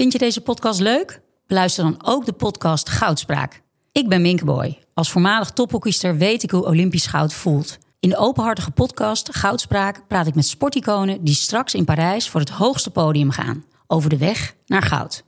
Vind 0.00 0.12
je 0.12 0.18
deze 0.18 0.40
podcast 0.40 0.80
leuk? 0.80 1.20
Beluister 1.46 1.84
dan 1.84 2.00
ook 2.04 2.24
de 2.24 2.32
podcast 2.32 2.88
Goudspraak. 2.88 3.62
Ik 3.92 4.08
ben 4.08 4.22
Minke 4.22 4.44
Boy. 4.44 4.78
Als 4.94 5.10
voormalig 5.10 5.50
tophockeyster 5.50 6.16
weet 6.16 6.42
ik 6.42 6.50
hoe 6.50 6.64
Olympisch 6.64 7.06
goud 7.06 7.32
voelt. 7.32 7.78
In 7.98 8.08
de 8.08 8.16
openhartige 8.16 8.70
podcast 8.70 9.34
Goudspraak 9.36 10.06
praat 10.08 10.26
ik 10.26 10.34
met 10.34 10.46
sporticonen 10.46 11.24
die 11.24 11.34
straks 11.34 11.74
in 11.74 11.84
Parijs 11.84 12.28
voor 12.28 12.40
het 12.40 12.48
hoogste 12.48 12.90
podium 12.90 13.30
gaan. 13.30 13.64
Over 13.86 14.10
de 14.10 14.16
weg 14.16 14.54
naar 14.66 14.82
goud. 14.82 15.24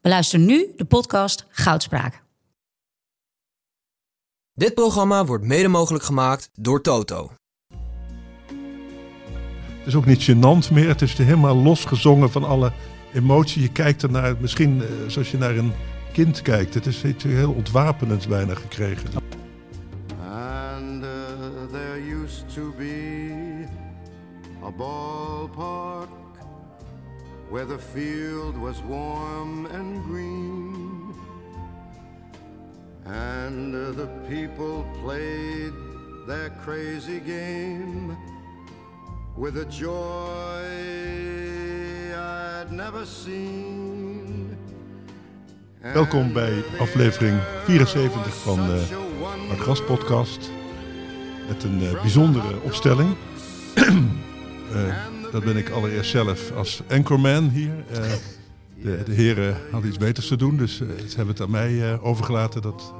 Beluister 0.00 0.38
nu 0.38 0.72
de 0.76 0.84
podcast 0.84 1.46
Goudspraak. 1.48 2.22
Dit 4.54 4.74
programma 4.74 5.24
wordt 5.24 5.44
mede 5.44 5.68
mogelijk 5.68 6.04
gemaakt 6.04 6.50
door 6.54 6.82
Toto. 6.82 7.32
Het 9.78 9.86
is 9.86 9.94
ook 9.94 10.06
niet 10.06 10.30
gênant 10.30 10.72
meer. 10.72 10.88
Het 10.88 11.02
is 11.02 11.18
helemaal 11.18 11.56
losgezongen 11.56 12.30
van 12.30 12.44
alle 12.44 12.72
emotie. 13.12 13.62
Je 13.62 13.72
kijkt 13.72 14.02
ernaar, 14.02 14.34
misschien 14.40 14.82
eh, 14.82 14.88
zoals 15.06 15.30
je 15.30 15.38
naar 15.38 15.56
een 15.56 15.72
kind 16.12 16.42
kijkt. 16.42 16.74
Het 16.74 16.86
is 16.86 17.04
iets 17.04 17.24
heel 17.24 17.52
ontwapenends 17.52 18.26
bijna 18.26 18.54
gekregen. 18.54 19.08
And 20.30 21.04
uh, 21.04 21.08
there 21.72 22.00
used 22.22 22.54
to 22.54 22.72
be 22.78 23.66
a 24.64 24.70
ballpark 24.70 26.08
where 27.50 27.66
the 27.66 27.78
field 27.78 28.56
was 28.56 28.82
warm 28.88 29.66
and 29.66 30.04
green. 30.08 31.14
And 33.04 33.74
uh, 33.74 33.90
the 33.90 34.08
people 34.28 34.84
played 35.02 35.72
their 36.26 36.50
crazy 36.64 37.20
game 37.26 38.16
with 39.36 39.56
a 39.56 39.64
joy 39.68 40.62
I'd 42.14 42.70
never 42.70 43.06
seen. 43.06 44.56
Welkom 45.80 46.32
bij 46.32 46.62
aflevering 46.78 47.40
74 47.64 48.34
van 48.34 48.56
de 48.66 48.84
Hartgras 49.48 49.84
podcast. 49.84 50.50
Met 51.48 51.62
een 51.64 51.82
eh, 51.82 52.00
bijzondere 52.00 52.60
opstelling. 52.62 53.14
Eh, 54.72 54.96
dat 55.32 55.44
ben 55.44 55.56
ik 55.56 55.70
allereerst 55.70 56.10
zelf 56.10 56.52
als 56.52 56.82
anchorman 56.88 57.48
hier. 57.48 57.84
Eh, 57.90 58.12
de, 58.82 59.02
de 59.04 59.12
heren 59.12 59.56
hadden 59.70 59.88
iets 59.88 59.98
beters 59.98 60.26
te 60.26 60.36
doen, 60.36 60.56
dus 60.56 60.80
eh, 60.80 60.88
ze 60.88 61.16
hebben 61.16 61.34
het 61.34 61.40
aan 61.40 61.50
mij 61.50 61.92
eh, 61.92 62.04
overgelaten. 62.04 62.62
Dat 62.62 62.94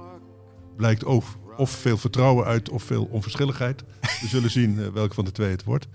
blijkt 0.76 1.04
of, 1.04 1.36
of 1.56 1.70
veel 1.70 1.96
vertrouwen 1.96 2.46
uit 2.46 2.68
of 2.68 2.82
veel 2.82 3.08
onverschilligheid. 3.10 3.84
We 4.00 4.26
zullen 4.26 4.50
zien 4.50 4.80
eh, 4.80 4.86
welke 4.86 5.14
van 5.14 5.24
de 5.24 5.32
twee 5.32 5.50
het 5.50 5.64
wordt. 5.64 5.86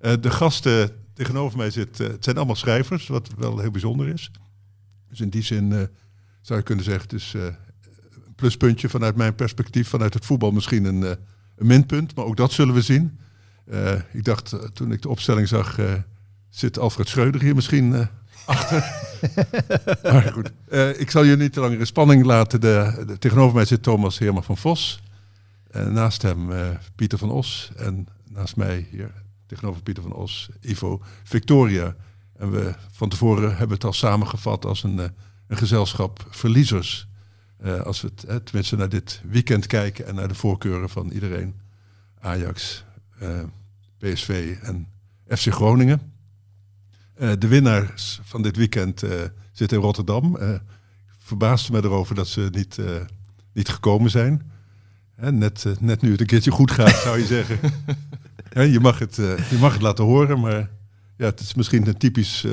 Eh, 0.00 0.12
de 0.20 0.30
gasten 0.30 0.90
tegenover 1.14 1.58
mij 1.58 1.70
zitten, 1.70 2.10
het 2.10 2.24
zijn 2.24 2.36
allemaal 2.36 2.54
schrijvers, 2.56 3.06
wat 3.08 3.30
wel 3.38 3.58
heel 3.58 3.70
bijzonder 3.70 4.08
is. 4.08 4.30
Dus 5.08 5.20
in 5.20 5.28
die 5.28 5.42
zin 5.42 5.72
eh, 5.72 5.82
zou 6.40 6.58
je 6.58 6.64
kunnen 6.64 6.84
zeggen, 6.84 7.02
het 7.02 7.12
is 7.12 7.32
eh, 7.36 7.42
een 7.44 8.34
pluspuntje 8.36 8.88
vanuit 8.88 9.16
mijn 9.16 9.34
perspectief, 9.34 9.88
vanuit 9.88 10.14
het 10.14 10.24
voetbal 10.26 10.50
misschien 10.50 10.84
een, 10.84 11.02
eh, 11.04 11.10
een 11.56 11.66
minpunt, 11.66 12.14
maar 12.16 12.24
ook 12.24 12.36
dat 12.36 12.52
zullen 12.52 12.74
we 12.74 12.80
zien. 12.82 13.18
Eh, 13.66 13.92
ik 14.12 14.24
dacht, 14.24 14.52
eh, 14.52 14.60
toen 14.68 14.92
ik 14.92 15.02
de 15.02 15.08
opstelling 15.08 15.48
zag, 15.48 15.78
eh, 15.78 15.92
zit 16.48 16.78
Alfred 16.78 17.08
Schreuder 17.08 17.40
hier 17.40 17.54
misschien 17.54 17.94
eh, 17.94 18.06
achter. 18.46 18.84
maar 20.12 20.32
goed, 20.32 20.52
Eh, 20.68 21.00
ik 21.00 21.10
zal 21.10 21.22
je 21.24 21.36
niet 21.36 21.52
te 21.52 21.60
lang 21.60 21.78
in 21.78 21.86
spanning 21.86 22.24
laten. 22.24 22.60
De, 22.60 23.04
de- 23.06 23.18
tegenover 23.18 23.54
mij 23.54 23.64
zit 23.64 23.82
Thomas 23.82 24.18
Heerma 24.18 24.40
van 24.42 24.56
Vos. 24.56 25.02
En 25.70 25.92
naast 25.92 26.22
hem 26.22 26.52
eh, 26.52 26.68
Pieter 26.96 27.18
van 27.18 27.30
Os. 27.30 27.70
En 27.76 28.06
naast 28.30 28.56
mij 28.56 28.86
hier, 28.90 29.10
tegenover 29.46 29.82
Pieter 29.82 30.02
van 30.02 30.12
Os, 30.12 30.48
Ivo 30.60 31.02
Victoria. 31.24 31.96
En 32.36 32.50
we 32.50 32.74
van 32.92 33.08
tevoren 33.08 33.56
hebben 33.56 33.76
het 33.76 33.84
al 33.84 33.92
samengevat 33.92 34.64
als 34.64 34.82
een, 34.82 34.98
eh, 35.00 35.08
een 35.46 35.56
gezelschap 35.56 36.26
verliezers. 36.30 37.08
Eh, 37.58 37.80
als 37.80 38.00
we 38.00 38.08
het, 38.14 38.24
eh, 38.24 38.36
tenminste 38.36 38.76
naar 38.76 38.88
dit 38.88 39.20
weekend 39.24 39.66
kijken 39.66 40.06
en 40.06 40.14
naar 40.14 40.28
de 40.28 40.34
voorkeuren 40.34 40.88
van 40.88 41.10
iedereen. 41.10 41.54
Ajax, 42.20 42.84
eh, 43.18 43.40
PSV 43.98 44.56
en 44.62 44.88
FC 45.28 45.52
Groningen. 45.52 46.14
De 47.38 47.48
winnaars 47.48 48.20
van 48.22 48.42
dit 48.42 48.56
weekend 48.56 49.04
zitten 49.52 49.76
in 49.76 49.82
Rotterdam. 49.82 50.38
Verbaasde 51.18 51.72
me 51.72 51.84
erover 51.84 52.14
dat 52.14 52.28
ze 52.28 52.48
niet, 52.50 52.78
niet 53.52 53.68
gekomen 53.68 54.10
zijn. 54.10 54.50
Net, 55.16 55.66
net 55.80 56.02
nu 56.02 56.10
het 56.10 56.20
een 56.20 56.26
keertje 56.26 56.50
goed 56.50 56.70
gaat, 56.70 56.96
zou 56.96 57.18
je 57.18 57.26
zeggen. 57.26 57.58
Hè, 58.56 58.62
je, 58.62 58.80
mag 58.80 58.98
het, 58.98 59.18
eh, 59.18 59.50
je 59.50 59.56
mag 59.58 59.72
het 59.72 59.82
laten 59.82 60.04
horen, 60.04 60.40
maar 60.40 60.70
ja, 61.16 61.24
het 61.24 61.40
is 61.40 61.54
misschien 61.54 61.86
een 61.86 61.96
typisch, 61.96 62.44
eh, 62.44 62.52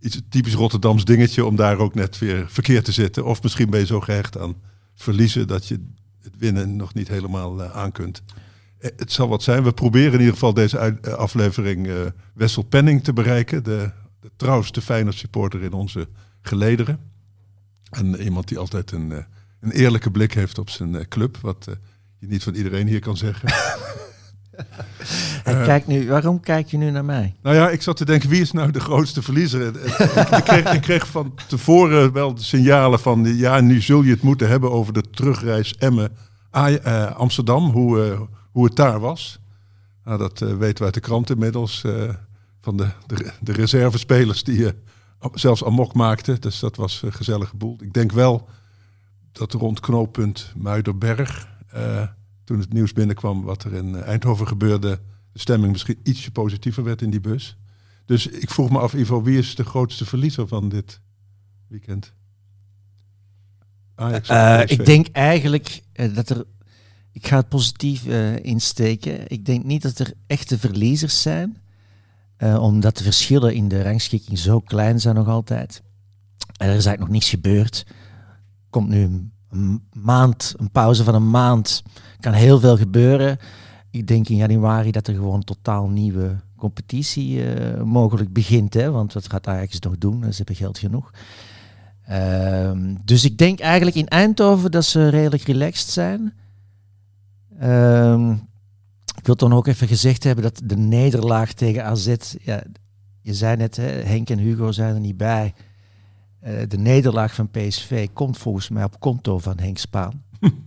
iets 0.00 0.20
typisch 0.28 0.54
Rotterdams 0.54 1.04
dingetje 1.04 1.44
om 1.44 1.56
daar 1.56 1.78
ook 1.78 1.94
net 1.94 2.18
weer 2.18 2.44
verkeerd 2.48 2.84
te 2.84 2.92
zitten. 2.92 3.24
Of 3.24 3.42
misschien 3.42 3.70
ben 3.70 3.80
je 3.80 3.86
zo 3.86 4.00
gehecht 4.00 4.38
aan 4.38 4.54
verliezen 4.94 5.46
dat 5.46 5.66
je 5.66 5.84
het 6.22 6.34
winnen 6.38 6.76
nog 6.76 6.94
niet 6.94 7.08
helemaal 7.08 7.62
eh, 7.62 7.76
aan 7.76 7.92
kunt. 7.92 8.22
Het 8.78 9.12
zal 9.12 9.28
wat 9.28 9.42
zijn. 9.42 9.62
We 9.62 9.72
proberen 9.72 10.12
in 10.12 10.18
ieder 10.18 10.32
geval 10.32 10.54
deze 10.54 11.00
aflevering 11.16 11.88
Wessel 12.34 12.62
Penning 12.62 13.04
te 13.04 13.12
bereiken. 13.12 13.64
De, 13.64 13.90
de 14.20 14.30
trouwste 14.36 14.80
fijne 14.80 15.12
supporter 15.12 15.62
in 15.62 15.72
onze 15.72 16.08
gelederen. 16.40 17.00
En 17.90 18.22
iemand 18.22 18.48
die 18.48 18.58
altijd 18.58 18.92
een, 18.92 19.10
een 19.60 19.70
eerlijke 19.70 20.10
blik 20.10 20.32
heeft 20.32 20.58
op 20.58 20.70
zijn 20.70 21.08
club. 21.08 21.36
Wat 21.36 21.66
je 22.18 22.26
niet 22.26 22.42
van 22.42 22.54
iedereen 22.54 22.86
hier 22.86 23.00
kan 23.00 23.16
zeggen. 23.16 23.48
Hij 25.42 25.64
kijkt 25.64 25.86
nu, 25.86 26.08
waarom 26.08 26.40
kijk 26.40 26.68
je 26.68 26.76
nu 26.76 26.90
naar 26.90 27.04
mij? 27.04 27.34
Nou 27.42 27.56
ja, 27.56 27.70
ik 27.70 27.82
zat 27.82 27.96
te 27.96 28.04
denken, 28.04 28.28
wie 28.28 28.40
is 28.40 28.52
nou 28.52 28.70
de 28.70 28.80
grootste 28.80 29.22
verliezer? 29.22 29.76
Eh, 29.76 30.38
ik, 30.38 30.44
kreeg, 30.44 30.72
ik 30.72 30.80
kreeg 30.80 31.06
van 31.06 31.34
tevoren 31.46 32.12
wel 32.12 32.34
de 32.34 32.42
signalen 32.42 33.00
van... 33.00 33.36
ja, 33.36 33.60
nu 33.60 33.80
zul 33.80 34.02
je 34.02 34.10
het 34.10 34.22
moeten 34.22 34.48
hebben 34.48 34.70
over 34.70 34.92
de 34.92 35.04
terugreis 35.10 35.74
Emmen 35.76 36.10
eh, 36.50 37.16
Amsterdam. 37.16 37.70
Hoe, 37.70 38.04
eh, 38.04 38.20
hoe 38.52 38.64
het 38.64 38.76
daar 38.76 39.00
was. 39.00 39.40
Nou, 40.04 40.18
dat 40.18 40.42
eh, 40.42 40.48
weten 40.48 40.78
we 40.78 40.84
uit 40.84 40.94
de 40.94 41.00
krant 41.00 41.30
inmiddels. 41.30 41.84
eh, 41.84 42.14
van 42.60 42.76
de, 42.76 42.88
de, 43.06 43.32
de 43.40 43.52
reservespelers 43.52 44.44
die 44.44 44.66
eh, 44.66 44.72
zelfs 45.34 45.64
amok 45.64 45.94
maakten. 45.94 46.40
Dus 46.40 46.58
dat 46.58 46.76
was 46.76 47.02
een 47.02 47.12
gezellige 47.12 47.56
boel. 47.56 47.76
Ik 47.80 47.92
denk 47.92 48.12
wel 48.12 48.48
dat 49.32 49.52
rond 49.52 49.80
knooppunt 49.80 50.52
Muiderberg... 50.56 51.48
eh, 52.48 52.54
toen 52.54 52.58
het 52.58 52.72
nieuws 52.72 52.92
binnenkwam 52.92 53.42
wat 53.42 53.64
er 53.64 53.74
in 53.74 53.96
Eindhoven 53.96 54.46
gebeurde... 54.46 55.00
de 55.32 55.38
stemming 55.38 55.72
misschien 55.72 55.98
ietsje 56.02 56.30
positiever 56.30 56.84
werd 56.84 57.02
in 57.02 57.10
die 57.10 57.20
bus. 57.20 57.56
Dus 58.04 58.26
ik 58.26 58.50
vroeg 58.50 58.70
me 58.70 58.78
af, 58.78 58.94
Ivo, 58.94 59.22
wie 59.22 59.38
is 59.38 59.54
de 59.54 59.64
grootste 59.64 60.04
verliezer 60.04 60.48
van 60.48 60.68
dit 60.68 61.00
weekend? 61.66 62.12
Ajax 63.94 64.28
Eh, 64.28 64.62
ik 64.66 64.84
denk 64.84 65.06
eigenlijk 65.08 65.82
eh, 65.92 66.14
dat 66.14 66.30
er. 66.30 66.44
Ik 67.12 67.26
ga 67.26 67.36
het 67.36 67.48
positief 67.48 68.06
eh, 68.06 68.36
insteken. 68.36 69.30
Ik 69.30 69.44
denk 69.44 69.64
niet 69.64 69.82
dat 69.82 69.98
er 69.98 70.12
echte 70.26 70.58
verliezers 70.58 71.22
zijn, 71.22 71.58
eh, 72.36 72.62
omdat 72.62 72.96
de 72.96 73.04
verschillen 73.04 73.54
in 73.54 73.68
de 73.68 73.82
rangschikking 73.82 74.38
zo 74.38 74.60
klein 74.60 75.00
zijn 75.00 75.14
nog 75.14 75.28
altijd. 75.28 75.82
En 76.56 76.68
er 76.68 76.76
is 76.76 76.86
eigenlijk 76.86 77.00
nog 77.00 77.08
niets 77.08 77.28
gebeurd. 77.28 77.86
Komt 78.70 78.88
nu 78.88 79.30
een, 79.50 79.82
maand, 79.92 80.54
een 80.56 80.70
pauze 80.70 81.04
van 81.04 81.14
een 81.14 81.30
maand, 81.30 81.82
kan 82.20 82.32
heel 82.32 82.60
veel 82.60 82.76
gebeuren. 82.76 83.38
Ik 83.90 84.06
denk 84.06 84.28
in 84.28 84.36
januari 84.36 84.90
dat 84.90 85.06
er 85.06 85.14
gewoon 85.14 85.34
een 85.34 85.44
totaal 85.44 85.88
nieuwe 85.88 86.36
competitie 86.56 87.52
eh, 87.52 87.82
mogelijk 87.82 88.32
begint. 88.32 88.74
Hè? 88.74 88.90
Want 88.90 89.12
wat 89.12 89.30
gaat 89.30 89.46
Ajax 89.46 89.78
nog 89.78 89.98
doen? 89.98 90.22
Ze 90.22 90.36
hebben 90.36 90.54
geld 90.54 90.78
genoeg. 90.78 91.10
Ehm, 92.04 92.94
dus 93.04 93.24
ik 93.24 93.38
denk 93.38 93.60
eigenlijk 93.60 93.96
in 93.96 94.08
Eindhoven 94.08 94.70
dat 94.70 94.84
ze 94.84 95.08
redelijk 95.08 95.42
relaxed 95.42 95.88
zijn. 95.88 96.32
Ehm, 97.58 98.32
ik 99.18 99.26
wil 99.26 99.48
nog 99.48 99.58
ook 99.58 99.66
even 99.66 99.88
gezegd 99.88 100.24
hebben 100.24 100.44
dat 100.44 100.60
de 100.64 100.76
nederlaag 100.76 101.52
tegen 101.52 101.84
AZ, 101.84 102.14
ja, 102.42 102.62
je 103.20 103.34
zei 103.34 103.56
net, 103.56 103.76
hè, 103.76 103.86
Henk 103.86 104.30
en 104.30 104.38
Hugo 104.38 104.72
zijn 104.72 104.94
er 104.94 105.00
niet 105.00 105.16
bij. 105.16 105.54
Eh, 106.40 106.68
de 106.68 106.78
nederlaag 106.78 107.34
van 107.34 107.50
PSV 107.50 108.08
komt 108.12 108.38
volgens 108.38 108.68
mij 108.68 108.84
op 108.84 109.00
konto 109.00 109.38
van 109.38 109.58
Henk 109.58 109.78
Spaan. 109.78 110.22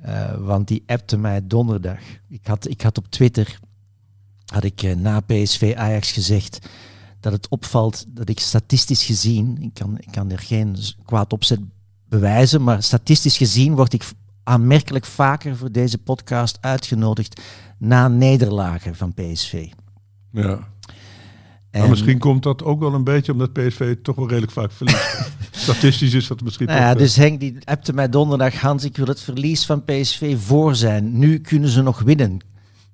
Eh, 0.00 0.34
want 0.36 0.68
die 0.68 0.82
appte 0.86 1.16
mij 1.16 1.46
donderdag. 1.46 1.98
Ik 2.28 2.46
had, 2.46 2.68
ik 2.68 2.80
had 2.80 2.98
op 2.98 3.06
Twitter, 3.10 3.58
had 4.46 4.64
ik 4.64 4.82
eh, 4.82 4.96
na 4.96 5.20
PSV 5.20 5.74
Ajax 5.76 6.12
gezegd, 6.12 6.68
dat 7.20 7.32
het 7.32 7.48
opvalt 7.48 8.04
dat 8.08 8.28
ik 8.28 8.40
statistisch 8.40 9.04
gezien, 9.04 9.62
ik 9.62 9.74
kan, 9.74 9.98
ik 9.98 10.10
kan 10.10 10.30
er 10.30 10.38
geen 10.38 10.76
kwaad 11.04 11.32
opzet 11.32 11.60
bewijzen, 12.08 12.62
maar 12.64 12.82
statistisch 12.82 13.36
gezien 13.36 13.74
word 13.74 13.92
ik 13.92 14.04
aanmerkelijk 14.42 15.04
vaker 15.04 15.56
voor 15.56 15.72
deze 15.72 15.98
podcast 15.98 16.58
uitgenodigd 16.60 17.40
na 17.78 18.08
nederlagen 18.08 18.94
van 18.94 19.14
PSV. 19.14 19.68
Ja. 20.30 20.68
En, 21.78 21.84
Maar 21.84 21.90
misschien 21.96 22.18
komt 22.18 22.42
dat 22.42 22.64
ook 22.64 22.80
wel 22.80 22.94
een 22.94 23.04
beetje 23.04 23.32
omdat 23.32 23.52
PSV 23.52 23.96
toch 24.02 24.16
wel 24.16 24.28
redelijk 24.28 24.52
vaak 24.52 24.72
verliest. 24.72 25.30
Statistisch 25.50 26.14
is 26.14 26.26
dat 26.26 26.42
misschien 26.42 26.66
nou 26.66 26.78
toch... 26.78 26.88
ja, 26.88 26.94
eh, 26.94 26.98
dus 26.98 27.16
Henk 27.16 27.40
die 27.40 27.56
appte 27.64 27.92
mij 27.92 28.08
donderdag, 28.08 28.54
Hans, 28.54 28.84
ik 28.84 28.96
wil 28.96 29.06
het 29.06 29.20
verlies 29.20 29.66
van 29.66 29.84
PSV 29.84 30.36
voor 30.38 30.76
zijn. 30.76 31.18
Nu 31.18 31.38
kunnen 31.38 31.68
ze 31.68 31.82
nog 31.82 32.00
winnen. 32.00 32.38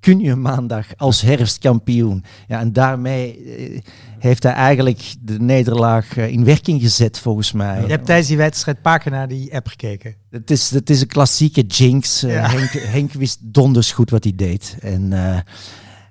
kun 0.01 0.21
je 0.21 0.35
maandag 0.35 0.87
als 0.97 1.21
herfstkampioen. 1.21 2.25
Ja, 2.49 2.61
en 2.61 2.73
daarmee 2.73 3.45
eh, 3.45 3.81
heeft 4.25 4.43
hij 4.43 4.53
eigenlijk 4.53 5.15
de 5.21 5.41
nederlaag 5.41 6.17
eh, 6.17 6.29
in 6.29 6.45
werking 6.45 6.81
gezet, 6.81 7.19
volgens 7.19 7.53
mij. 7.53 7.81
Je 7.81 7.87
hebt 7.87 8.07
tijdens 8.07 8.29
die 8.29 8.37
wedstrijd 8.37 8.83
paar 8.83 8.99
keer 8.99 9.13
naar 9.13 9.29
die 9.29 9.55
app 9.55 9.67
gekeken. 9.67 10.15
Het 10.31 10.51
is, 10.51 10.71
het 10.71 10.91
is 10.91 11.01
een 11.01 11.07
klassieke 11.07 11.63
jinx. 11.63 12.21
Ja. 12.21 12.49
Henk, 12.57 12.71
Henk 12.71 13.13
wist 13.13 13.39
donders 13.41 13.93
goed 13.93 14.11
wat 14.11 14.25
hij 14.25 14.33
deed. 14.37 14.77
En, 14.81 15.13
eh, 15.13 15.39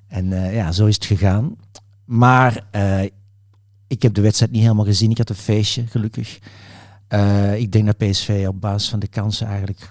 en 0.08 0.34
eh, 0.34 0.56
ja, 0.56 0.72
zo 0.72 0.86
is 0.86 0.96
het 0.96 1.06
gegaan. 1.06 1.56
Maar 2.06 2.66
eh, 2.72 3.04
ik 3.88 4.02
heb 4.02 4.14
de 4.14 4.22
wedstrijd 4.22 4.52
niet 4.52 4.62
helemaal 4.62 4.86
gezien. 4.86 5.12
Ik 5.12 5.18
had 5.18 5.30
een 5.30 5.36
feestje, 5.36 5.88
gelukkig. 5.88 6.40
Eh, 7.08 7.56
ik 7.60 7.72
denk 7.72 7.86
dat 7.86 7.98
PSV 7.98 8.46
op 8.48 8.62
basis 8.62 8.90
van 8.90 9.00
de 9.00 9.08
kansen 9.08 9.48
eigenlijk 9.48 9.90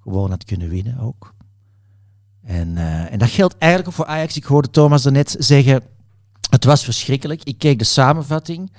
gewoon 0.00 0.30
had 0.30 0.44
kunnen 0.44 0.68
winnen 0.68 0.98
ook. 0.98 1.34
En, 2.42 2.76
eh, 2.76 3.12
en 3.12 3.18
dat 3.18 3.30
geldt 3.30 3.58
eigenlijk 3.58 3.90
ook 3.90 3.96
voor 3.96 4.14
Ajax. 4.14 4.36
Ik 4.36 4.44
hoorde 4.44 4.70
Thomas 4.70 5.02
daarnet 5.02 5.36
zeggen, 5.38 5.82
het 6.50 6.64
was 6.64 6.84
verschrikkelijk. 6.84 7.44
Ik 7.44 7.58
keek 7.58 7.78
de 7.78 7.84
samenvatting. 7.84 8.72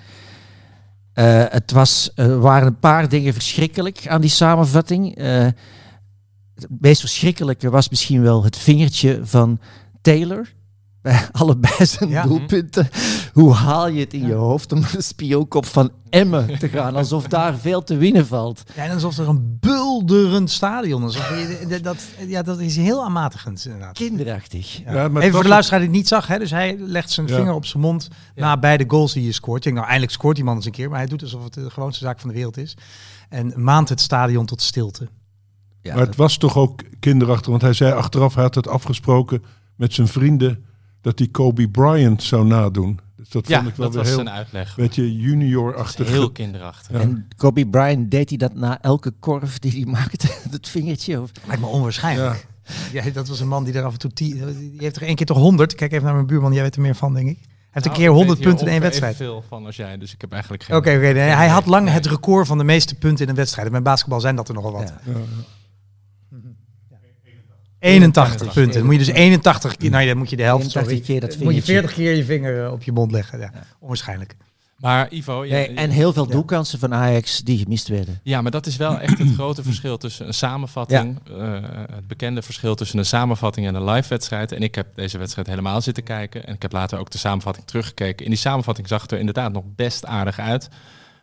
Het 1.14 1.72
was, 1.72 2.12
er 2.16 2.40
waren 2.40 2.68
een 2.68 2.80
paar 2.80 3.10
dingen 3.10 3.34
verschrikkelijk 3.34 4.08
aan 4.08 4.22
die 4.22 4.30
samenvatting. 4.30 5.16
Het 5.18 6.68
meest 6.80 7.00
verschrikkelijke 7.00 7.70
was 7.70 7.90
misschien 7.90 8.22
wel 8.22 8.44
het 8.44 8.58
vingertje 8.58 9.20
van 9.24 9.60
Taylor. 10.02 10.54
Bij 11.02 11.28
allebei 11.32 11.86
zijn 11.86 12.10
Ja. 12.10 12.24
doelpunten. 12.24 12.90
Hoe 13.34 13.54
haal 13.54 13.88
je 13.88 14.00
het 14.00 14.14
in 14.14 14.28
je 14.28 14.34
hoofd 14.34 14.72
om 14.72 14.80
naar 14.80 14.92
de 14.92 15.02
spionkop 15.02 15.66
van 15.66 15.92
Emmen 16.10 16.60
te 16.60 16.70
gaan? 16.70 16.96
Alsof 16.96 17.28
daar 17.28 17.56
veel 17.58 17.84
te 17.84 17.96
winnen 17.98 18.28
valt. 18.28 18.64
Ja, 18.76 18.84
en 18.84 18.94
alsof 18.94 19.18
er 19.18 19.28
een 19.30 19.58
bulderend 19.60 20.50
stadion 20.52 21.02
is. 21.08 21.16
Alsof 21.16 21.30
je- 21.30 21.66
dat, 21.70 21.84
dat, 21.84 21.98
ja, 22.28 22.42
dat 22.42 22.60
is 22.60 22.76
heel 22.76 23.04
aanmatigend 23.04 23.66
inderdaad. 23.66 23.94
Kinderachtig. 23.94 24.82
Ja, 24.86 25.08
maar 25.08 25.22
Even 25.22 25.34
voor 25.34 25.44
de 25.44 25.50
luisteraar 25.50 25.80
die 25.80 25.90
het 25.90 25.98
niet 25.98 26.08
zag, 26.08 26.28
hè? 26.28 26.38
dus 26.40 26.52
hij 26.52 26.76
legt 26.80 27.10
zijn 27.12 27.28
Ja. 27.28 27.36
vinger 27.36 27.54
op 27.54 27.66
zijn 27.66 27.84
mond 27.84 28.08
na 28.36 28.58
beide 28.58 28.84
goals 28.88 29.14
die 29.14 29.26
je 29.26 29.32
scoort. 29.32 29.58
Ik 29.58 29.64
denk, 29.64 29.76
nou 29.76 29.88
eindelijk 29.88 30.14
scoort 30.18 30.36
die 30.36 30.46
man 30.46 30.56
eens 30.56 30.66
een 30.66 30.72
keer, 30.72 30.90
maar 30.90 31.00
hij 31.00 31.08
doet 31.08 31.22
alsof 31.22 31.44
het 31.44 31.54
de 31.54 31.70
gewoonste 31.70 32.04
zaak 32.06 32.20
van 32.20 32.30
de 32.30 32.36
wereld 32.36 32.58
is. 32.58 32.78
En 33.30 33.54
maand 33.56 33.90
het 33.90 34.02
stadion 34.02 34.46
tot 34.46 34.62
stilte. 34.62 35.08
Ja, 35.82 35.96
maar 35.96 36.06
het 36.06 36.16
was 36.16 36.38
toch 36.38 36.58
ook 36.58 36.82
kinderachtig, 37.00 37.50
want 37.50 37.62
hij 37.62 37.74
zei 37.74 37.94
achteraf, 37.94 38.34
hij 38.34 38.44
had 38.44 38.56
het 38.56 38.68
afgesproken 38.68 39.44
met 39.76 39.94
zijn 39.94 40.08
vrienden, 40.08 40.66
dat 41.02 41.20
hij 41.20 41.28
Kobe 41.28 41.70
Bryant 41.70 42.24
zou 42.24 42.46
nadoen. 42.46 43.00
Dus 43.18 43.30
dat 43.30 43.48
Ja, 43.48 43.58
vond 43.58 43.70
ik 43.70 43.76
wel 43.76 43.86
dat 43.86 43.96
weer 43.96 44.04
was 44.04 44.14
heel, 44.14 44.24
zijn 44.24 44.36
uitleg. 44.38 44.76
beetje 44.76 45.16
junior-achtig. 45.16 46.08
Heel 46.08 46.32
kinderachtig. 46.32 46.92
Ja. 46.92 47.00
En 47.04 47.28
Kobe 47.38 47.68
Bryant 47.68 48.12
deed 48.12 48.30
hij 48.30 48.38
dat 48.38 48.54
na 48.56 48.82
elke 48.82 49.12
korf 49.20 49.60
die 49.60 49.72
hij 49.72 49.92
maakte, 49.92 50.28
het 50.52 50.68
vingertje. 50.70 51.22
Of... 51.22 51.32
Lijkt 51.46 51.62
me 51.62 51.68
onwaarschijnlijk. 51.68 52.48
Ja. 52.92 53.10
dat 53.10 53.28
was 53.28 53.40
een 53.40 53.48
man 53.48 53.64
die 53.64 53.74
er 53.74 53.84
af 53.84 53.94
en 53.94 54.00
toe... 54.00 54.12
Die 54.14 54.42
heeft 54.78 54.96
er 54.96 55.02
één 55.02 55.16
keer 55.16 55.26
toch 55.26 55.38
100. 55.38 55.76
Kijk 55.76 55.92
even 55.92 56.06
naar 56.06 56.14
mijn 56.14 56.26
buurman, 56.28 56.54
jij 56.54 56.62
weet 56.64 56.76
er 56.76 56.82
meer 56.82 56.96
van, 56.96 57.14
denk 57.14 57.28
ik. 57.30 57.38
Hij 57.38 57.82
heeft 57.82 57.86
een 57.86 57.92
Nou, 57.92 57.96
keer 58.04 58.10
ik 58.10 58.16
100 58.16 58.28
weet 58.28 58.38
hier 58.38 58.48
punten 58.48 58.66
in 58.68 58.74
één 58.74 58.82
wedstrijd. 58.82 59.16
veel 59.16 59.44
van 59.48 59.66
als 59.66 59.76
jij, 59.76 59.98
dus 59.98 60.14
ik 60.14 60.22
heb 60.22 60.32
eigenlijk 60.32 60.64
geen... 60.64 60.76
Oké, 60.76 60.90
oké. 60.90 61.00
nee, 61.00 61.14
hij 61.14 61.48
had 61.48 61.66
lang 61.66 61.86
Nee. 61.86 61.94
het 61.94 62.06
record 62.06 62.48
van 62.48 62.58
de 62.58 62.64
meeste 62.64 62.96
punten 62.96 63.24
in 63.24 63.30
een 63.30 63.36
wedstrijd. 63.36 63.72
Bij 63.72 63.82
basketbal 63.82 64.20
zijn 64.20 64.36
dat 64.36 64.48
er 64.48 64.54
nogal 64.54 64.72
wat. 64.72 64.94
Ja. 65.06 65.12
81 67.82 68.54
punten. 68.54 68.74
Dan 68.74 68.86
moet 68.86 68.94
je 68.94 69.00
dus 69.06 69.14
81 69.14 69.78
keer... 69.78 69.90
Nou 69.90 70.02
ja, 70.02 70.10
dan 70.10 70.18
moet 70.18 70.30
je 70.30 70.36
de 70.36 70.44
helft... 70.44 70.66
81 70.66 70.92
Sorry. 70.92 71.06
keer 71.06 71.30
dat 71.30 71.30
moet 71.30 71.56
je 71.56 71.62
vingertje. 71.62 71.74
40 71.74 71.94
keer 71.94 72.16
je 72.16 72.26
vinger 72.26 72.66
eh, 72.66 72.72
op 72.72 72.84
je 72.84 72.92
mond 72.92 73.12
leggen. 73.12 73.40
Ja, 73.40 73.52
onwaarschijnlijk. 73.80 74.36
Maar 74.82 75.14
Ivo, 75.14 75.46
ja, 75.46 75.52
Nee, 75.52 75.74
en 75.74 75.90
heel 75.90 76.14
veel 76.14 76.28
doelkansen 76.28 76.80
van 76.80 76.94
Ajax 76.94 77.40
die 77.40 77.58
gemist 77.58 77.88
werden. 77.88 78.20
ja, 78.24 78.42
maar 78.42 78.52
dat 78.52 78.66
is 78.66 78.76
wel 78.76 79.00
echt 79.00 79.18
het 79.18 79.34
grote 79.34 79.64
verschil 79.64 79.98
tussen 79.98 80.28
een 80.28 80.34
samenvatting, 80.34 81.20
eh, 81.30 81.54
het 81.92 82.08
bekende 82.08 82.42
verschil 82.42 82.76
tussen 82.76 82.98
een 82.98 83.06
samenvatting 83.06 83.68
en 83.68 83.76
een 83.76 83.84
live 83.84 84.10
wedstrijd. 84.10 84.52
En 84.52 84.62
ik 84.62 84.76
heb 84.76 84.88
deze 84.96 85.18
wedstrijd 85.18 85.48
helemaal 85.48 85.82
zitten 85.82 86.04
kijken 86.04 86.48
en 86.48 86.54
ik 86.54 86.62
heb 86.62 86.72
later 86.72 87.00
ook 87.00 87.12
de 87.12 87.18
samenvatting 87.18 87.68
teruggekeken. 87.68 88.26
In 88.26 88.32
die 88.32 88.40
samenvatting 88.40 88.88
zag 88.88 89.02
het 89.02 89.12
er 89.12 89.20
inderdaad 89.20 89.52
nog 89.52 89.64
best 89.76 90.06
aardig 90.06 90.40
uit. 90.40 90.70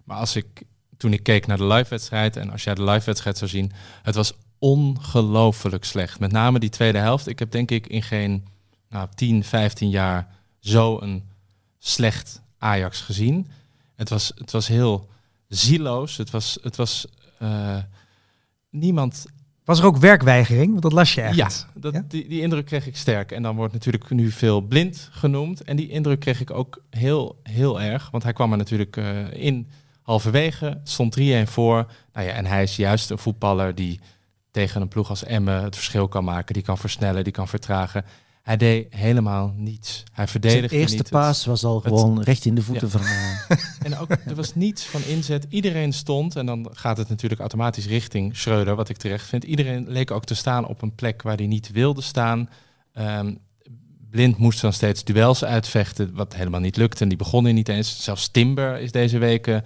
Maar 0.04 0.16
als 0.16 0.36
ik, 0.36 0.62
toen 0.96 1.12
ik 1.12 1.22
keek 1.22 1.46
naar 1.46 1.56
de 1.56 1.66
live 1.66 1.90
wedstrijd 1.90 2.36
en 2.36 2.50
als 2.50 2.64
jij 2.64 2.74
de 2.74 2.84
live 2.84 3.06
wedstrijd 3.06 3.38
zou 3.38 3.50
zien, 3.50 3.72
het 4.02 4.14
was 4.14 4.32
ongelooflijk 4.58 5.84
slecht. 5.84 6.20
Met 6.20 6.32
name 6.32 6.58
die 6.58 6.70
tweede 6.70 6.98
helft. 6.98 7.28
Ik 7.28 7.38
heb 7.38 7.50
denk 7.50 7.70
ik 7.70 7.86
in 7.86 8.02
geen 8.02 8.46
nou, 8.88 9.08
10, 9.14 9.44
15 9.44 9.90
jaar 9.90 10.28
zo 10.58 11.00
een 11.00 11.22
slecht 11.78 12.42
Ajax 12.58 13.00
gezien. 13.00 13.46
Het 13.94 14.08
was, 14.08 14.32
het 14.34 14.50
was 14.50 14.66
heel 14.66 15.08
zieloos. 15.48 16.16
Het 16.16 16.30
was, 16.30 16.58
het 16.62 16.76
was 16.76 17.06
eh, 17.38 17.76
niemand. 18.70 19.26
Was 19.64 19.78
er 19.78 19.84
ook 19.84 19.96
werkweigering? 19.96 20.70
Want 20.70 20.82
dat 20.82 20.92
las 20.92 21.14
je 21.14 21.20
Ja, 21.20 21.44
echt. 21.44 21.66
dat, 21.74 21.92
Ja? 21.92 22.04
Die, 22.08 22.28
die 22.28 22.40
indruk 22.40 22.66
kreeg 22.66 22.86
ik 22.86 22.96
sterk. 22.96 23.32
En 23.32 23.42
dan 23.42 23.56
wordt 23.56 23.72
natuurlijk 23.72 24.10
nu 24.10 24.30
veel 24.30 24.60
blind 24.60 25.08
genoemd. 25.12 25.62
En 25.62 25.76
die 25.76 25.88
indruk 25.88 26.20
kreeg 26.20 26.40
ik 26.40 26.50
ook 26.50 26.82
heel, 26.90 27.40
heel 27.42 27.80
erg. 27.80 28.10
Want 28.10 28.22
hij 28.22 28.32
kwam 28.32 28.52
er 28.52 28.58
natuurlijk 28.58 28.96
eh, 28.96 29.32
in 29.32 29.68
halverwege, 30.02 30.80
stond 30.84 31.20
3-1 31.20 31.22
voor. 31.44 31.92
Nou 32.12 32.26
ja, 32.26 32.32
en 32.32 32.46
hij 32.46 32.62
is 32.62 32.76
juist 32.76 33.10
een 33.10 33.18
voetballer 33.18 33.74
die 33.74 34.00
tegen 34.58 34.80
een 34.80 34.88
ploeg 34.88 35.10
als 35.10 35.24
Emmen 35.24 35.62
het 35.62 35.74
verschil 35.74 36.08
kan 36.08 36.24
maken. 36.24 36.54
Die 36.54 36.62
kan 36.62 36.78
versnellen, 36.78 37.24
die 37.24 37.32
kan 37.32 37.48
vertragen. 37.48 38.04
Hij 38.42 38.56
deed 38.56 38.94
helemaal 38.94 39.52
niets. 39.56 39.96
Hij 39.96 40.04
Zijn 40.14 40.28
verdedigde 40.28 40.76
eerste 40.76 40.96
niet. 40.96 41.02
Het- 41.04 41.12
paas 41.12 41.44
was 41.44 41.64
al 41.64 41.80
gewoon 41.80 42.22
recht 42.22 42.44
in 42.44 42.54
de 42.54 42.62
voeten 42.62 42.90
van... 42.90 43.00
eh, 43.06 43.56
En 43.82 43.98
ook, 43.98 44.10
er 44.10 44.34
was 44.34 44.54
niets 44.54 44.84
van 44.84 45.00
inzet. 45.02 45.46
Iedereen 45.48 45.92
stond, 45.92 46.36
en 46.36 46.46
dan 46.46 46.68
gaat 46.72 46.96
het 46.96 47.08
natuurlijk 47.08 47.40
automatisch 47.40 47.86
richting 47.86 48.36
Schreuder, 48.36 48.74
wat 48.74 48.88
ik 48.88 48.96
terecht 48.96 49.26
vind. 49.26 49.44
Iedereen 49.44 49.88
leek 49.88 50.10
ook 50.10 50.24
te 50.24 50.34
staan 50.34 50.66
op 50.66 50.82
een 50.82 50.94
plek 50.94 51.22
waar 51.22 51.36
hij 51.36 51.46
niet 51.46 51.70
wilde 51.72 52.02
staan. 52.02 52.48
Ehm, 52.92 53.34
Blind 54.10 54.38
moest 54.38 54.60
dan 54.60 54.72
steeds 54.72 55.04
duels 55.04 55.44
uitvechten, 55.44 56.14
wat 56.14 56.34
helemaal 56.34 56.60
niet 56.60 56.76
lukte. 56.76 57.02
En 57.02 57.08
die 57.08 57.18
begonnen 57.18 57.54
niet 57.54 57.68
eens. 57.68 58.02
Zelfs 58.04 58.28
Timber 58.28 58.78
is 58.78 58.92
deze 58.92 59.18
weken 59.18 59.64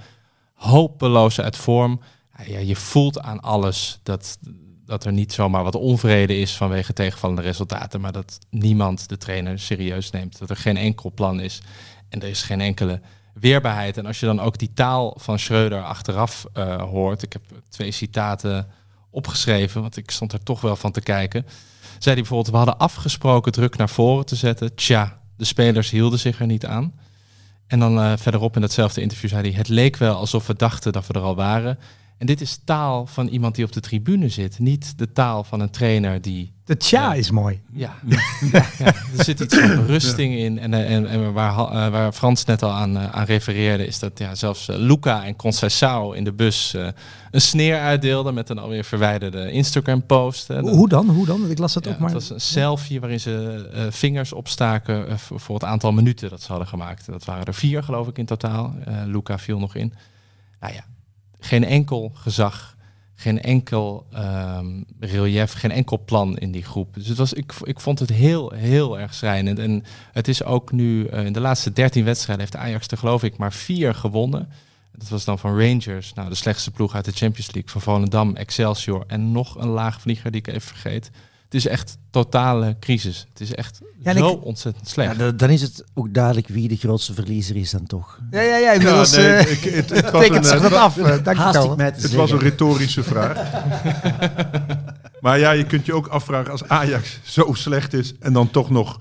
hopeloos 0.54 1.40
uit 1.40 1.56
vorm. 1.56 2.00
Ja, 2.46 2.58
je 2.58 2.76
voelt 2.76 3.20
aan 3.20 3.40
alles 3.40 4.00
dat, 4.02 4.38
dat 4.86 5.04
er 5.04 5.12
niet 5.12 5.32
zomaar 5.32 5.62
wat 5.62 5.74
onvrede 5.74 6.36
is 6.36 6.56
vanwege 6.56 6.92
tegenvallende 6.92 7.42
resultaten. 7.42 8.00
Maar 8.00 8.12
dat 8.12 8.38
niemand 8.50 9.08
de 9.08 9.16
trainer 9.16 9.58
serieus 9.58 10.10
neemt. 10.10 10.38
Dat 10.38 10.50
er 10.50 10.56
geen 10.56 10.76
enkel 10.76 11.12
plan 11.14 11.40
is. 11.40 11.60
En 12.08 12.22
er 12.22 12.28
is 12.28 12.42
geen 12.42 12.60
enkele 12.60 13.00
weerbaarheid. 13.34 13.96
En 13.96 14.06
als 14.06 14.20
je 14.20 14.26
dan 14.26 14.40
ook 14.40 14.58
die 14.58 14.72
taal 14.74 15.16
van 15.18 15.38
Schreuder 15.38 15.82
achteraf 15.82 16.46
eh, 16.52 16.82
hoort. 16.82 17.22
Ik 17.22 17.32
heb 17.32 17.42
twee 17.68 17.90
citaten 17.90 18.68
opgeschreven, 19.10 19.80
want 19.80 19.96
ik 19.96 20.10
stond 20.10 20.32
er 20.32 20.42
toch 20.42 20.60
wel 20.60 20.76
van 20.76 20.92
te 20.92 21.00
kijken. 21.00 21.46
Zei 21.82 22.14
hij 22.14 22.14
bijvoorbeeld, 22.14 22.50
we 22.50 22.56
hadden 22.56 22.78
afgesproken 22.78 23.52
druk 23.52 23.76
naar 23.76 23.88
voren 23.88 24.26
te 24.26 24.36
zetten. 24.36 24.74
Tja, 24.74 25.20
de 25.36 25.44
spelers 25.44 25.90
hielden 25.90 26.18
zich 26.18 26.40
er 26.40 26.46
niet 26.46 26.66
aan. 26.66 26.94
En 27.66 27.78
dan 27.78 28.00
eh, 28.00 28.12
verderop 28.16 28.54
in 28.54 28.60
datzelfde 28.60 29.00
interview 29.00 29.30
zei 29.30 29.48
hij, 29.48 29.58
het 29.58 29.68
leek 29.68 29.96
wel 29.96 30.14
alsof 30.16 30.46
we 30.46 30.54
dachten 30.54 30.92
dat 30.92 31.06
we 31.06 31.14
er 31.14 31.20
al 31.20 31.34
waren. 31.34 31.78
En 32.22 32.28
dit 32.28 32.40
is 32.40 32.60
taal 32.64 33.06
van 33.06 33.26
iemand 33.26 33.54
die 33.54 33.64
op 33.64 33.72
de 33.72 33.80
tribune 33.80 34.28
zit. 34.28 34.58
Niet 34.58 34.98
de 34.98 35.12
taal 35.12 35.44
van 35.44 35.60
een 35.60 35.70
trainer 35.70 36.22
die 36.22 36.52
De 36.64 36.76
tja 36.76 37.00
Ja. 37.00 37.14
is 37.14 37.30
mooi. 37.30 37.60
ja, 37.72 37.94
ja, 38.06 38.62
er 39.18 39.24
zit 39.24 39.40
iets 39.40 39.58
van 39.58 39.86
berusting 39.86 40.34
in. 40.34 40.58
En, 40.58 40.74
eh, 40.74 40.94
en, 40.94 41.06
en 41.06 41.32
waar, 41.32 41.58
eh, 41.58 41.88
waar 41.90 42.12
Frans 42.12 42.44
net 42.44 42.62
al 42.62 42.70
aan, 42.70 42.96
eh, 42.96 43.10
aan 43.10 43.24
refereerde, 43.24 43.86
is 43.86 43.98
dat 43.98 44.18
ja, 44.18 44.34
zelfs 44.34 44.66
Luca 44.66 45.24
en 45.24 45.36
Conceição 45.36 46.16
in 46.16 46.24
de 46.24 46.32
bus 46.32 46.76
een 47.30 47.40
sneer 47.40 47.80
uitdeelden 47.80 48.34
met 48.34 48.48
een 48.48 48.58
alweer 48.58 48.84
verwijderde 48.84 49.50
Instagram-post. 49.50 50.48
Hoe 50.48 50.88
dan? 50.88 51.08
Hoe 51.08 51.26
dan? 51.26 51.50
Ik 51.50 51.58
las 51.58 51.72
dat 51.72 51.84
ja, 51.84 51.90
ook 51.90 51.98
maar. 51.98 52.10
Het 52.10 52.18
was 52.18 52.30
een 52.30 52.40
selfie 52.40 53.00
waarin 53.00 53.20
ze 53.20 53.88
vingers 53.90 54.32
opstaken 54.32 55.18
voor, 55.18 55.54
het 55.54 55.64
aantal 55.64 55.92
minuten 55.92 56.30
dat 56.30 56.42
ze 56.42 56.48
hadden 56.48 56.68
gemaakt. 56.68 57.06
Dat 57.06 57.24
waren 57.24 57.44
er 57.44 57.54
vier, 57.54 57.82
geloof 57.82 58.08
ik, 58.08 58.18
in 58.18 58.26
totaal. 58.26 58.74
Luca 59.06 59.38
viel 59.38 59.58
nog 59.58 59.74
in. 59.74 59.92
Nou 60.60 60.74
ja, 60.74 60.84
geen 61.44 61.64
enkel 61.64 62.10
gezag, 62.14 62.76
geen 63.14 63.42
enkel 63.42 64.06
ehm, 64.12 64.82
relief, 65.00 65.52
geen 65.52 65.70
enkel 65.70 66.02
plan 66.04 66.38
in 66.38 66.52
die 66.52 66.64
groep. 66.64 66.94
Dus 66.94 67.08
het 67.08 67.18
was, 67.18 67.32
ik, 67.32 67.52
ik 67.62 67.80
vond 67.80 67.98
het 67.98 68.10
heel, 68.10 68.50
heel 68.50 68.98
erg 68.98 69.14
schrijnend. 69.14 69.58
En 69.58 69.84
het 70.12 70.28
is 70.28 70.44
ook 70.44 70.72
nu, 70.72 71.06
eh, 71.06 71.24
in 71.24 71.32
de 71.32 71.40
laatste 71.40 71.72
13 71.72 72.04
wedstrijden 72.04 72.44
heeft 72.44 72.64
Ajax 72.64 72.86
er 72.86 72.98
geloof 72.98 73.22
ik 73.22 73.36
maar 73.36 73.52
vier 73.52 73.94
gewonnen. 73.94 74.48
Dat 74.92 75.08
was 75.08 75.24
dan 75.24 75.38
van 75.38 75.60
Rangers, 75.60 76.12
nou 76.14 76.28
de 76.28 76.34
slechtste 76.34 76.70
ploeg 76.70 76.94
uit 76.94 77.04
de 77.04 77.12
Champions 77.12 77.52
League, 77.52 77.70
van 77.70 77.80
Volendam, 77.80 78.36
Excelsior 78.36 79.04
en 79.06 79.32
nog 79.32 79.56
een 79.56 79.68
laagvlieger 79.68 80.30
die 80.30 80.40
ik 80.40 80.46
even 80.46 80.60
vergeet. 80.60 81.10
Het 81.52 81.60
is 81.60 81.66
echt 81.66 81.98
totale 82.10 82.76
crisis. 82.80 83.26
Het 83.28 83.40
is 83.40 83.54
echt 83.54 83.80
Ja, 83.98 84.16
zo 84.16 84.32
ik- 84.32 84.44
ontzettend 84.44 84.84
ja, 84.86 84.92
slecht. 84.92 85.18
dan- 85.18 85.36
dan 85.36 85.50
is 85.50 85.62
het 85.62 85.84
ook 85.94 86.14
duidelijk 86.14 86.48
wie 86.48 86.68
de 86.68 86.76
grootste 86.76 87.14
verliezer 87.14 87.56
is 87.56 87.70
dan 87.70 87.86
toch. 87.86 88.18
Ja, 88.30 88.40
ja, 88.40 88.56
ja. 88.56 88.72
Ja, 88.72 89.06
nee, 89.16 89.26
eh, 89.26 89.50
ik- 89.52 89.74
het, 89.74 89.90
het 89.96 90.10
was 90.10 90.28
een, 90.28 90.44
zich 90.44 90.54
eh, 90.54 90.62
dat 90.62 90.72
af. 90.72 90.96
eh, 90.98 91.04
Dank 91.24 91.36
je 91.36 91.52
wel. 91.52 91.76
Het 91.78 92.00
zeggen. 92.00 92.18
was 92.18 92.30
een 92.30 92.38
retorische 92.38 93.02
vraag. 93.02 93.50
maar 95.20 95.38
ja, 95.38 95.50
je 95.50 95.64
kunt 95.66 95.86
je 95.86 95.94
ook 95.94 96.06
afvragen 96.06 96.50
als 96.52 96.68
Ajax 96.68 97.18
zo 97.22 97.52
slecht 97.52 97.92
is 97.92 98.14
en 98.20 98.32
dan 98.32 98.50
toch 98.50 98.70
nog 98.70 99.00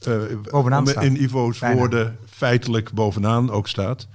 eh, 0.00 0.12
Bovenaan 0.50 1.02
in 1.02 1.22
Ivo's 1.22 1.58
Bijna. 1.58 1.76
woorden 1.76 2.16
feitelijk 2.30 2.92
bovenaan 2.92 3.50
ook 3.50 3.68
staat. 3.68 4.06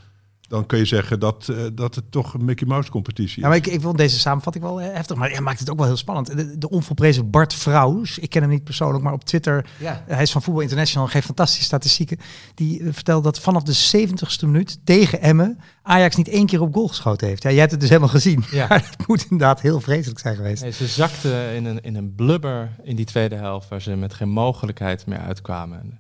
Dan 0.50 0.66
kun 0.66 0.78
je 0.78 0.86
zeggen 0.86 1.20
dat, 1.20 1.48
eh, 1.50 1.58
dat 1.74 1.96
het 1.96 2.12
toch 2.12 2.34
een 2.34 2.46
Mickey 2.46 2.68
Mouse 2.68 2.90
competitie 2.92 3.36
is. 3.38 3.42
Ja, 3.44 3.48
maar 3.48 3.58
ik, 3.58 3.68
ik 3.68 3.82
vond 3.82 3.98
deze 3.98 4.20
samenvatting 4.20 4.64
wel 4.66 4.82
eh, 4.82 4.94
heftig, 4.94 5.18
maar 5.18 5.30
hij 5.30 5.42
maakt 5.42 5.60
het 5.60 5.70
ook 5.70 5.78
wel 5.78 5.86
heel 5.86 5.98
spannend. 5.98 6.38
De, 6.38 6.58
de 6.58 6.70
onvolprezen 6.70 7.30
Bart 7.30 7.54
Vrouws, 7.54 8.20
ik 8.20 8.30
ken 8.30 8.42
hem 8.42 8.50
niet 8.52 8.64
persoonlijk, 8.64 9.04
maar 9.04 9.14
op 9.14 9.24
Twitter, 9.24 9.66
Ja. 9.80 10.04
hij 10.08 10.22
is 10.22 10.32
van 10.32 10.42
Voetbal 10.42 10.64
International, 10.64 11.08
geeft 11.08 11.26
fantastische 11.26 11.64
statistieken. 11.64 12.18
Die 12.56 12.80
eh, 12.84 12.88
vertelde 12.92 13.24
dat 13.24 13.40
vanaf 13.40 13.64
de 13.64 14.08
70ste 14.08 14.46
minuut 14.46 14.80
tegen 14.84 15.22
Emmen 15.22 15.60
Ajax 15.84 16.16
niet 16.16 16.28
één 16.28 16.46
keer 16.46 16.62
op 16.62 16.74
goal 16.74 16.88
geschoten 16.88 17.28
heeft. 17.28 17.44
Ja, 17.44 17.50
jij 17.50 17.60
hebt 17.60 17.72
het 17.72 17.80
dus 17.80 17.90
helemaal 17.90 18.10
gezien. 18.10 18.44
Ja. 18.52 18.68
Maar 18.70 18.86
het 18.98 19.08
moet 19.08 19.24
inderdaad 19.24 19.62
heel 19.62 19.80
vreselijk 19.82 20.20
zijn 20.20 20.36
geweest. 20.36 20.62
Nee, 20.62 20.72
ze 20.72 20.88
zakten 20.88 21.56
in 21.56 21.66
een, 21.66 21.82
in 21.82 21.96
een 21.96 22.16
blubber 22.16 22.76
in 22.84 22.96
die 22.96 23.06
tweede 23.06 23.36
helft, 23.36 23.70
waar 23.70 23.82
ze 23.82 23.96
met 23.96 24.14
geen 24.14 24.30
mogelijkheid 24.30 25.06
meer 25.06 25.20
uitkwamen. 25.20 26.00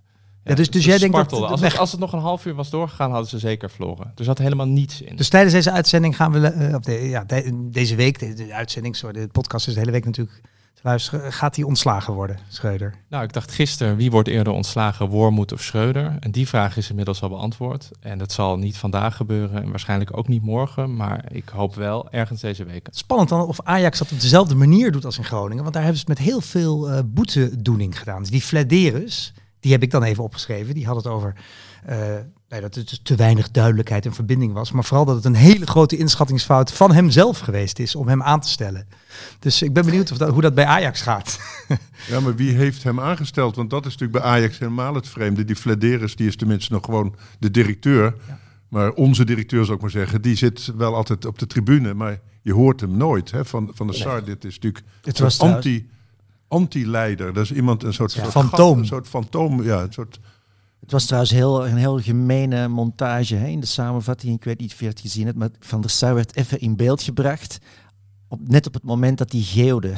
Ja, 0.50 0.56
dus- 0.56 0.70
dus 0.70 0.86
jij 0.86 0.98
denkt 0.98 1.16
dat 1.16 1.32
als, 1.32 1.62
het, 1.62 1.78
als 1.78 1.92
het 1.92 2.00
nog 2.00 2.14
een 2.14 2.20
half 2.20 2.46
uur 2.46 2.56
was 2.56 2.70
doorgegaan, 2.70 3.12
hadden 3.12 3.30
ze 3.30 3.40
zeker 3.40 3.70
verloren. 3.70 4.12
Er 4.16 4.24
zat 4.24 4.38
helemaal 4.38 4.68
niets 4.68 5.02
in. 5.02 5.16
Dus 5.16 5.30
tijdens 5.30 5.54
deze 5.54 5.72
uitzending 5.72 6.16
gaan 6.16 6.32
we, 6.32 6.48
eh, 6.48 6.76
of 6.76 6.82
de, 6.82 6.92
ja, 7.10 7.24
de- 7.24 7.68
deze 7.72 7.96
week, 7.96 8.20
de, 8.20 8.34
de 8.34 8.54
uitzending, 8.54 8.96
sorry, 8.96 9.22
de 9.22 9.28
podcast 9.28 9.68
is 9.68 9.74
de 9.74 9.80
hele 9.80 9.92
week 9.92 10.06
natuurlijk 10.06 10.42
te 10.74 10.82
luisteren, 10.88 11.34
gaat 11.34 11.56
hij 11.56 11.66
ontslagen 11.66 12.14
worden, 12.14 12.38
Schreuder? 12.50 12.96
Nou, 13.10 13.24
ik 13.24 13.34
dacht 13.34 13.52
gisteren, 13.52 13.96
wie 13.96 14.12
wordt 14.12 14.28
eerder 14.28 14.54
ontslagen, 14.54 15.08
Wormoed 15.08 15.54
of 15.54 15.62
Schreuder? 15.62 16.18
En 16.20 16.32
die 16.32 16.48
vraag 16.48 16.78
is 16.78 16.90
inmiddels 16.90 17.22
al 17.22 17.30
beantwoord. 17.30 17.90
En 18.00 18.18
dat 18.18 18.32
zal 18.32 18.58
niet 18.58 18.78
vandaag 18.78 19.16
gebeuren 19.16 19.64
en 19.64 19.70
waarschijnlijk 19.70 20.18
ook 20.18 20.28
niet 20.28 20.42
morgen. 20.42 20.96
Maar 20.96 21.26
ik 21.32 21.50
hoop 21.50 21.76
wel 21.76 22.12
ergens 22.12 22.42
deze 22.42 22.64
week. 22.64 22.88
Spannend 22.92 23.30
dan 23.30 23.42
of 23.48 23.60
Ajax 23.64 24.00
dat 24.00 24.12
op 24.12 24.20
dezelfde 24.20 24.56
manier 24.56 24.92
doet 24.92 25.06
als 25.06 25.18
in 25.18 25.24
Groningen. 25.24 25.62
Want 25.64 25.74
daar 25.74 25.84
hebben 25.84 26.02
ze 26.02 26.06
het 26.10 26.18
met 26.20 26.28
heel 26.28 26.42
veel 26.42 26.90
eh, 26.90 27.00
boetedoening 27.06 28.00
gedaan. 28.00 28.20
Dus 28.22 28.30
die 28.30 28.42
Flederus, 28.42 29.34
die 29.60 29.72
heb 29.72 29.84
ik 29.84 29.92
dan 29.92 30.04
even 30.04 30.24
opgeschreven. 30.24 30.74
Die 30.74 30.86
had 30.86 30.96
het 30.96 31.08
over 31.08 31.34
eh, 31.86 31.98
nee, 32.50 32.62
dat 32.62 32.76
het 32.76 32.90
dus 32.90 33.00
te 33.04 33.16
weinig 33.16 33.52
duidelijkheid 33.52 34.06
en 34.06 34.14
verbinding 34.14 34.54
was. 34.54 34.72
Maar 34.72 34.84
vooral 34.84 35.06
dat 35.06 35.16
het 35.16 35.26
een 35.26 35.36
hele 35.36 35.66
grote 35.66 35.98
inschattingsfout 35.98 36.74
van 36.74 36.92
hemzelf 36.92 37.40
geweest 37.40 37.80
is 37.80 37.96
om 37.96 38.08
hem 38.08 38.24
aan 38.24 38.40
te 38.40 38.50
stellen. 38.50 38.88
Dus 39.40 39.62
ik 39.62 39.74
ben 39.74 39.86
benieuwd 39.86 40.12
of 40.12 40.18
dat, 40.18 40.30
hoe 40.30 40.42
dat 40.42 40.54
bij 40.54 40.66
Ajax 40.66 41.02
gaat. 41.02 41.40
Ja, 42.08 42.20
maar 42.20 42.36
wie 42.36 42.56
heeft 42.56 42.84
hem 42.84 43.00
aangesteld? 43.00 43.56
Want 43.56 43.70
dat 43.70 43.86
is 43.86 43.92
natuurlijk 43.92 44.24
bij 44.24 44.32
Ajax 44.32 44.60
helemaal 44.60 44.94
het 44.96 45.08
vreemde. 45.08 45.46
Die 45.46 45.56
Flederis, 45.56 46.16
die 46.16 46.28
is 46.28 46.36
tenminste 46.36 46.74
nog 46.74 46.86
gewoon 46.86 47.16
de 47.40 47.52
directeur. 47.52 48.16
Maar 48.68 48.92
onze 48.92 49.26
directeur, 49.26 49.64
zou 49.64 49.76
ik 49.76 49.82
maar 49.82 49.92
zeggen, 49.92 50.22
die 50.22 50.36
zit 50.36 50.74
wel 50.78 50.96
altijd 50.96 51.26
op 51.26 51.40
de 51.40 51.48
tribune. 51.48 51.94
Maar 51.94 52.20
je 52.42 52.54
hoort 52.54 52.82
hem 52.82 52.98
nooit 52.98 53.32
hè, 53.32 53.46
van, 53.46 53.72
van 53.74 53.88
de 53.88 53.94
Sar. 53.94 54.24
Dit 54.24 54.46
is 54.46 54.54
natuurlijk 54.54 54.86
Het 55.02 55.20
was 55.20 55.40
anti, 55.40 55.90
anti-leider. 56.50 57.34
Dat 57.34 57.44
is 57.44 57.52
iemand, 57.52 57.84
een 57.84 57.94
soort, 57.94 58.14
Ja, 58.14 58.22
soort 58.22 58.32
fantoom. 58.34 58.70
gat, 58.70 58.78
Een 58.78 58.86
soort 58.86 59.08
fantoom, 59.08 59.64
ja. 59.64 59.82
Een 59.82 59.94
soort, 59.94 60.20
Het 60.80 60.92
was 60.92 61.06
trouwens 61.06 61.32
heel, 61.32 61.68
een 61.68 61.78
heel 61.78 62.00
gemene 62.00 62.68
montage 62.68 63.36
hè, 63.36 63.48
in 63.48 63.60
de 63.60 63.66
samenvatting. 63.66 64.36
Ik 64.36 64.44
weet 64.44 64.60
niet 64.60 64.72
of 64.72 64.80
je 64.80 64.86
het 64.88 65.00
gezien 65.00 65.26
hebt, 65.26 65.38
maar 65.38 65.50
Van 65.60 65.82
der 65.82 65.90
Sar 65.90 66.14
werd 66.14 66.36
even 66.36 66.60
in 66.60 66.76
beeld 66.76 67.02
gebracht. 67.02 67.58
Op, 68.28 68.40
net 68.48 68.68
op 68.68 68.74
het 68.74 68.84
moment 68.84 69.18
dat 69.18 69.32
hij 69.32 69.42
geeuwde. 69.42 69.94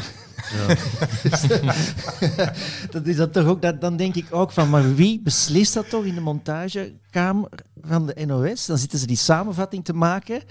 Dus, 1.24 1.42
dat 2.92 3.08
is 3.08 3.16
dat 3.16 3.34
toch 3.34 3.46
ook, 3.46 3.62
dat, 3.62 3.82
dan 3.82 3.98
denk 3.98 4.16
ik 4.16 4.26
ook 4.30 4.52
van, 4.52 4.70
maar 4.70 4.96
wie 4.96 5.22
beslist 5.22 5.74
dat 5.74 5.90
toch 5.90 6.04
in 6.04 6.16
de 6.16 6.22
montagekamer 6.22 7.50
van 7.82 8.06
de 8.06 8.26
NOS? 8.26 8.66
Dan 8.66 8.78
zitten 8.78 9.00
ze 9.00 9.08
die 9.08 9.18
samenvatting 9.18 9.86
te 9.86 9.94
maken. 9.94 10.42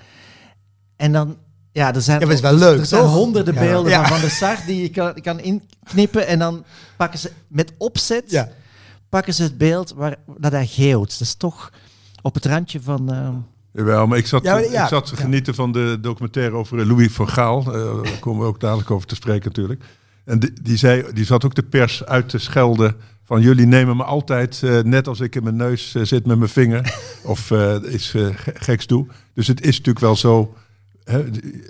En 0.97 1.13
dan, 1.13 1.37
ja, 1.73 1.95
er 1.95 2.01
zijn, 2.03 2.21
Ja, 2.21 2.27
maar 2.27 2.35
het 2.35 2.45
is 2.45 2.51
wel 2.51 2.59
leuk, 2.69 2.79
er 2.79 2.87
zijn 2.87 3.03
toch? 3.03 3.13
honderden 3.15 3.55
Ja. 3.55 3.61
beelden 3.61 3.91
Ja. 3.93 3.99
van 4.01 4.09
Van 4.09 4.21
der 4.21 4.31
Sar 4.31 4.57
die 4.67 4.83
je 4.83 4.89
kan, 4.89 5.15
kan 5.15 5.41
inknippen. 5.41 6.27
En 6.27 6.39
dan 6.39 6.65
pakken 6.97 7.19
ze 7.19 7.31
met 7.49 7.73
opzet 7.79 8.25
Ja. 8.31 8.49
pakken 9.09 9.35
ze 9.35 9.43
het 9.43 9.59
beeld 9.59 9.93
waar 9.97 10.17
dat 10.39 10.53
hij 10.53 10.67
geeuwt. 10.67 11.11
Dat 11.11 11.21
is 11.21 11.35
toch 11.35 11.71
op 12.23 12.35
het 12.35 12.47
randje 12.47 12.81
van. 12.83 13.13
eh, 13.13 13.29
Jawel, 13.73 14.07
maar 14.07 14.19
ik 14.19 14.27
zat, 14.27 14.43
Ja, 14.43 14.53
maar 14.55 14.71
ja. 14.71 14.83
ik 14.83 14.89
zat 14.89 15.07
te 15.07 15.15
Ja. 15.17 15.21
genieten 15.23 15.55
van 15.55 15.73
de 15.73 15.99
documentaire 16.01 16.55
over 16.57 16.79
eh, 16.81 16.87
Louis 16.87 17.13
van 17.13 17.29
Gaal. 17.29 17.61
Eh, 17.75 18.03
daar 18.03 18.19
komen 18.21 18.41
we 18.41 18.47
ook 18.47 18.61
dadelijk 18.61 18.91
over 18.91 19.07
te 19.07 19.15
spreken 19.15 19.45
natuurlijk. 19.49 19.83
En 20.25 20.39
die, 20.39 20.53
die, 20.63 20.77
zei, 20.77 21.05
die 21.15 21.25
zat 21.25 21.45
ook 21.45 21.55
de 21.55 21.63
pers 21.63 22.05
uit 22.05 22.29
te 22.29 22.39
schelden 22.39 22.97
van 23.25 23.41
jullie 23.41 23.67
nemen 23.67 23.97
me 23.97 24.05
altijd, 24.05 24.63
eh, 24.63 24.79
net 24.81 25.09
als 25.09 25.21
ik 25.21 25.35
in 25.35 25.43
mijn 25.43 25.57
neus 25.57 25.91
zit 26.03 26.27
met 26.27 26.39
mijn 26.39 26.51
vinger, 26.51 26.95
of 27.25 27.51
eh 27.51 27.77
iets 27.93 28.15
eh, 28.15 28.27
ge- 28.35 28.53
geks 28.55 28.87
doe. 28.87 29.07
Dus 29.35 29.47
het 29.47 29.61
is 29.61 29.71
natuurlijk 29.77 29.99
wel 29.99 30.17
zo... 30.17 30.55
Hè, 31.11 31.23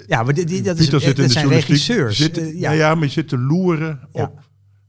Ja, 0.07 0.23
maar 0.23 0.35
die, 0.35 0.45
die, 0.45 0.63
dat, 0.63 0.77
is, 0.79 0.83
Pieter 0.83 1.01
zit 1.01 1.09
in 1.17 1.23
dat 1.23 1.27
de 1.27 1.33
zijn 1.33 1.49
regisseurs. 1.49 2.17
Zit, 2.17 2.39
Eh, 2.39 2.61
ja. 2.61 2.71
ja, 2.71 2.95
maar 2.95 3.05
je 3.05 3.11
zit 3.13 3.29
te 3.29 3.39
loeren 3.39 4.01
Ja. 4.13 4.23
op 4.23 4.41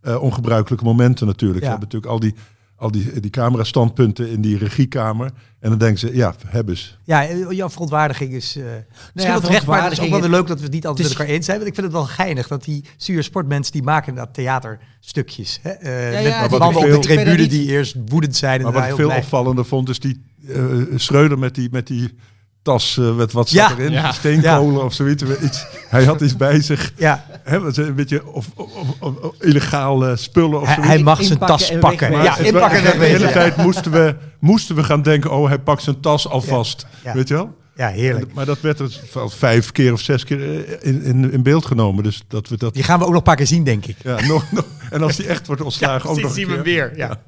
eh, 0.01 0.21
ongebruikelijke 0.21 0.85
momenten 0.85 1.27
natuurlijk. 1.27 1.59
Ja. 1.59 1.65
Ze 1.65 1.71
hebben 1.77 1.87
natuurlijk 1.91 2.11
al 2.13 2.19
die, 2.19 2.33
al 2.75 2.91
die, 2.91 3.19
die 3.19 3.31
camerastandpunten 3.31 4.29
in 4.29 4.41
die 4.41 4.57
regiekamer. 4.57 5.31
En 5.59 5.69
dan 5.69 5.77
denken 5.79 5.99
ze, 5.99 6.15
ja, 6.15 6.35
hebben 6.47 6.77
ze. 6.77 6.87
Ja, 7.03 7.25
eh, 7.27 7.51
jouw 7.51 7.69
verontwaardiging 7.69 8.33
is. 8.33 8.55
eh 8.55 8.63
misschien 8.63 8.83
ja, 9.13 9.13
het 9.13 9.25
is 9.27 9.35
ook 9.35 9.41
verontwaardiging- 9.45 10.11
wel 10.11 10.19
weer 10.21 10.29
leuk 10.29 10.47
dat 10.47 10.57
we 10.57 10.63
het 10.63 10.73
niet 10.73 10.85
altijd 10.87 11.07
Het 11.07 11.17
met 11.17 11.19
elkaar 11.19 11.35
eens 11.37 11.45
zijn. 11.45 11.57
Want 11.57 11.69
ik 11.69 11.75
vind 11.75 11.87
het 11.87 11.95
wel 11.95 12.05
geinig 12.05 12.47
dat 12.47 12.63
die 12.63 12.83
zuur 12.97 13.23
sportmensen 13.23 13.71
die 13.73 13.83
maken 13.83 14.15
dat 14.15 14.33
theaterstukjes. 14.33 15.59
Hè? 15.61 15.69
Eh, 15.69 16.13
ja, 16.13 16.21
met 16.41 16.41
dat 16.41 16.59
met 16.59 16.59
mannen 16.59 16.95
op 16.95 17.01
de 17.01 17.07
veel- 17.07 17.17
er 17.17 17.23
tribune 17.25 17.47
die 17.47 17.67
eerst 17.67 17.95
woedend 18.05 18.35
zijn 18.35 18.57
en 18.57 18.63
Maar 18.63 18.73
wat 18.73 18.81
ik 18.81 18.87
heel 18.87 18.97
veel 19.09 19.17
opvallender 19.17 19.65
vond, 19.65 19.89
is 19.89 19.99
die 19.99 20.21
eh 20.47 20.65
Schreuder 20.95 21.39
met 21.39 21.55
die, 21.55 21.67
met 21.71 21.87
die 21.87 22.13
tas, 22.61 22.97
eh, 22.97 23.15
met 23.15 23.31
wat 23.31 23.49
zat 23.49 23.69
Ja. 23.69 23.75
erin? 23.77 23.91
Ja. 23.91 24.11
Steenkolen 24.11 24.83
of 24.83 24.93
zoiets. 24.93 25.23
Iets, 25.43 25.65
hij 25.89 26.05
had 26.05 26.21
iets 26.21 26.35
bij 26.35 26.61
zich. 26.61 26.91
Ja, 26.95 27.25
Hè, 27.43 27.59
wat 27.59 27.77
een 27.77 27.95
beetje 27.95 28.27
of, 28.27 28.47
of, 28.55 28.71
of- 28.99 29.15
of 29.15 29.35
illegale 29.39 30.15
spullen 30.15 30.59
of 30.61 30.65
hij, 30.65 30.73
zoiets. 30.75 30.93
hij 30.93 31.03
mag 31.03 31.23
zijn 31.23 31.39
tas 31.39 31.69
en 31.69 31.79
pakken. 31.79 32.11
Ja, 32.11 32.37
inpakken 32.37 32.83
De 32.99 33.05
hele 33.05 33.31
tijd 33.31 33.55
moesten 33.57 33.91
we, 33.91 34.15
moesten 34.39 34.75
we 34.75 34.83
gaan 34.83 35.01
denken, 35.01 35.31
oh, 35.31 35.47
hij 35.47 35.59
pakt 35.59 35.81
zijn 35.83 35.99
tas 35.99 36.27
alvast. 36.27 36.85
Ja. 37.03 37.13
Weet 37.13 37.27
je 37.27 37.33
wel? 37.33 37.59
Ja, 37.75 37.87
heerlijk. 37.87 38.33
Maar 38.33 38.45
dat 38.45 38.61
werd 38.61 38.77
dus 38.77 39.01
vijf 39.27 39.71
keer 39.71 39.93
of 39.93 39.99
zes 40.01 40.23
keer 40.23 40.65
eh, 40.65 40.77
in, 40.89 41.01
in, 41.03 41.31
in 41.31 41.43
beeld 41.43 41.65
genomen. 41.65 42.03
Dus 42.03 42.23
dat 42.27 42.49
we 42.49 42.57
dat... 42.57 42.73
Die 42.73 42.83
gaan 42.83 42.97
we 42.99 43.03
ook 43.03 43.09
nog 43.09 43.17
een 43.17 43.23
paar 43.25 43.35
keer 43.35 43.47
zien, 43.47 43.63
denk 43.63 43.85
ik. 43.85 43.95
Ja, 44.03 44.25
nog, 44.25 44.51
nog, 44.51 44.65
en 44.89 45.01
als 45.03 45.15
die 45.15 45.27
echt 45.27 45.47
wordt 45.47 45.61
ontslagen, 45.61 46.09
ook 46.09 46.15
nog 46.15 46.25
een 46.29 46.35
zien 46.35 46.47
we 46.47 46.61
weer. 46.61 46.91
Ja, 46.97 47.21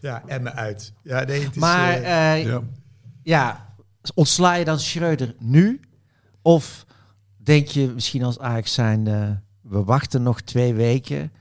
ja 0.00 0.22
en 0.26 0.42
me 0.42 0.52
uit. 0.52 0.92
Ja, 1.02 1.24
nee, 1.24 1.40
het 1.42 1.50
is, 1.54 1.56
maar 1.60 1.92
eh, 1.92 2.46
eh, 2.54 2.56
Ja. 3.22 3.65
Ontsla 4.14 4.54
je 4.54 4.64
dan 4.64 4.80
Schreuder 4.80 5.34
nu? 5.38 5.80
Of 6.42 6.86
denk 7.36 7.66
je 7.66 7.90
misschien 7.94 8.22
als 8.22 8.38
Ajax 8.38 8.74
zijn, 8.74 9.04
we 9.62 9.84
wachten 9.84 10.22
nog 10.22 10.40
twee 10.40 10.74
weken, 10.74 11.32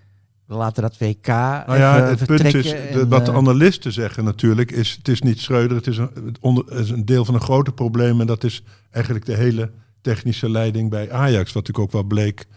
we 0.46 0.56
laten 0.56 0.82
dat 0.82 0.98
WK 0.98 1.28
Nou 1.28 1.78
ja, 1.78 1.96
even 1.96 2.18
het 2.18 2.26
punt 2.26 2.54
is, 2.54 2.70
de, 2.70 2.76
en, 2.76 3.10
wat 3.10 3.26
de 3.26 3.32
eh, 3.32 3.38
analisten 3.38 3.92
zeggen 3.92 4.24
natuurlijk, 4.24 4.72
is 4.72 4.92
het 4.92 5.08
is 5.08 5.22
niet 5.22 5.40
Schreuder, 5.40 5.78
het 5.78 5.88
is 5.88 5.98
een, 5.98 6.10
het 6.26 6.40
onder, 6.40 6.66
het 6.66 6.80
is 6.80 6.90
een 6.90 7.06
deel 7.06 7.26
van 7.26 7.34
een 7.34 7.42
groter 7.42 7.74
probleem. 7.74 8.22
En 8.22 8.28
dat 8.28 8.44
is 8.44 8.64
eigenlijk 8.92 9.26
de 9.26 9.36
hele 9.36 9.72
technische 10.02 10.50
leiding 10.50 10.90
bij 10.90 11.12
Ajax. 11.12 11.54
Wat 11.54 11.68
natuurlijk 11.68 11.80
ook 11.80 11.92
wel 11.92 12.04
bleek 12.04 12.48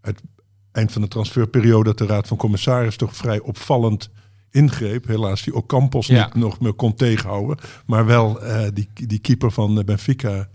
uit 0.00 0.20
eind 0.72 0.92
van 0.92 1.02
de 1.02 1.08
transferperiode, 1.08 1.84
dat 1.84 1.98
de 1.98 2.06
Raad 2.06 2.26
van 2.26 2.36
Commissaris 2.36 2.96
toch 2.96 3.16
vrij 3.16 3.40
opvallend 3.40 4.10
ingreep. 4.56 5.06
Helaas 5.06 5.42
die 5.42 5.54
Ocampos 5.54 6.06
Ja. 6.06 6.24
niet 6.24 6.34
nog 6.34 6.60
meer 6.60 6.72
kon 6.72 6.94
tegenhouden. 6.94 7.58
Maar 7.86 8.06
wel 8.06 8.42
eh, 8.42 8.68
die, 8.72 8.88
die 8.94 9.18
keeper 9.18 9.50
van 9.50 9.78
eh, 9.78 9.84
Benfica. 9.84 10.48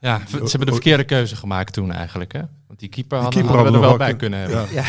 Ja, 0.00 0.22
ze 0.26 0.36
hebben 0.38 0.66
de 0.66 0.72
verkeerde 0.72 1.04
keuze 1.04 1.36
gemaakt 1.36 1.72
toen 1.72 1.92
eigenlijk. 1.92 2.32
Hè? 2.32 2.40
Want 2.66 2.78
die 2.78 2.88
keeper 2.88 3.18
hadden, 3.18 3.34
keeper 3.40 3.54
hadden 3.56 3.80
we 3.80 3.86
er 3.86 3.88
wel 3.88 3.98
bij 3.98 4.16
kunnen 4.16 4.38
hebben. 4.38 4.66
Ja. 4.72 4.84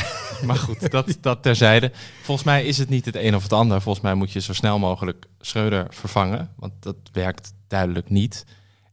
Maar 0.45 0.55
goed, 0.55 0.91
dat, 0.91 1.17
dat 1.21 1.43
terzijde. 1.43 1.91
Volgens 2.21 2.45
mij 2.45 2.65
is 2.65 2.77
het 2.77 2.89
niet 2.89 3.05
het 3.05 3.15
een 3.15 3.35
of 3.35 3.43
het 3.43 3.53
ander. 3.53 3.81
Volgens 3.81 4.03
mij 4.03 4.13
moet 4.13 4.31
je 4.31 4.39
zo 4.41 4.53
snel 4.53 4.79
mogelijk 4.79 5.25
Schreuder 5.39 5.87
vervangen. 5.89 6.49
Want 6.55 6.73
dat 6.79 6.95
werkt 7.11 7.53
duidelijk 7.67 8.09
niet. 8.09 8.45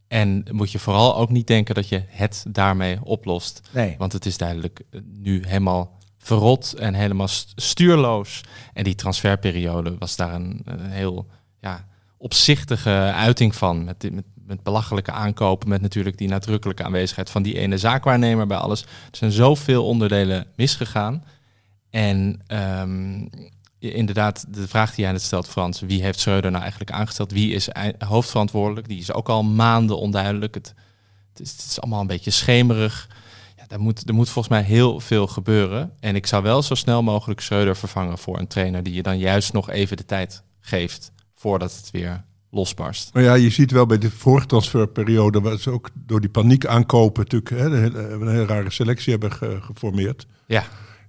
En 0.09 0.45
moet 0.51 0.73
je 0.73 0.79
vooral 0.79 1.17
ook 1.17 1.31
niet 1.31 1.47
denken 1.47 1.75
dat 1.75 1.89
je 1.89 2.03
het 2.07 2.45
daarmee 2.49 2.99
oplost. 3.03 3.61
Nee. 3.71 3.95
Want 3.99 4.13
het 4.13 4.27
is 4.27 4.37
duidelijk 4.37 4.81
eh, 4.91 5.01
nu 5.13 5.43
helemaal 5.47 5.99
verrot 6.25 6.73
en 6.73 6.95
helemaal 6.95 7.29
st- 7.29 7.53
stuurloos. 7.57 8.41
En 8.73 8.85
die 8.85 8.95
transferperiode 8.95 9.99
was 9.99 10.17
daar 10.17 10.35
een, 10.35 10.63
een 10.65 10.91
heel 10.91 11.27
ja, 11.61 11.87
opzichtige 12.17 12.91
uiting 13.15 13.55
van. 13.55 13.85
Met, 13.85 14.13
met, 14.13 14.25
met 14.47 14.63
belachelijke 14.63 15.13
aankopen, 15.13 15.69
met 15.69 15.81
natuurlijk 15.81 16.19
die 16.19 16.29
nadrukkelijke 16.29 16.85
aanwezigheid 16.85 17.31
van 17.31 17.43
die 17.43 17.59
ene 17.59 17.79
zaakwaarnemer 17.79 18.47
bij 18.47 18.57
alles. 18.57 18.83
Er 18.83 18.89
zijn 19.17 19.33
zoveel 19.33 19.87
onderdelen 19.87 20.47
misgegaan. 20.57 21.25
En 21.91 22.41
ehm, 22.47 23.27
inderdaad, 23.79 24.45
de 24.49 24.69
vraag 24.69 24.95
die 24.95 25.05
jij 25.05 25.13
net 25.13 25.23
stelt, 25.23 25.49
Frans, 25.49 25.81
wie 25.81 26.03
heeft 26.03 26.21
Schreuder 26.21 26.51
nou 26.51 26.63
eigenlijk 26.63 26.93
aangesteld? 26.93 27.33
Wie 27.33 27.53
is 27.53 27.69
hoofdverantwoordelijk? 27.99 28.89
Die 28.89 28.99
is 28.99 29.13
ook 29.13 29.29
al 29.29 29.43
maanden 29.43 29.99
onduidelijk. 29.99 30.55
Het, 30.55 30.75
het 31.33 31.65
is 31.69 31.81
allemaal 31.81 32.01
een 32.01 32.07
beetje 32.07 32.31
schemerig. 32.31 33.09
Ja, 33.69 33.75
er, 33.77 33.81
moet, 33.81 34.09
er 34.09 34.15
moet 34.15 34.29
volgens 34.29 34.55
mij 34.55 34.63
heel 34.63 35.01
veel 35.01 35.27
gebeuren. 35.27 35.93
En 36.01 36.15
ik 36.15 36.27
zou 36.27 36.43
wel 36.43 36.63
zo 36.63 36.75
snel 36.75 37.03
mogelijk 37.03 37.41
Schreuder 37.41 37.77
vervangen 37.77 38.19
voor 38.19 38.39
een 38.39 38.47
trainer 38.47 38.83
die 38.83 38.95
je 38.95 39.03
dan 39.03 39.19
juist 39.19 39.53
nog 39.53 39.71
even 39.71 39.97
de 39.97 40.05
tijd 40.05 40.43
geeft 40.61 41.13
voordat 41.35 41.77
het 41.77 41.91
weer 41.91 42.25
losbarst. 42.51 43.11
Maar 43.15 43.23
ja, 43.23 43.35
je 43.35 43.51
ziet 43.51 43.71
wel 43.71 43.87
bij 43.87 43.99
de 43.99 44.11
vorige 44.11 44.47
transferperiode, 44.47 45.41
waar 45.41 45.59
ze 45.59 45.71
ook 45.71 45.89
door 45.95 46.21
die 46.21 46.31
paniek 46.31 46.67
aankopen 46.67 47.23
natuurlijk 47.23 47.51
hè, 47.51 47.65
een, 47.65 47.83
hele, 47.83 48.09
een 48.09 48.29
hele 48.29 48.47
rare 48.47 48.71
selectie 48.71 49.11
hebben 49.13 49.33
ge- 49.33 49.59
geformeerd. 49.61 50.27
Ja, 50.47 50.65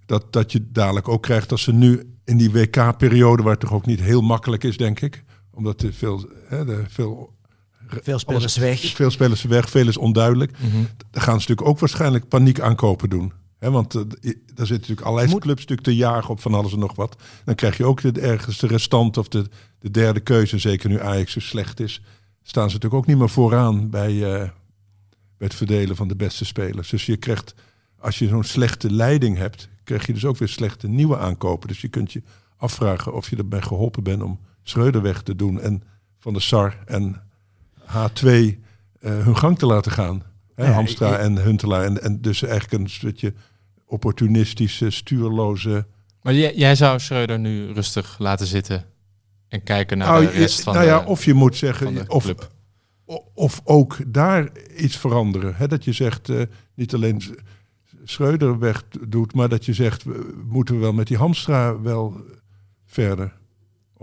Dat, 0.06 0.34
dat 0.34 0.52
je 0.52 0.72
dadelijk 0.72 1.08
ook 1.08 1.22
krijgt 1.22 1.52
als 1.52 1.64
ze 1.64 1.74
nu 1.74 2.16
in 2.26 2.38
die 2.38 2.52
WK-periode, 2.52 3.44
waar 3.44 3.52
het 3.52 3.60
toch 3.62 3.74
ook 3.74 3.86
niet 3.86 4.02
heel 4.02 4.22
makkelijk 4.22 4.64
is, 4.64 4.78
denk 4.78 5.00
ik. 5.00 5.24
Omdat 5.52 5.82
er 5.82 5.94
veel, 5.94 6.30
hè, 6.48 6.70
er 6.78 6.86
veel 6.90 7.35
Veel 7.88 8.20
spelers 8.20 8.58
weg. 8.58 8.80
Veel 8.80 9.12
spelers 9.12 9.44
weg, 9.44 9.70
veel 9.70 9.88
is 9.88 9.98
onduidelijk. 9.98 10.52
Mhm. 10.52 10.84
Dan 11.12 11.22
gaan 11.22 11.34
ze 11.34 11.40
natuurlijk 11.40 11.68
ook 11.68 11.80
waarschijnlijk 11.80 12.28
paniek 12.28 12.60
aankopen 12.60 13.10
doen. 13.10 13.34
Want 13.60 13.96
eh, 13.96 14.02
daar 14.02 14.32
zitten 14.56 14.76
natuurlijk 14.76 15.02
allerlei 15.02 15.32
Moet- 15.32 15.42
clubs 15.42 15.60
natuurlijk 15.60 15.88
te 15.88 15.96
jagen 15.96 16.30
op 16.30 16.42
van 16.42 16.54
alles 16.54 16.74
en 16.74 16.80
nog 16.80 16.96
wat. 16.96 17.22
Dan 17.46 17.56
krijg 17.56 17.78
je 17.78 17.86
ook 17.86 18.02
de, 18.02 18.22
ergens 18.22 18.60
de 18.60 18.68
restant 18.68 19.18
of 19.18 19.28
de, 19.28 19.46
de 19.80 19.92
derde 19.92 20.20
keuze. 20.20 20.58
Zeker 20.58 20.90
nu 20.90 21.02
Ajax 21.02 21.32
zo 21.32 21.40
slecht 21.40 21.80
is. 21.80 22.02
Staan 22.44 22.70
ze 22.70 22.74
natuurlijk 22.76 23.02
ook 23.02 23.08
niet 23.08 23.18
meer 23.18 23.30
vooraan 23.30 23.90
bij, 23.90 24.12
eh, 24.12 24.40
bij 25.38 25.48
het 25.48 25.56
verdelen 25.56 25.96
van 25.96 26.08
de 26.08 26.16
beste 26.16 26.46
spelers. 26.46 26.90
Dus 26.90 27.06
je 27.06 27.18
krijgt, 27.18 27.56
als 28.00 28.20
je 28.20 28.28
zo'n 28.28 28.44
slechte 28.44 28.92
leiding 28.92 29.38
hebt, 29.38 29.70
krijg 29.84 30.06
je 30.06 30.14
dus 30.14 30.26
ook 30.26 30.38
weer 30.38 30.48
slechte 30.48 30.88
nieuwe 30.88 31.18
aankopen. 31.18 31.68
Dus 31.68 31.82
je 31.82 31.88
kunt 31.88 32.14
je 32.14 32.24
afvragen 32.58 33.14
of 33.14 33.30
je 33.30 33.36
erbij 33.36 33.62
geholpen 33.62 34.04
bent 34.04 34.22
om 34.22 34.40
Schreuder 34.64 35.02
weg 35.02 35.22
te 35.22 35.36
doen. 35.36 35.62
En 35.62 35.84
Van 36.20 36.34
de 36.34 36.40
Sar 36.40 36.78
en 36.86 37.22
H2 37.88 38.26
eh, 38.26 38.58
hun 39.00 39.38
gang 39.38 39.58
te 39.60 39.66
laten 39.66 39.92
gaan. 39.92 40.24
Hè, 40.56 40.66
Ja, 40.66 40.72
Hamstra 40.72 41.14
ik- 41.14 41.20
en 41.20 41.44
Huntelaar. 41.44 41.84
En, 41.84 42.02
en 42.04 42.22
dus 42.22 42.42
eigenlijk 42.44 42.84
een 42.84 42.90
soortje 42.90 43.34
opportunistische, 43.86 44.90
stuurloze... 44.90 45.86
Maar 46.22 46.34
jij, 46.34 46.56
jij 46.56 46.76
zou 46.76 47.00
Schreuder 47.00 47.40
nu 47.40 47.72
rustig 47.72 48.16
laten 48.20 48.48
zitten 48.48 48.86
en 49.48 49.64
kijken 49.64 49.98
naar 49.98 50.08
Nou, 50.08 50.26
de 50.26 50.32
rest 50.32 50.58
je- 50.58 50.64
van 50.64 50.74
nou 50.74 50.86
ja, 50.86 51.00
de, 51.00 51.06
of 51.06 51.26
je 51.26 51.34
moet 51.34 51.56
zeggen, 51.56 52.10
of, 52.10 52.34
of 53.34 53.62
ook 53.64 53.98
daar 54.08 54.50
iets 54.78 54.98
veranderen. 54.98 55.56
Hè? 55.56 55.68
Dat 55.68 55.84
je 55.86 55.92
zegt, 55.92 56.30
eh, 56.30 56.42
niet 56.76 56.94
alleen 56.94 57.22
Schreuder 58.04 58.60
weg 58.60 58.84
doet, 59.08 59.34
maar 59.34 59.50
dat 59.50 59.66
je 59.66 59.74
zegt, 59.74 60.04
we- 60.04 60.34
moeten 60.46 60.76
we 60.76 60.82
wel 60.82 60.94
met 60.94 61.08
die 61.08 61.18
Hamstra 61.18 61.82
wel 61.82 62.18
verder? 62.86 63.34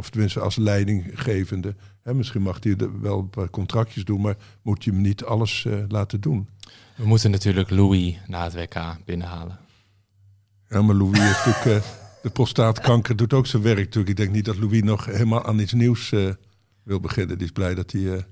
Of 0.03 0.11
tenminste 0.11 0.41
als 0.41 0.57
leidinggevende. 0.57 1.75
Hè? 2.03 2.15
Misschien 2.15 2.43
mag 2.43 2.59
hij 2.61 2.77
er 2.77 3.01
wel 3.01 3.19
een 3.19 3.31
paar 3.31 3.51
contractjes 3.51 4.05
doen, 4.05 4.21
maar 4.21 4.37
moet 4.63 4.85
je 4.85 4.91
hem 4.91 5.01
niet 5.01 5.25
alles 5.25 5.65
eh, 5.65 5.79
laten 5.89 6.21
doen? 6.21 6.49
We 6.97 7.07
moeten 7.07 7.31
natuurlijk 7.31 7.71
Louis 7.71 8.19
na 8.27 8.45
het 8.45 8.55
WK 8.55 8.97
binnenhalen. 9.05 9.59
Ja, 10.69 10.83
maar 10.83 10.95
Louis 10.95 11.19
heeft 11.19 11.47
natuurlijk... 11.47 11.85
eh, 11.85 11.91
de 12.23 12.31
prostaatkanker 12.31 13.17
doet 13.17 13.33
ook 13.33 13.47
zijn 13.47 13.63
werk 13.63 13.79
natuurlijk. 13.79 14.09
Ik 14.09 14.17
denk 14.17 14.31
niet 14.31 14.45
dat 14.45 14.57
Louis 14.57 14.83
nog 14.83 15.05
helemaal 15.05 15.45
aan 15.45 15.59
iets 15.59 15.73
nieuws 15.73 16.13
eh, 16.13 16.31
wil 16.83 17.01
beginnen. 17.01 17.39
Die 17.39 17.47
is 17.47 17.53
blij 17.53 17.75
dat 17.75 17.93
hij 17.93 18.13
eh 18.13 18.23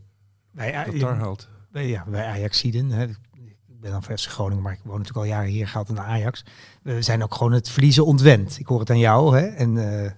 dat 0.85 1.01
daar 1.01 1.17
haalt. 1.17 1.49
bij, 1.73 1.89
ja, 1.89 2.05
bij 2.09 2.25
Ajaxiden. 2.25 2.91
Hè. 2.91 3.05
Ik 3.05 3.81
ben 3.81 3.91
dan 3.91 4.03
van 4.03 4.19
FC 4.19 4.29
Groningen, 4.29 4.63
maar 4.63 4.73
ik 4.73 4.81
woon 4.83 4.99
natuurlijk 4.99 5.27
al 5.27 5.33
jaren 5.33 5.51
hier, 5.51 5.69
gaat 5.69 5.89
naar 5.89 6.05
Ajax. 6.05 6.45
We 6.83 7.03
zijn 7.03 7.23
ook 7.23 7.35
gewoon 7.35 7.53
het 7.53 7.71
verliezen 7.71 8.07
ontwend. 8.07 8.59
Ik 8.59 8.67
hoor 8.67 8.81
het 8.81 8.91
aan 8.91 8.99
jou. 8.99 9.39
Hè. 9.39 9.47
En 9.47 10.03
eh, 10.05 10.11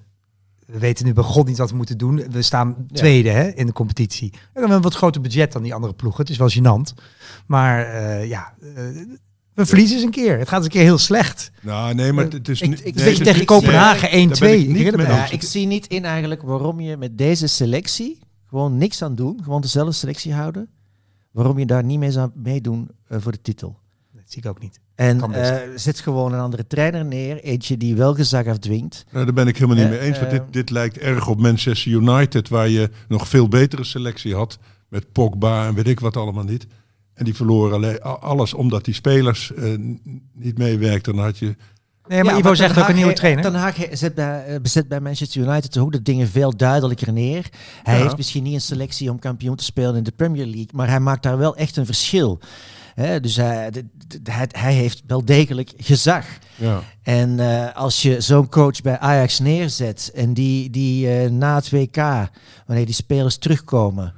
we 0.66 0.78
weten 0.78 1.04
nu 1.06 1.12
bij 1.12 1.24
God 1.24 1.46
niet 1.46 1.58
wat 1.58 1.70
we 1.70 1.76
moeten 1.76 1.98
doen. 1.98 2.16
We 2.30 2.42
staan 2.42 2.86
tweede 2.92 3.30
hè, 3.30 3.48
in 3.48 3.66
de 3.66 3.72
competitie. 3.72 4.30
We 4.30 4.38
hebben 4.52 4.76
een 4.76 4.82
wat 4.82 4.94
groter 4.94 5.20
budget 5.20 5.52
dan 5.52 5.62
die 5.62 5.74
andere 5.74 5.92
ploegen. 5.94 6.20
Het 6.20 6.30
is 6.30 6.36
wel 6.36 6.50
gênant. 6.50 7.02
Maar 7.46 7.84
eh, 7.86 8.28
ja, 8.28 8.54
eh, 8.60 8.66
we 9.54 9.66
verliezen 9.66 9.96
eens 9.96 10.04
een 10.04 10.10
keer. 10.10 10.38
Het 10.38 10.48
gaat 10.48 10.56
eens 10.56 10.66
een 10.66 10.72
keer 10.72 10.82
heel 10.82 10.98
slecht. 10.98 11.50
Nou, 11.62 11.94
nee, 11.94 12.12
maar 12.12 12.24
het 12.24 12.48
is 12.48 12.60
Ik- 12.60 12.68
niet... 12.68 12.86
ik- 12.86 12.94
nee, 12.94 13.14
tegen 13.18 13.34
niet- 13.36 13.44
Kopenhagen 13.44 14.08
1-2. 14.08 14.12
daar 14.12 14.38
ben 14.38 15.00
ik. 15.00 15.06
Ja, 15.06 15.30
ik 15.30 15.42
zie 15.42 15.66
niet 15.66 15.86
in 15.86 16.04
eigenlijk 16.04 16.42
waarom 16.42 16.80
je 16.80 16.96
met 16.96 17.18
deze 17.18 17.46
selectie 17.46 18.18
gewoon 18.46 18.78
niks 18.78 19.02
aan 19.02 19.14
doen, 19.14 19.40
gewoon 19.42 19.60
dezelfde 19.60 19.92
selectie 19.92 20.32
houden, 20.32 20.68
waarom 21.30 21.58
je 21.58 21.66
daar 21.66 21.84
niet 21.84 21.98
mee 21.98 22.10
zou 22.10 22.30
meedoen 22.34 22.88
eh, 23.08 23.18
voor 23.20 23.32
de 23.32 23.40
titel. 23.42 23.78
Dat 24.12 24.22
zie 24.26 24.42
ik 24.42 24.48
ook 24.48 24.60
niet. 24.60 24.80
En 25.02 25.30
best. 25.30 25.50
eh, 25.50 25.56
zet 25.76 26.00
gewoon 26.00 26.32
een 26.32 26.40
andere 26.40 26.66
trainer 26.66 27.04
neer, 27.04 27.40
eentje 27.42 27.76
die 27.76 27.96
wel 27.96 28.14
gezag 28.14 28.46
afdwingt. 28.46 29.04
Nou, 29.10 29.24
daar 29.24 29.34
ben 29.34 29.46
ik 29.46 29.54
helemaal 29.54 29.76
niet 29.76 29.84
Eh, 29.84 29.90
mee 29.90 30.00
eens. 30.00 30.18
Want 30.20 30.32
eh, 30.32 30.38
dit, 30.38 30.52
dit 30.52 30.70
lijkt 30.70 30.98
erg 30.98 31.28
op 31.28 31.40
Manchester 31.40 31.92
United, 31.92 32.48
waar 32.48 32.68
je 32.68 32.90
nog 33.08 33.28
veel 33.28 33.48
betere 33.48 33.84
selectie 33.84 34.34
had. 34.34 34.58
Met 34.88 35.12
Pogba 35.12 35.66
en 35.66 35.74
weet 35.74 35.88
ik 35.88 36.00
wat 36.00 36.16
allemaal 36.16 36.44
niet. 36.44 36.66
En 37.14 37.24
die 37.24 37.34
verloren 37.34 38.02
alles 38.20 38.54
omdat 38.54 38.84
die 38.84 38.94
spelers 38.94 39.54
eh, 39.54 39.64
niet 40.34 40.58
meewerkten. 40.58 41.14
Dan 41.16 41.24
had 41.24 41.38
je... 41.38 41.56
Nee, 42.06 42.22
maar 42.24 42.32
Ja, 42.32 42.38
Ivo 42.40 42.54
zegt 42.54 42.78
ook 42.78 42.88
een 42.88 42.94
nieuwe 42.94 43.12
trainer. 43.12 43.42
Ten 43.44 43.54
he- 43.54 43.96
zet 43.96 44.14
bij, 44.14 44.58
bezet 44.62 44.88
bij 44.88 45.00
Manchester 45.00 45.42
United 45.42 45.78
ook 45.78 45.92
de 45.92 46.02
dingen 46.02 46.28
veel 46.28 46.56
duidelijker 46.56 47.12
neer. 47.12 47.48
Hij 47.82 47.96
Ja. 47.96 48.02
heeft 48.02 48.16
misschien 48.16 48.42
niet 48.42 48.54
een 48.54 48.60
selectie 48.60 49.10
om 49.10 49.18
kampioen 49.18 49.56
te 49.56 49.64
spelen 49.64 49.96
in 49.96 50.02
de 50.02 50.12
Premier 50.16 50.44
League, 50.44 50.68
maar 50.72 50.88
hij 50.88 51.00
maakt 51.00 51.22
daar 51.22 51.38
wel 51.38 51.56
echt 51.56 51.76
een 51.76 51.86
verschil. 51.86 52.38
Hè, 52.94 53.20
dus 53.20 53.36
hij, 53.36 53.72
hij, 54.22 54.48
hij 54.50 54.72
heeft 54.72 55.02
wel 55.06 55.24
degelijk 55.24 55.72
gezag. 55.76 56.26
Ja. 56.54 56.82
En 57.02 57.40
eh, 57.40 57.76
als 57.76 58.02
je 58.02 58.20
zo'n 58.20 58.48
coach 58.48 58.80
bij 58.80 58.98
Ajax 58.98 59.38
neerzet 59.38 60.10
en 60.14 60.34
die, 60.34 60.70
die 60.70 61.08
eh, 61.08 61.30
na 61.30 61.54
het 61.54 61.70
WK, 61.70 61.96
wanneer 62.66 62.86
die 62.86 62.94
spelers 62.94 63.36
terugkomen, 63.36 64.14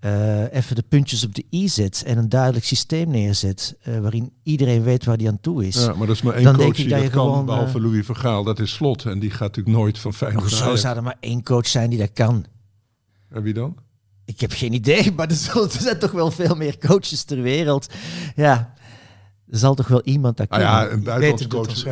eh, 0.00 0.52
even 0.52 0.76
de 0.76 0.84
puntjes 0.88 1.24
op 1.24 1.34
de 1.34 1.44
i 1.50 1.68
zet 1.68 2.02
en 2.06 2.18
een 2.18 2.28
duidelijk 2.28 2.64
systeem 2.64 3.10
neerzet, 3.10 3.76
waarin 4.00 4.32
iedereen 4.42 4.82
weet 4.82 5.04
waar 5.04 5.16
die 5.16 5.28
aan 5.28 5.40
toe 5.40 5.66
is. 5.66 5.74
ja, 5.74 5.94
maar 5.94 6.06
dat 6.06 6.16
is 6.16 6.22
maar 6.22 6.34
één 6.34 6.44
Dan 6.44 6.56
coach 6.56 6.76
die 6.76 6.88
dat 6.88 7.00
kan, 7.00 7.10
gewoon, 7.10 7.46
behalve 7.46 7.78
eh, 7.78 7.84
Louis 7.84 8.06
Vergaal. 8.06 8.44
Dat 8.44 8.58
is 8.58 8.72
Slot. 8.72 9.04
En 9.04 9.18
die 9.18 9.30
gaat 9.30 9.40
natuurlijk 9.40 9.76
nooit 9.76 9.98
van 9.98 10.14
Feyenoord 10.14 10.42
Hoezo 10.44 10.76
zou 10.76 10.96
er 10.96 11.02
maar 11.02 11.16
één 11.20 11.42
coach 11.42 11.66
zijn 11.66 11.90
die 11.90 11.98
dat 11.98 12.12
kan? 12.12 12.44
En 13.30 13.42
wie 13.42 13.54
dan? 13.54 13.76
Ik 14.24 14.40
heb 14.40 14.52
geen 14.52 14.72
idee, 14.72 15.12
maar 15.16 15.28
er, 15.28 15.34
zullen- 15.34 15.70
er 15.70 15.80
zijn 15.80 15.98
toch 15.98 16.10
wel 16.10 16.30
veel 16.30 16.54
meer 16.54 16.78
coaches 16.78 17.22
ter 17.24 17.40
wereld. 17.42 17.86
Ja, 18.36 18.72
er 19.50 19.58
zal 19.58 19.74
toch 19.74 19.88
wel 19.88 20.02
iemand 20.02 20.36
dat 20.36 20.48
Ah 20.48 20.58
kunnen. 20.58 20.74
ja, 20.76 20.90
een 20.90 21.02
buitenlandse 21.02 21.48
coach. 21.48 21.84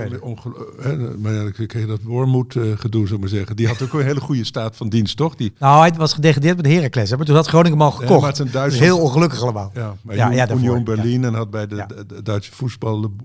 maar 1.19 1.33
ja, 1.33 1.43
dan 1.43 1.53
kreeg 1.53 1.87
dat 1.87 2.03
Wormoed 2.03 2.57
eh, 2.57 2.63
gedoe, 2.77 3.03
zou 3.03 3.15
ik 3.15 3.21
maar 3.21 3.29
zeggen. 3.29 3.57
Die 3.57 3.67
had 3.67 3.83
ook 3.83 3.93
een 3.93 4.05
hele 4.05 4.21
goede 4.21 4.45
staat 4.45 4.77
van 4.77 4.89
dienst, 4.89 5.17
toch? 5.17 5.35
Die, 5.37 5.53
Nou, 5.59 5.81
hij 5.81 5.93
was 5.99 6.13
gedegradeerd 6.13 6.57
met 6.57 6.67
Heracles. 6.67 7.11
hè, 7.11 7.17
Maar 7.17 7.27
toen 7.27 7.35
had 7.35 7.47
Groningen 7.47 7.79
hem 7.79 7.87
al 7.87 7.93
Ja, 7.93 7.99
maar 7.99 8.07
gekocht. 8.09 8.39
het 8.39 8.47
is 8.47 8.55
een 8.55 8.63
Dus 8.65 8.79
heel 8.79 8.99
ongelukkig 9.01 9.43
allemaal. 9.43 9.71
Ja, 9.75 9.97
maar 10.03 10.17
Ja, 10.17 10.27
ja, 10.31 10.37
ja, 10.37 10.47
daarvoor, 10.47 10.67
Union 10.69 10.85
Berlin 10.85 11.25
en 11.25 11.35
had 11.35 11.51
bij 11.51 11.67
de, 11.67 11.77
Ja. 11.77 11.89
Duitse 12.23 12.53
voetbalbond 12.53 13.23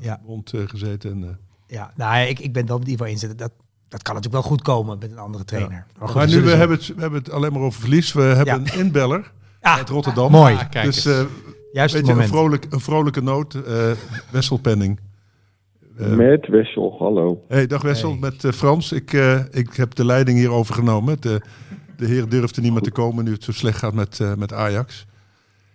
Ja. 0.00 0.20
eh, 0.58 0.68
gezeten. 0.68 1.10
En, 1.10 1.22
eh, 1.24 1.28
Ja, 1.76 1.92
nou, 1.96 2.14
ja, 2.16 2.20
ik, 2.24 2.38
ik 2.38 2.52
ben 2.52 2.66
wel 2.66 2.78
met 2.78 2.88
Ivo 2.88 3.04
inzetten. 3.04 3.38
Dat, 3.38 3.52
dat 3.90 4.02
kan 4.02 4.14
natuurlijk 4.14 4.42
wel 4.42 4.52
goed 4.52 4.62
komen 4.62 4.98
met 4.98 5.10
een 5.10 5.18
andere 5.18 5.44
trainer. 5.44 5.84
Maar 5.98 6.08
goed, 6.08 6.16
maar 6.16 6.26
we 6.28 6.34
nu, 6.34 6.40
we 6.42 6.50
hebben, 6.50 6.76
het, 6.76 6.86
we 6.94 7.00
hebben 7.00 7.18
het 7.18 7.30
alleen 7.30 7.52
maar 7.52 7.62
over 7.62 7.80
verlies. 7.80 8.12
We 8.12 8.22
hebben 8.22 8.62
Ja. 8.64 8.72
een 8.72 8.78
inbeller 8.78 9.32
Ah, 9.60 9.76
uit 9.76 9.88
Rotterdam. 9.88 10.30
mooi. 10.30 10.54
Ah, 10.54 10.70
kijk 10.70 10.84
dus 10.84 11.06
eh 11.06 11.20
Juist 11.72 11.94
weet 11.94 12.06
het 12.06 12.16
je, 12.16 12.22
een, 12.22 12.28
vrolijk, 12.28 12.66
een 12.70 12.80
vrolijke 12.80 13.22
noot. 13.22 13.54
eh 13.54 13.90
Wessel 14.30 14.56
Penning. 14.56 15.00
Eh, 15.98 16.06
Met 16.14 16.46
Wessel, 16.48 16.96
hallo. 16.98 17.44
hey, 17.48 17.66
dag 17.66 17.82
Wessel, 17.82 18.14
met 18.16 18.44
eh, 18.44 18.52
Frans. 18.52 18.92
Ik, 18.92 19.12
eh, 19.12 19.38
ik 19.50 19.72
heb 19.74 19.94
de 19.94 20.04
leiding 20.04 20.38
hier 20.38 20.50
overgenomen. 20.50 21.20
De, 21.20 21.40
de 21.96 22.06
heer 22.06 22.28
durfde 22.28 22.60
niet 22.60 22.72
meer 22.72 22.80
te 22.80 22.90
komen 22.90 23.24
nu 23.24 23.32
het 23.32 23.44
zo 23.44 23.52
slecht 23.52 23.78
gaat 23.78 23.94
met, 23.94 24.20
eh, 24.20 24.34
met 24.34 24.52
Ajax. 24.52 25.06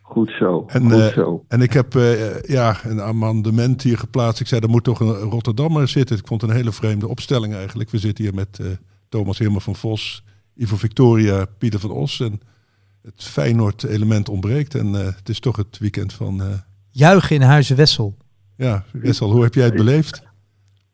Goed 0.07 0.29
zo, 0.39 0.63
En, 0.67 0.81
goed 0.81 0.91
eh, 0.99 1.07
zo. 1.07 1.45
En 1.47 1.61
ik 1.61 1.73
heb 1.73 1.95
eh, 1.95 2.41
ja, 2.41 2.75
een 2.83 3.01
amendement 3.01 3.81
hier 3.81 3.97
geplaatst. 3.97 4.39
Ik 4.41 4.47
zei, 4.47 4.61
er 4.61 4.69
moet 4.69 4.83
toch 4.83 4.99
een 4.99 5.13
Rotterdammer 5.13 5.87
zitten. 5.87 6.17
Ik 6.17 6.27
vond 6.27 6.41
het 6.41 6.49
een 6.49 6.55
hele 6.55 6.71
vreemde 6.71 7.07
opstelling 7.07 7.53
eigenlijk. 7.53 7.89
We 7.89 7.97
zitten 7.97 8.23
hier 8.23 8.33
met 8.33 8.59
eh, 8.59 8.67
Thomas 9.09 9.37
Hilmer 9.37 9.61
van 9.61 9.75
Vos, 9.75 10.23
Ivo 10.55 10.75
Victoria, 10.75 11.45
Pieter 11.57 11.79
van 11.79 11.91
Os. 11.91 12.19
En 12.19 12.39
het 13.01 13.23
Feyenoord-element 13.23 14.29
ontbreekt. 14.29 14.75
En 14.75 14.95
eh, 14.95 15.05
het 15.05 15.29
is 15.29 15.39
toch 15.39 15.55
het 15.55 15.77
weekend 15.77 16.13
van... 16.13 16.41
eh, 16.41 16.47
Juichen 16.91 17.35
in 17.35 17.41
Huizen 17.41 17.75
Wessel. 17.75 18.17
ja, 18.55 18.83
Wessel, 18.91 19.31
hoe 19.31 19.43
heb 19.43 19.53
jij 19.53 19.65
het 19.65 19.75
beleefd? 19.75 20.23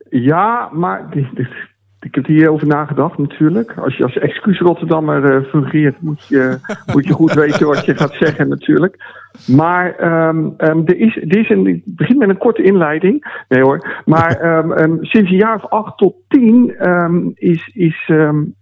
Ja, 0.09 0.69
maar 0.73 1.09
dit- 1.11 1.35
dit- 1.35 1.69
ik 2.01 2.15
heb 2.15 2.25
hierover 2.25 2.67
nagedacht 2.67 3.17
natuurlijk. 3.17 3.73
Als 3.77 3.97
je 3.97 4.03
als 4.03 4.17
excuus 4.17 4.59
Rotterdammer 4.59 5.35
eh, 5.35 5.43
fungeert, 5.43 6.01
moet 6.01 6.27
je, 6.27 6.57
moet 6.93 7.05
je 7.07 7.13
goed 7.13 7.33
weten 7.33 7.67
wat 7.67 7.85
je 7.85 7.95
gaat 7.95 8.13
zeggen 8.13 8.49
natuurlijk. 8.49 8.95
Maar 9.47 9.95
ehm, 9.95 10.49
er, 10.57 10.97
is, 10.97 11.15
er 11.15 11.37
is 11.37 11.49
ik 11.49 11.81
begin 11.85 12.17
met 12.17 12.29
een 12.29 12.37
korte 12.37 12.63
inleiding. 12.63 13.43
Nee 13.47 13.61
hoor. 13.61 14.01
Maar 14.05 14.35
ehm, 14.39 14.97
sinds 15.01 15.31
een 15.31 15.37
jaar 15.37 15.55
of 15.55 15.65
acht 15.65 15.97
tot 15.97 16.15
tien 16.27 16.75
is, 17.35 17.69
is, 17.73 18.11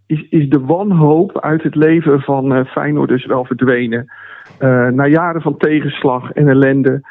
is, 0.05 0.27
is 0.29 0.49
de 0.49 0.59
wanhoop 0.59 1.39
uit 1.39 1.63
het 1.63 1.75
leven 1.75 2.21
van 2.21 2.53
eh 2.53 2.65
Feyenoord 2.65 3.09
dus 3.09 3.25
wel 3.25 3.45
verdwenen. 3.45 4.11
Eh, 4.57 4.87
na 4.87 5.07
jaren 5.07 5.41
van 5.41 5.57
tegenslag 5.57 6.31
en 6.31 6.47
ellende 6.47 7.01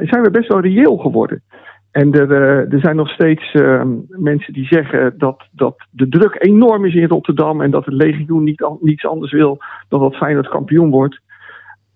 zijn 0.00 0.22
we 0.22 0.28
best 0.30 0.48
wel 0.48 0.60
reëel 0.60 0.96
geworden. 0.96 1.42
En 1.90 2.12
er, 2.12 2.32
eh, 2.32 2.72
er 2.72 2.80
zijn 2.80 2.96
nog 2.96 3.08
steeds 3.08 3.52
ehm, 3.52 3.88
mensen 4.08 4.52
die 4.52 4.66
zeggen 4.66 5.14
dat, 5.18 5.42
dat 5.50 5.86
de 5.90 6.08
druk 6.08 6.36
enorm 6.38 6.84
is 6.84 6.94
in 6.94 7.08
Rotterdam 7.08 7.60
en 7.60 7.70
dat 7.70 7.84
het 7.84 7.94
legioen 7.94 8.44
niet, 8.44 8.68
niets 8.80 9.06
anders 9.06 9.32
wil 9.32 9.58
dan 9.88 10.00
dat 10.00 10.16
Feyenoord 10.16 10.48
kampioen 10.48 10.90
wordt. 10.90 11.20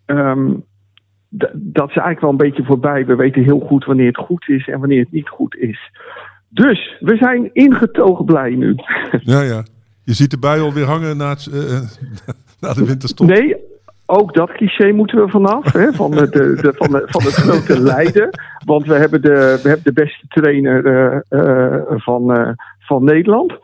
Ehm, 0.05 0.51
dat 1.53 1.89
is 1.89 1.97
eigenlijk 1.97 2.21
wel 2.21 2.31
een 2.31 2.37
beetje 2.37 2.65
voorbij. 2.65 3.07
We 3.07 3.15
weten 3.15 3.43
heel 3.43 3.61
goed 3.61 3.85
wanneer 3.85 4.07
het 4.07 4.17
goed 4.17 4.49
is 4.49 4.69
en 4.69 4.79
wanneer 4.79 5.01
het 5.01 5.13
niet 5.13 5.29
goed 5.29 5.57
is. 5.57 5.91
Dus 6.49 6.97
we 7.01 7.17
zijn 7.17 7.51
ingetogen 7.53 8.25
blij 8.25 8.51
nu. 8.51 8.75
Ja, 9.21 9.41
ja. 9.41 9.65
Je 10.05 10.15
ziet 10.15 10.31
de 10.31 10.39
bui 10.39 10.61
alweer 10.61 10.85
hangen 10.85 11.17
na, 11.17 11.29
het, 11.29 11.47
eh, 11.47 11.81
na 12.61 12.75
de 12.75 12.85
winterstop. 12.85 13.27
Nee, 13.27 13.57
ook 14.13 14.35
dat 14.35 14.53
cliché 14.53 14.93
moeten 14.93 15.25
we 15.25 15.29
vanaf. 15.29 15.73
Hè, 15.73 15.93
van, 15.93 16.11
de, 16.11 16.29
de, 16.29 16.73
van, 16.77 16.91
de, 16.91 17.03
van 17.07 17.23
het 17.23 17.35
grote 17.35 17.81
lijden. 17.93 18.29
Want 18.65 18.87
we 18.87 18.95
hebben 18.95 19.23
de, 19.23 19.61
we 19.63 19.69
hebben 19.69 19.95
de 19.95 20.03
beste 20.03 20.27
trainer 20.29 20.87
eh, 20.87 21.21
eh, 21.29 21.83
van, 21.87 22.35
eh, 22.35 22.53
van 22.79 23.05
Nederland. 23.05 23.59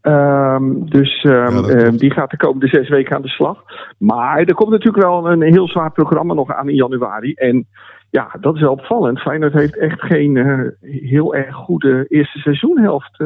Ehm, 0.00 0.84
dus 0.84 1.22
ehm, 1.22 1.56
Ja, 1.56 1.68
ehm, 1.68 1.96
die 1.96 2.10
gaat 2.12 2.30
de 2.30 2.36
komende 2.36 2.68
zes 2.68 2.88
weken 2.88 3.16
aan 3.16 3.22
de 3.22 3.28
slag. 3.28 3.62
Maar 3.98 4.38
er 4.38 4.54
komt 4.54 4.70
natuurlijk 4.70 5.04
wel 5.04 5.30
een 5.30 5.42
heel 5.42 5.68
zwaar 5.68 5.92
programma 5.92 6.34
nog 6.34 6.52
aan 6.52 6.68
in 6.68 6.74
januari. 6.74 7.32
En 7.32 7.66
ja, 8.10 8.36
dat 8.40 8.54
is 8.54 8.60
wel 8.60 8.72
opvallend. 8.72 9.20
Feyenoord 9.20 9.52
heeft 9.52 9.78
echt 9.78 10.02
geen 10.02 10.36
heel 10.80 11.34
erg 11.34 11.54
goede 11.54 12.04
eerste 12.08 12.38
seizoenhelft 12.38 13.24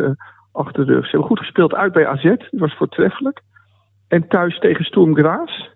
achter 0.52 0.86
de 0.86 0.92
rug. 0.92 1.04
Ze 1.04 1.10
hebben 1.10 1.28
goed 1.28 1.38
gespeeld 1.38 1.74
uit 1.74 1.92
bij 1.92 2.06
AZ. 2.06 2.22
Dat 2.22 2.48
was 2.50 2.76
voortreffelijk. 2.76 3.40
En 4.08 4.28
thuis 4.28 4.58
tegen 4.58 4.84
Sturm 4.84 5.16
Graz. 5.16 5.68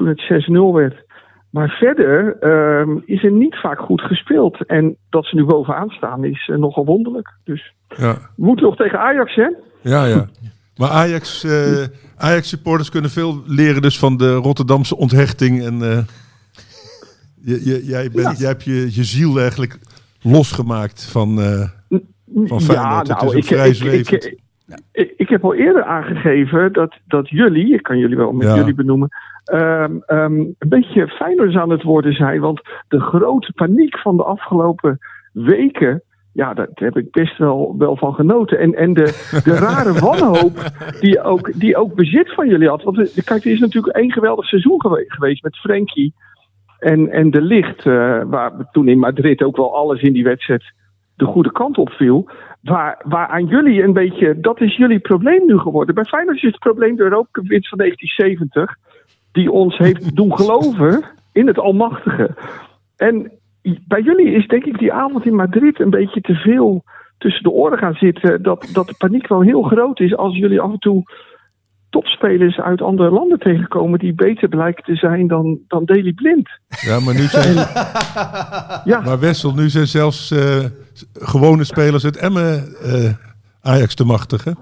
Toen 0.00 0.08
het 0.08 0.48
6-0 0.48 0.74
werd. 0.74 1.04
Maar 1.50 1.68
verder 1.68 2.36
ehm, 2.40 2.98
is 3.04 3.24
er 3.24 3.32
niet 3.32 3.54
vaak 3.56 3.78
goed 3.78 4.00
gespeeld. 4.00 4.66
En 4.66 4.96
dat 5.10 5.24
ze 5.24 5.36
nu 5.36 5.44
bovenaan 5.44 5.88
staan 5.90 6.24
is 6.24 6.48
eh, 6.48 6.56
nogal 6.56 6.84
wonderlijk. 6.84 7.28
Dus 7.44 7.74
Ja, 7.88 8.14
we 8.14 8.44
moeten 8.44 8.64
nog 8.64 8.76
tegen 8.76 8.98
Ajax, 8.98 9.34
hè? 9.34 9.48
ja. 9.80 10.04
ja. 10.04 10.28
Maar 10.76 10.88
Ajax, 10.88 11.44
eh, 11.44 11.84
Ajax 12.16 12.48
supporters 12.48 12.90
kunnen 12.90 13.10
veel 13.10 13.42
leren 13.46 13.82
dus 13.82 13.98
van 13.98 14.16
de 14.16 14.34
Rotterdamse 14.34 14.96
onthechting. 14.96 15.62
En 15.64 15.82
eh, 15.82 15.98
je, 17.42 17.64
je, 17.64 17.84
jij, 17.84 18.10
bent, 18.10 18.38
jij 18.38 18.48
hebt 18.48 18.64
je, 18.64 18.94
je 18.94 19.04
ziel 19.04 19.38
eigenlijk 19.38 19.78
losgemaakt 20.22 21.04
van, 21.04 21.38
van 22.44 22.60
Feyenoord. 22.60 23.08
Het 23.08 23.22
is 23.22 23.34
ook 23.34 23.44
vrij 23.44 23.74
zwevend. 23.74 24.24
ik, 24.24 24.38
ik, 24.92 25.14
ik 25.16 25.28
heb 25.28 25.44
al 25.44 25.54
eerder 25.54 25.84
aangegeven 25.84 26.72
dat, 26.72 26.94
dat 27.06 27.28
jullie, 27.28 27.74
ik 27.74 27.82
kan 27.82 27.98
jullie 27.98 28.16
wel 28.16 28.32
met 28.32 28.46
Ja. 28.46 28.54
jullie 28.54 28.74
benoemen, 28.74 29.08
ehm, 29.44 29.96
ehm, 30.06 30.34
een 30.38 30.68
beetje 30.68 31.08
Feyenoorders 31.08 31.56
aan 31.56 31.70
het 31.70 31.82
worden 31.82 32.12
zijn. 32.12 32.40
Want 32.40 32.60
de 32.88 33.00
grote 33.00 33.52
paniek 33.52 33.98
van 33.98 34.16
de 34.16 34.24
afgelopen 34.24 34.98
weken, 35.32 36.02
ja, 36.32 36.54
daar 36.54 36.68
heb 36.74 36.96
ik 36.96 37.10
best 37.10 37.38
wel, 37.38 37.74
wel 37.78 37.96
van 37.96 38.14
genoten. 38.14 38.58
En, 38.58 38.74
en 38.74 38.92
de, 38.94 39.40
de 39.44 39.54
rare 39.66 39.92
wanhoop 40.00 40.70
die 41.00 41.22
ook, 41.22 41.52
die 41.60 41.76
ook 41.76 41.94
bezit 41.94 42.34
van 42.34 42.48
jullie 42.48 42.68
had. 42.68 42.82
Want 42.82 42.98
eh, 42.98 43.24
kijk, 43.24 43.44
er 43.44 43.50
is 43.52 43.60
natuurlijk 43.60 43.96
één 43.96 44.12
geweldig 44.12 44.44
seizoen 44.44 44.80
gewe- 44.80 45.04
geweest 45.08 45.42
met 45.42 45.56
Frenkie 45.58 46.14
en, 46.78 47.10
en 47.10 47.30
de 47.30 47.42
licht, 47.42 47.86
eh, 47.86 48.22
waar 48.26 48.52
toen 48.72 48.88
in 48.88 48.98
Madrid 48.98 49.42
ook 49.42 49.56
wel 49.56 49.74
alles 49.76 50.00
in 50.02 50.12
die 50.12 50.24
wedstrijd 50.24 50.72
de 51.20 51.26
goede 51.26 51.52
kant 51.52 51.78
op 51.78 51.90
viel. 51.90 52.28
Waar, 52.62 53.02
waar 53.04 53.26
aan 53.28 53.46
jullie 53.46 53.82
een 53.82 53.92
beetje, 53.92 54.40
dat 54.40 54.60
is 54.60 54.76
jullie 54.76 54.98
probleem 54.98 55.46
nu 55.46 55.58
geworden. 55.58 55.94
Bij 55.94 56.04
Feyenoord 56.04 56.36
is 56.36 56.42
het 56.42 56.58
probleem 56.58 56.96
de 56.96 57.02
Europa 57.02 57.42
winst 57.42 57.68
van 57.68 57.78
1970, 57.78 58.76
die 59.32 59.50
ons 59.50 59.76
heeft 59.78 60.14
doen 60.20 60.36
geloven 60.36 61.04
in 61.32 61.46
het 61.46 61.58
Almachtige. 61.58 62.36
En 62.96 63.32
bij 63.62 64.02
jullie 64.02 64.32
is 64.32 64.46
denk 64.46 64.64
ik 64.64 64.78
die 64.78 64.92
avond 64.92 65.26
in 65.26 65.34
Madrid 65.34 65.80
een 65.80 65.90
beetje 65.90 66.20
te 66.20 66.34
veel 66.34 66.84
tussen 67.18 67.42
de 67.42 67.50
oren 67.50 67.78
gaan 67.78 67.94
zitten. 67.94 68.42
Dat, 68.42 68.70
dat 68.72 68.86
de 68.86 68.94
paniek 68.98 69.28
wel 69.28 69.40
heel 69.40 69.62
groot 69.62 70.00
is 70.00 70.16
als 70.16 70.36
jullie 70.36 70.60
af 70.60 70.72
en 70.72 70.78
toe 70.78 71.02
topspelers 71.90 72.58
uit 72.60 72.82
andere 72.82 73.10
landen 73.10 73.38
tegenkomen 73.38 73.98
die 73.98 74.14
beter 74.14 74.48
blijken 74.48 74.84
te 74.84 74.94
zijn 74.94 75.26
dan, 75.26 75.58
dan 75.68 75.84
Daley 75.84 76.12
Blind. 76.12 76.48
Ja, 76.68 77.00
maar 77.00 77.14
nu 77.14 77.20
zijn, 77.20 77.54
Ja, 78.92 79.00
maar 79.04 79.18
Wessel, 79.20 79.54
nu 79.54 79.68
zijn 79.68 79.86
zelfs 79.86 80.30
eh, 80.30 80.64
gewone 81.12 81.64
spelers 81.64 82.04
uit 82.04 82.16
Emmen 82.16 82.74
eh, 82.82 83.10
Ajax 83.62 83.94
te 83.94 84.04
machtig, 84.04 84.44
hè? 84.44 84.52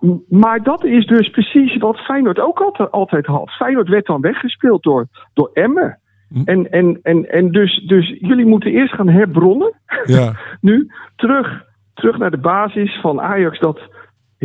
M- 0.00 0.18
Maar 0.28 0.62
dat 0.62 0.84
is 0.84 1.06
dus 1.06 1.30
precies 1.30 1.76
wat 1.76 1.96
Feyenoord 1.98 2.40
ook 2.40 2.60
altijd, 2.60 2.90
altijd 2.90 3.26
had. 3.26 3.50
Feyenoord 3.50 3.88
werd 3.88 4.06
dan 4.06 4.20
weggespeeld 4.20 4.82
door, 4.82 5.06
door 5.34 5.50
Emmen. 5.52 5.98
Hm. 6.28 6.42
En, 6.44 6.70
en, 6.70 6.98
en, 7.02 7.30
en 7.30 7.50
dus, 7.50 7.84
dus 7.86 8.16
jullie 8.20 8.46
moeten 8.46 8.70
eerst 8.72 8.94
gaan 8.94 9.08
herbronnen. 9.08 9.72
Ja, 10.04 10.32
nu 10.60 10.90
terug, 11.16 11.64
terug 11.94 12.18
naar 12.18 12.30
de 12.30 12.38
basis 12.38 13.00
van 13.00 13.20
Ajax 13.20 13.58
dat 13.60 13.80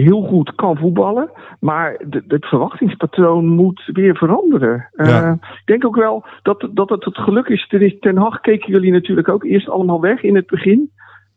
heel 0.04 0.22
goed 0.22 0.56
kan 0.56 0.78
voetballen. 0.78 1.32
Maar 1.60 2.02
het 2.28 2.46
verwachtingspatroon 2.46 3.48
moet 3.48 3.90
weer 3.94 4.16
veranderen. 4.16 4.90
Ja. 4.96 5.24
Eh, 5.24 5.32
ik 5.42 5.66
denk 5.66 5.86
ook 5.86 5.96
wel 5.96 6.26
dat, 6.42 6.68
dat 6.72 6.90
het 6.90 7.06
het 7.06 7.18
geluk 7.18 7.48
is. 7.48 7.68
Ten 8.00 8.18
Hag 8.18 8.40
keken 8.42 8.72
jullie 8.72 8.92
natuurlijk 8.92 9.30
ook 9.30 9.44
eerst 9.44 9.70
allemaal 9.70 10.02
weg 10.02 10.24
in 10.24 10.36
het 10.36 10.48
begin. 10.48 10.92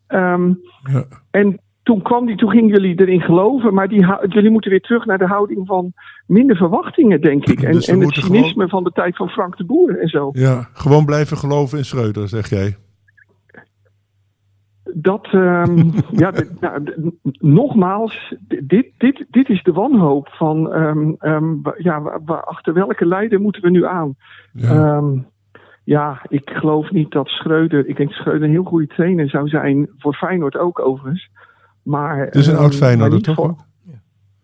Ehm, 0.07 0.49
ja. 0.93 1.05
en 1.31 1.61
toen 1.83 2.03
kwam 2.03 2.27
die, 2.27 2.37
toen 2.37 2.51
gingen 2.51 2.69
jullie 2.69 3.01
erin 3.01 3.21
geloven. 3.21 3.75
Maar 3.75 3.89
die, 3.89 4.07
jullie 4.29 4.51
moeten 4.51 4.71
weer 4.71 4.81
terug 4.81 5.05
naar 5.07 5.19
de 5.19 5.27
houding 5.27 5.67
van 5.67 5.93
minder 6.27 6.57
verwachtingen, 6.57 7.21
denk 7.21 7.47
ik. 7.49 7.63
En, 7.71 7.73
Dus 7.73 7.87
we 7.87 7.93
en 7.93 8.01
het 8.01 8.15
cynisme 8.15 8.53
gewoon- 8.53 8.69
van 8.69 8.85
de 8.85 8.91
tijd 8.93 9.17
van 9.17 9.29
Frank 9.29 9.57
de 9.57 9.65
Boer 9.65 9.99
en 10.01 10.09
zo. 10.09 10.31
ja. 10.33 10.69
Gewoon 10.73 11.05
blijven 11.05 11.37
geloven 11.37 11.79
in 11.79 11.85
Schreuder, 11.85 12.29
zeg 12.29 12.49
jij. 12.51 12.77
Dat, 14.95 15.29
ehm, 15.31 15.91
ja, 16.23 16.33
nou, 16.61 16.83
nogmaals, 17.39 18.35
dit, 18.63 18.87
dit, 18.99 19.27
dit 19.31 19.49
is 19.49 19.63
de 19.63 19.73
wanhoop 19.73 20.29
van, 20.29 20.73
ehm, 20.73 21.13
ehm, 21.19 21.55
ja, 21.79 22.21
achter 22.27 22.73
welke 22.75 23.07
leider 23.07 23.41
moeten 23.41 23.63
we 23.63 23.71
nu 23.71 23.87
aan? 23.87 24.15
Ja. 24.53 25.03
Ja, 25.85 26.23
ik 26.29 26.51
geloof 26.51 26.91
niet 26.91 27.11
dat 27.11 27.29
Schreuder, 27.29 27.89
ik 27.89 27.97
denk 27.97 28.09
dat 28.09 28.19
Schreuder 28.19 28.43
een 28.43 28.51
heel 28.51 28.65
goede 28.65 28.87
trainer 28.87 29.29
zou 29.29 29.49
zijn, 29.49 29.91
voor 29.99 30.15
Feyenoord 30.15 30.57
ook 30.57 30.79
overigens. 30.79 31.31
Maar, 31.83 32.19
Het 32.19 32.35
is 32.35 32.47
een 32.47 32.57
oud 32.57 32.81
niet 33.11 33.25
toch? 33.25 33.55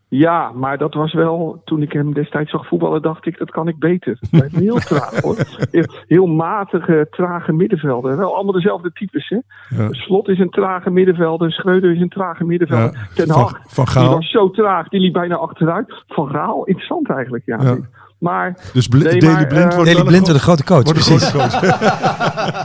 Ja, 0.08 0.50
maar 0.54 0.78
dat 0.78 0.94
was 0.94 1.12
wel, 1.12 1.62
toen 1.64 1.82
ik 1.82 1.92
hem 1.92 2.14
destijds 2.14 2.50
zag 2.50 2.66
voetballen, 2.66 3.02
dacht 3.02 3.26
ik, 3.26 3.38
dat 3.38 3.50
kan 3.50 3.68
ik 3.68 3.78
beter. 3.78 4.18
Lijkt 4.30 4.52
me 4.52 4.60
heel 4.60 4.78
traag 4.90 5.20
hoor. 5.20 5.36
Heel, 5.70 5.84
heel 6.06 6.26
matige, 6.26 7.06
trage 7.10 7.52
middenvelder. 7.52 8.16
Wel 8.16 8.34
allemaal 8.34 8.52
dezelfde 8.52 8.90
types 8.92 9.28
hè. 9.28 9.38
Ja. 9.82 9.88
Slot 9.92 10.28
is 10.28 10.38
een 10.38 10.50
trage 10.50 10.90
middenvelder, 10.90 11.52
Schreuder 11.52 11.94
is 11.94 12.00
een 12.00 12.08
trage 12.08 12.44
middenvelder. 12.44 12.92
Ja, 12.92 13.06
Ten 13.14 13.26
Van, 13.26 13.40
Hag, 13.42 13.60
van 13.66 13.84
die 13.84 13.92
Gaal. 13.92 14.14
was 14.14 14.30
zo 14.30 14.50
traag, 14.50 14.88
die 14.88 15.00
liep 15.00 15.12
bijna 15.12 15.36
achteruit. 15.36 16.04
Van 16.06 16.28
Gaal, 16.28 16.64
interessant 16.64 17.10
eigenlijk, 17.10 17.42
ja. 17.46 17.58
Ja. 17.62 17.76
Maar 18.18 18.70
Dus 18.72 18.88
Bl 18.88 18.96
Nee, 18.96 19.20
Daley 19.20 19.34
maar, 19.34 19.46
Blind 19.46 19.70
eh, 19.70 19.74
wordt 19.76 19.96
een 19.96 20.04
Blind 20.04 20.26
wordt 20.26 20.38
de 20.38 20.44
grote 20.44 20.64
coach, 20.64 20.82
precies. 20.82 21.28
grote 21.28 21.58
coach. 21.58 21.60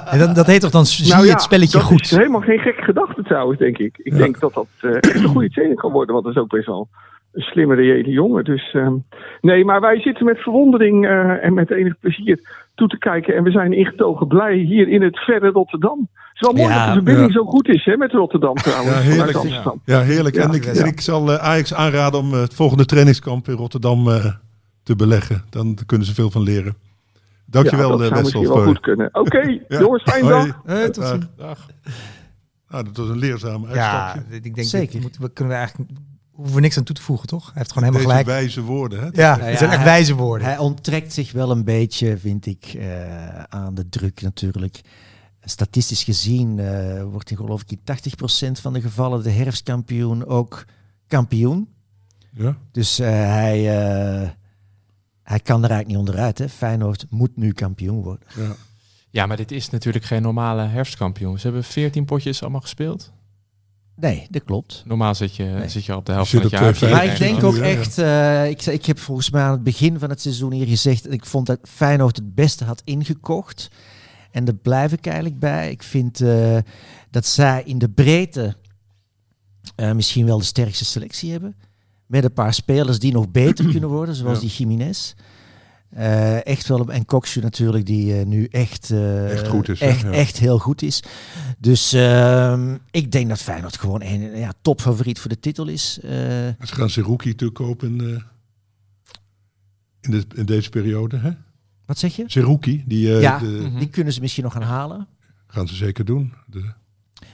En 0.13 0.19
dat, 0.19 0.35
dat 0.35 0.45
heet 0.47 0.61
toch 0.61 0.71
dan 0.71 0.85
zie 0.85 1.07
nou 1.09 1.21
je 1.21 1.27
ja, 1.27 1.33
het 1.33 1.41
spelletje 1.41 1.77
dat 1.77 1.87
goed. 1.87 2.01
is 2.01 2.11
helemaal 2.15 2.41
geen 2.41 2.59
gekke 2.59 2.81
gedachte 2.83 3.23
trouwens, 3.23 3.59
denk 3.59 3.77
ik. 3.77 3.97
Ik 3.97 4.11
Ja. 4.11 4.17
denk 4.17 4.39
dat 4.39 4.53
dat 4.53 4.67
eh, 4.81 4.91
echt 4.95 5.15
een 5.15 5.27
goede 5.27 5.49
trainer 5.49 5.75
kan 5.77 5.91
worden, 5.91 6.13
want 6.13 6.25
dat 6.25 6.35
is 6.35 6.41
ook 6.41 6.49
best 6.49 6.65
wel 6.65 6.87
een 7.33 7.41
slimme, 7.41 7.75
reële 7.75 8.09
jongen. 8.09 8.43
Dus 8.43 8.71
ehm, 8.73 8.93
nee, 9.41 9.65
maar 9.65 9.81
wij 9.81 9.99
zitten 10.01 10.25
met 10.25 10.37
verwondering 10.39 11.05
eh, 11.05 11.45
en 11.45 11.53
met 11.53 11.71
enig 11.71 11.99
plezier 11.99 12.39
toe 12.75 12.87
te 12.87 12.97
kijken. 12.97 13.35
En 13.35 13.43
we 13.43 13.51
zijn 13.51 13.73
ingetogen 13.73 14.27
blij 14.27 14.55
hier 14.55 14.87
in 14.87 15.01
het 15.01 15.19
verre 15.19 15.49
Rotterdam. 15.49 16.09
Het 16.13 16.33
is 16.33 16.39
wel 16.41 16.53
mooi 16.53 16.73
Ja, 16.73 16.77
dat 16.77 16.87
de 16.87 16.93
verbinding 16.93 17.27
ja. 17.27 17.33
zo 17.33 17.45
goed 17.45 17.67
is 17.67 17.85
hè, 17.85 17.97
met 17.97 18.11
Rotterdam 18.11 18.55
trouwens. 18.55 18.95
Ja, 18.95 19.01
heerlijk. 19.01 19.37
Ja, 19.85 20.01
heerlijk. 20.01 20.35
Ja, 20.35 20.43
en, 20.43 20.53
ik, 20.53 20.63
ja. 20.65 20.71
en 20.71 20.85
ik 20.85 21.01
zal 21.01 21.31
eh, 21.31 21.37
Ajax 21.43 21.73
aanraden 21.73 22.19
om 22.19 22.33
eh, 22.33 22.39
het 22.39 22.53
volgende 22.53 22.85
trainingskamp 22.85 23.47
in 23.47 23.55
Rotterdam 23.55 24.07
eh, 24.09 24.25
te 24.83 24.95
beleggen. 24.95 25.43
Dan 25.49 25.77
kunnen 25.85 26.07
ze 26.07 26.13
veel 26.13 26.31
van 26.31 26.41
leren. 26.41 26.75
Dankjewel, 27.45 27.91
ja, 28.03 28.09
dat 28.09 28.27
zou 28.27 28.43
Wessel. 28.43 28.55
wel 28.55 28.65
goed 28.65 28.79
kunnen. 28.79 29.09
Oké, 29.21 29.39
Ja. 29.67 29.79
jongens, 29.79 30.03
fijne 30.03 30.31
Hoi. 30.31 30.53
dag. 30.65 30.83
Tot 30.85 30.95
Dag. 30.95 31.07
ziens. 31.09 31.25
Dag. 31.37 31.67
Nou, 32.69 32.83
dat 32.83 32.97
was 32.97 33.09
een 33.09 33.17
leerzame 33.17 33.73
Ja, 33.73 34.03
uitstapje. 34.03 34.35
ik 34.35 34.55
denk 34.55 34.67
Zeker. 34.67 34.93
dat 34.93 35.01
moeten 35.01 35.21
we, 35.21 35.29
kunnen 35.29 35.53
we 35.53 35.59
eigenlijk 35.59 35.89
hoeven 36.31 36.55
we 36.55 36.61
niks 36.61 36.77
aan 36.77 36.83
toe 36.83 36.95
te 36.95 37.01
voegen, 37.01 37.27
toch? 37.27 37.45
Hij 37.45 37.53
heeft 37.55 37.71
gewoon 37.71 37.89
helemaal 37.93 38.07
Deze 38.07 38.23
gelijk. 38.23 38.41
wijze 38.41 38.61
woorden. 38.61 38.99
Hè? 38.99 39.05
Ja, 39.05 39.37
ja, 39.37 39.43
het 39.43 39.57
zijn 39.57 39.71
echt 39.71 39.83
wijze 39.83 40.15
woorden. 40.15 40.47
Hij 40.47 40.57
onttrekt 40.57 41.13
zich 41.13 41.31
wel 41.31 41.51
een 41.51 41.63
beetje, 41.63 42.17
vind 42.17 42.45
ik, 42.45 42.65
eh, 42.65 43.43
aan 43.43 43.75
de 43.75 43.89
druk 43.89 44.21
natuurlijk. 44.21 44.81
Statistisch 45.43 46.03
gezien 46.03 46.59
eh, 46.59 47.03
wordt 47.03 47.31
in 47.31 47.37
geloof 47.37 47.61
ik 47.61 47.71
in 47.71 47.79
80% 47.83 48.59
van 48.61 48.73
de 48.73 48.81
gevallen 48.81 49.23
de 49.23 49.29
herfstkampioen 49.31 50.25
ook 50.25 50.65
kampioen. 51.07 51.67
Ja. 52.33 52.57
Dus 52.71 52.99
eh, 52.99 53.09
hij, 53.09 53.59
eh, 53.59 54.29
hij 55.23 55.39
kan 55.39 55.63
er 55.63 55.69
eigenlijk 55.69 55.87
niet 55.87 55.97
onderuit. 55.97 56.37
Hè. 56.37 56.49
Feyenoord 56.49 57.05
moet 57.09 57.37
nu 57.37 57.51
kampioen 57.51 58.03
worden. 58.03 58.27
Ja. 58.35 58.55
Ja, 59.09 59.25
maar 59.25 59.37
dit 59.37 59.51
is 59.51 59.69
natuurlijk 59.69 60.05
geen 60.05 60.21
normale 60.21 60.61
herfstkampioen. 60.61 61.37
Ze 61.39 61.43
hebben 61.43 61.63
14 61.63 62.05
potjes 62.05 62.41
allemaal 62.41 62.61
gespeeld. 62.61 63.11
Nee, 64.01 64.27
dat 64.29 64.43
klopt. 64.43 64.83
Normaal 64.85 65.15
zit 65.15 65.35
je, 65.35 65.43
Nee. 65.43 65.69
zit 65.69 65.85
je 65.85 65.95
op 65.95 66.05
de 66.05 66.11
helft 66.11 66.31
van 66.31 66.41
het 66.41 66.51
jaar. 66.51 66.73
twee 66.73 66.91
Maar 66.91 67.05
ik 67.05 67.17
denk 67.17 67.43
ook 67.43 67.55
ja, 67.55 67.65
ja. 67.65 67.77
echt, 67.77 67.97
eh, 67.97 68.49
ik, 68.49 68.61
zei- 68.61 68.75
ik 68.75 68.85
heb 68.85 68.99
volgens 68.99 69.29
mij 69.29 69.41
aan 69.41 69.51
het 69.51 69.63
begin 69.63 69.99
van 69.99 70.09
het 70.09 70.21
seizoen 70.21 70.51
hier 70.51 70.67
gezegd, 70.67 71.11
ik 71.13 71.25
vond 71.25 71.45
dat 71.45 71.59
Feyenoord 71.63 72.15
het 72.15 72.35
beste 72.35 72.63
had 72.65 72.81
ingekocht. 72.85 73.69
En 74.31 74.45
daar 74.45 74.55
blijf 74.55 74.91
ik 74.91 75.05
eigenlijk 75.05 75.39
bij. 75.39 75.71
Ik 75.71 75.83
vind 75.83 76.21
eh, 76.21 76.57
dat 77.09 77.25
zij 77.25 77.61
in 77.65 77.77
de 77.77 77.89
breedte 77.89 78.55
eh, 79.75 79.91
misschien 79.91 80.25
wel 80.25 80.37
de 80.37 80.43
sterkste 80.43 80.85
selectie 80.85 81.31
hebben. 81.31 81.55
Met 82.05 82.23
een 82.23 82.33
paar 82.33 82.53
spelers 82.53 82.99
die 82.99 83.11
nog 83.13 83.31
beter 83.31 83.65
kunnen 83.69 83.89
worden, 83.97 84.15
zoals 84.15 84.39
Ja. 84.41 84.47
die 84.47 84.55
Jiménez. 84.55 85.13
Eh, 85.89 86.45
echt 86.45 86.67
wel, 86.67 86.89
en 86.91 87.05
Koksu 87.05 87.39
natuurlijk, 87.41 87.85
die 87.85 88.19
eh, 88.19 88.25
nu 88.25 88.45
echt, 88.45 88.91
eh, 88.91 89.31
Echt 89.31 89.47
goed 89.47 89.69
is, 89.69 89.79
Ja. 89.79 90.11
echt 90.11 90.37
heel 90.37 90.57
goed 90.59 90.81
is. 90.81 91.03
Dus 91.61 91.93
ehm, 91.93 92.77
ik 92.91 93.11
denk 93.11 93.29
dat 93.29 93.41
Feyenoord 93.41 93.77
gewoon 93.77 94.01
een 94.01 94.37
ja, 94.37 94.53
topfavoriet 94.61 95.19
voor 95.19 95.29
de 95.29 95.39
titel 95.39 95.67
is. 95.67 95.99
Eh, 96.03 96.09
Ze 96.09 96.55
gaan 96.59 96.89
Seruki 96.89 97.35
terugkopen 97.35 97.87
in, 97.99 98.01
eh, 98.15 98.21
in, 100.01 100.11
de, 100.11 100.25
in 100.35 100.45
deze 100.45 100.69
periode. 100.69 101.17
Hè? 101.17 101.31
wat 101.85 101.97
zeg 101.99 102.15
je? 102.15 102.23
Seruki, 102.27 102.83
die 102.87 103.13
eh, 103.15 103.21
Ja. 103.21 103.39
de, 103.39 103.45
Mhm. 103.45 103.77
Die 103.79 103.89
kunnen 103.89 104.13
ze 104.13 104.21
misschien 104.21 104.43
nog 104.43 104.53
gaan 104.53 104.61
halen. 104.61 105.07
gaan 105.47 105.67
ze 105.67 105.75
zeker 105.75 106.05
doen. 106.05 106.33
De, 106.45 106.71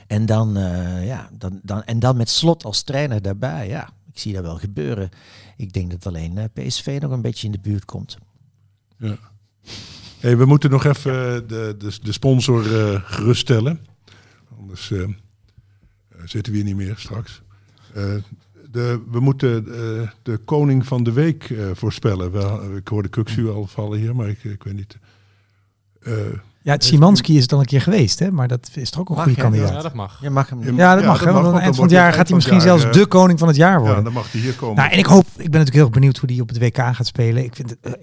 En 0.06 0.26
dan, 0.26 0.56
eh, 0.56 1.06
ja, 1.06 1.30
dan, 1.32 1.60
dan, 1.62 1.82
en 1.84 1.98
dan 1.98 2.16
met 2.16 2.28
slot 2.28 2.64
als 2.64 2.82
trainer 2.82 3.22
daarbij. 3.22 3.68
Ja, 3.68 3.90
ik 4.12 4.18
zie 4.18 4.32
dat 4.32 4.42
wel 4.42 4.56
gebeuren. 4.58 5.08
Ik 5.56 5.72
denk 5.72 5.90
dat 5.90 6.06
alleen 6.06 6.38
eh, 6.38 6.44
PSV 6.52 6.98
nog 7.00 7.10
een 7.10 7.22
beetje 7.22 7.46
in 7.46 7.52
de 7.52 7.60
buurt 7.60 7.84
komt. 7.84 8.18
Ja. 8.98 9.18
Hey, 10.18 10.36
we 10.36 10.44
moeten 10.44 10.70
nog 10.70 10.84
even 10.84 11.48
de, 11.48 11.74
de, 11.78 11.98
de 12.02 12.12
sponsor 12.12 12.78
eh, 12.92 13.00
geruststellen. 13.04 13.80
Anders 14.68 14.90
eh, 14.90 15.02
eh, 15.02 15.08
zitten 16.24 16.52
we 16.52 16.58
hier 16.58 16.66
niet 16.66 16.76
meer 16.76 16.94
straks. 16.96 17.42
Eh, 17.94 18.04
de, 18.70 19.02
we 19.10 19.20
moeten 19.20 19.56
eh, 19.66 20.08
de 20.22 20.36
koning 20.44 20.86
van 20.86 21.02
de 21.02 21.12
week 21.12 21.50
eh, 21.50 21.64
voorspellen. 21.72 22.30
Wel, 22.32 22.76
ik 22.76 22.88
hoorde 22.88 23.08
Kuxu 23.08 23.48
al 23.50 23.66
vallen 23.66 23.98
hier, 23.98 24.16
maar 24.16 24.28
ik, 24.28 24.44
ik 24.44 24.62
weet 24.62 24.74
niet. 24.74 24.98
Eh, 26.00 26.12
Ja, 26.62 26.74
Szymanski 26.78 27.36
is 27.36 27.42
het 27.42 27.52
al 27.52 27.58
een 27.60 27.64
keer 27.66 27.80
geweest, 27.80 28.18
hè? 28.18 28.30
maar 28.30 28.48
dat 28.48 28.70
is 28.74 28.90
toch 28.90 29.00
ook 29.00 29.08
een 29.08 29.14
Mag, 29.14 29.24
goede 29.24 29.40
kandidaat. 29.40 29.68
Ja, 29.72 29.80
dat 29.82 29.94
mag. 29.94 30.20
Je 30.22 30.30
mag 30.30 30.48
hem 30.50 30.62
Ja, 30.62 30.72
Ja, 30.76 30.94
dat 30.94 31.04
mag. 31.04 31.24
hè, 31.24 31.32
want 31.32 31.46
aan 31.46 31.52
het 31.54 31.62
eind 31.62 31.74
van 31.74 31.84
het 31.84 31.92
jaar 31.92 32.12
gaat 32.12 32.26
hij 32.26 32.36
misschien 32.36 32.60
zelfs 32.60 32.90
de 32.92 33.06
koning 33.06 33.38
van 33.38 33.48
het 33.48 33.56
jaar 33.56 33.78
worden. 33.78 33.96
Ja, 33.96 34.02
dan 34.02 34.12
mag 34.12 34.32
hij 34.32 34.40
hier 34.40 34.54
komen. 34.54 34.76
Nou, 34.76 34.90
en 34.90 34.98
ik 34.98 35.06
hoop, 35.06 35.24
ik 35.26 35.34
ben 35.36 35.44
natuurlijk 35.44 35.74
heel 35.74 35.90
benieuwd 35.90 36.16
hoe 36.18 36.28
die 36.28 36.40
op 36.40 36.48
het 36.48 36.58
WK 36.58 36.76
gaat 36.76 37.06
spelen. 37.06 37.44
Ik 37.44 37.54
vind 37.56 37.70
het, 37.70 37.98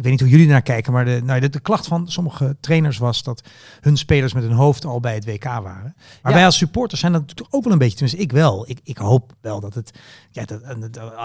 ik 0.00 0.06
weet 0.06 0.14
niet 0.20 0.28
hoe 0.28 0.38
jullie 0.38 0.52
naar 0.52 0.62
kijken, 0.62 0.92
maar 0.92 1.04
de, 1.04 1.20
nou, 1.24 1.40
de, 1.40 1.48
de 1.48 1.60
klacht 1.60 1.86
van 1.86 2.08
sommige 2.08 2.56
trainers 2.60 2.98
was 2.98 3.22
dat 3.22 3.42
hun 3.80 3.96
spelers 3.96 4.32
met 4.32 4.42
hun 4.42 4.52
hoofd 4.52 4.84
al 4.84 5.00
bij 5.00 5.14
het 5.14 5.24
WK 5.24 5.44
waren. 5.44 5.94
Maar 6.22 6.32
Ja. 6.32 6.32
wij 6.32 6.44
als 6.44 6.56
supporters 6.56 7.00
zijn 7.00 7.12
dat 7.12 7.20
natuurlijk 7.20 7.54
ook 7.54 7.64
wel 7.64 7.72
een 7.72 7.78
beetje, 7.78 7.96
tenminste 7.96 8.22
ik 8.22 8.32
wel. 8.32 8.68
Ik, 8.68 8.80
ik 8.84 8.98
hoop 8.98 9.32
wel 9.40 9.60
dat 9.60 9.74
het, 9.74 9.98
ja, 10.30 10.44
dat, 10.44 10.60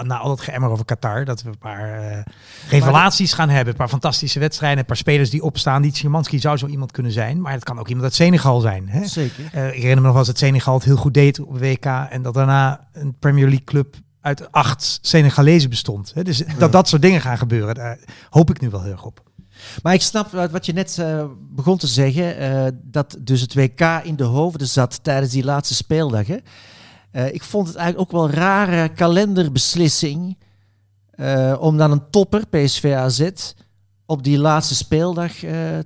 na 0.02 0.18
al 0.18 0.28
dat 0.28 0.40
geëmmer 0.40 0.70
over 0.70 0.84
Qatar, 0.84 1.24
dat 1.24 1.42
we 1.42 1.48
een 1.48 1.58
paar 1.58 2.10
eh, 2.10 2.22
revelaties 2.68 3.32
gaan 3.32 3.48
hebben. 3.48 3.72
Een 3.72 3.78
paar 3.78 3.88
fantastische 3.88 4.38
wedstrijden, 4.38 4.78
een 4.78 4.84
paar 4.84 4.96
spelers 4.96 5.30
die 5.30 5.42
opstaan. 5.42 5.82
Die 5.82 5.94
Szymanski 5.94 6.38
zou 6.38 6.56
zo 6.56 6.66
iemand 6.66 6.92
kunnen 6.92 7.12
zijn, 7.12 7.40
maar 7.40 7.52
het 7.52 7.64
kan 7.64 7.78
ook 7.78 7.88
iemand 7.88 8.04
uit 8.04 8.14
Senegal 8.14 8.60
zijn. 8.60 8.88
Hè? 8.88 9.06
Zeker. 9.06 9.44
Eh, 9.52 9.66
ik 9.66 9.72
herinner 9.72 9.96
me 9.96 10.00
nog 10.00 10.10
wel 10.10 10.18
eens 10.18 10.26
dat 10.26 10.38
Senegal 10.38 10.74
het 10.74 10.84
heel 10.84 10.96
goed 10.96 11.14
deed 11.14 11.40
op 11.40 11.58
WK 11.58 11.84
en 11.84 12.22
dat 12.22 12.34
daarna 12.34 12.88
een 12.92 13.16
Premier 13.18 13.46
League 13.46 13.64
club 13.64 13.96
uit 14.26 14.52
acht 14.52 14.98
Senegalezen 15.00 15.70
bestond. 15.70 16.12
Hè? 16.14 16.22
Dus 16.22 16.42
dat 16.58 16.72
dat 16.72 16.88
soort 16.88 17.02
dingen 17.02 17.20
gaan 17.20 17.38
gebeuren, 17.38 17.74
daar 17.74 17.98
hoop 18.30 18.50
ik 18.50 18.60
nu 18.60 18.70
wel 18.70 18.82
heel 18.82 18.92
erg 18.92 19.04
op. 19.04 19.22
Maar 19.82 19.94
ik 19.94 20.02
snap 20.02 20.30
wat 20.30 20.50
wat 20.50 20.66
je 20.66 20.72
net 20.72 20.98
eh, 20.98 21.24
begon 21.40 21.78
te 21.78 21.86
zeggen, 21.86 22.38
eh, 22.38 22.66
dat 22.82 23.16
dus 23.20 23.40
het 23.40 23.54
WK 23.54 24.00
in 24.02 24.16
de 24.16 24.24
hoofden 24.24 24.66
zat 24.66 25.04
tijdens 25.04 25.32
die 25.32 25.44
laatste 25.44 25.74
speeldag. 25.74 26.26
Hè? 26.26 26.36
Eh, 27.10 27.34
ik 27.34 27.42
vond 27.42 27.66
het 27.66 27.76
eigenlijk 27.76 28.06
ook 28.06 28.18
wel 28.18 28.28
een 28.28 28.34
rare 28.34 28.88
kalenderbeslissing 28.88 30.36
om 31.58 31.76
dan 31.76 31.90
een 31.90 32.10
topper, 32.10 32.46
PSV 32.46 32.92
AZ, 32.96 33.30
op 34.06 34.22
die 34.22 34.38
laatste 34.38 34.74
speeldag 34.74 35.32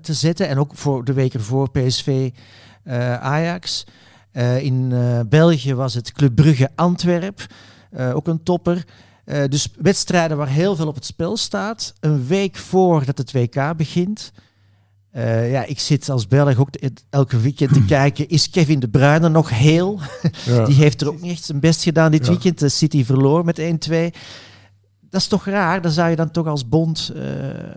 te 0.01 0.15
zetten. 0.15 0.49
En 0.49 0.59
ook 0.59 0.71
voor 0.75 1.05
de 1.05 1.13
week 1.13 1.35
ervoor 1.35 1.71
PSV 1.71 2.31
Ajax. 3.21 3.85
In 4.61 4.95
België 5.29 5.75
was 5.75 5.95
het 5.95 6.13
Club 6.13 6.35
Brugge 6.35 6.71
Antwerp, 6.75 7.47
eh, 7.91 8.17
ook 8.17 8.29
een 8.29 8.43
topper. 8.43 8.85
Eh, 9.25 9.45
dus 9.49 9.69
wedstrijden 9.79 10.37
waar 10.37 10.49
heel 10.49 10.77
veel 10.77 10.87
op 10.89 10.95
het 10.95 11.05
spel 11.05 11.37
staat. 11.37 11.95
Een 12.01 12.27
week 12.27 12.57
voordat 12.57 13.19
het 13.19 13.33
WK 13.33 13.77
begint. 13.77 14.33
Eh, 15.11 15.51
ja, 15.51 15.65
ik 15.65 15.81
zit 15.81 16.09
als 16.09 16.27
Belg 16.27 16.59
ook 16.59 16.69
elke 17.11 17.41
weekend 17.41 17.73
te 17.73 17.85
kijken. 17.99 18.29
Is 18.29 18.51
Kevin 18.51 18.81
De 18.81 18.89
Bruyne 18.89 19.29
nog 19.29 19.49
heel? 19.51 20.01
Ja. 20.45 20.65
Die 20.67 20.75
heeft 20.75 21.01
er 21.01 21.09
ook 21.09 21.21
niet 21.21 21.31
echt 21.31 21.45
zijn 21.45 21.61
best 21.61 21.83
gedaan 21.83 22.11
dit 22.11 22.25
Ja. 22.27 22.31
weekend. 22.33 22.59
De 22.59 22.69
City 22.69 23.05
verloor 23.05 23.45
met 23.45 23.59
1-2. 23.59 24.11
Dat 25.11 25.21
is 25.21 25.27
toch 25.27 25.45
raar? 25.45 25.83
Dan 25.83 25.91
zou 25.91 26.11
je 26.11 26.17
dan 26.17 26.31
toch 26.31 26.47
als 26.47 26.69
bond 26.69 27.13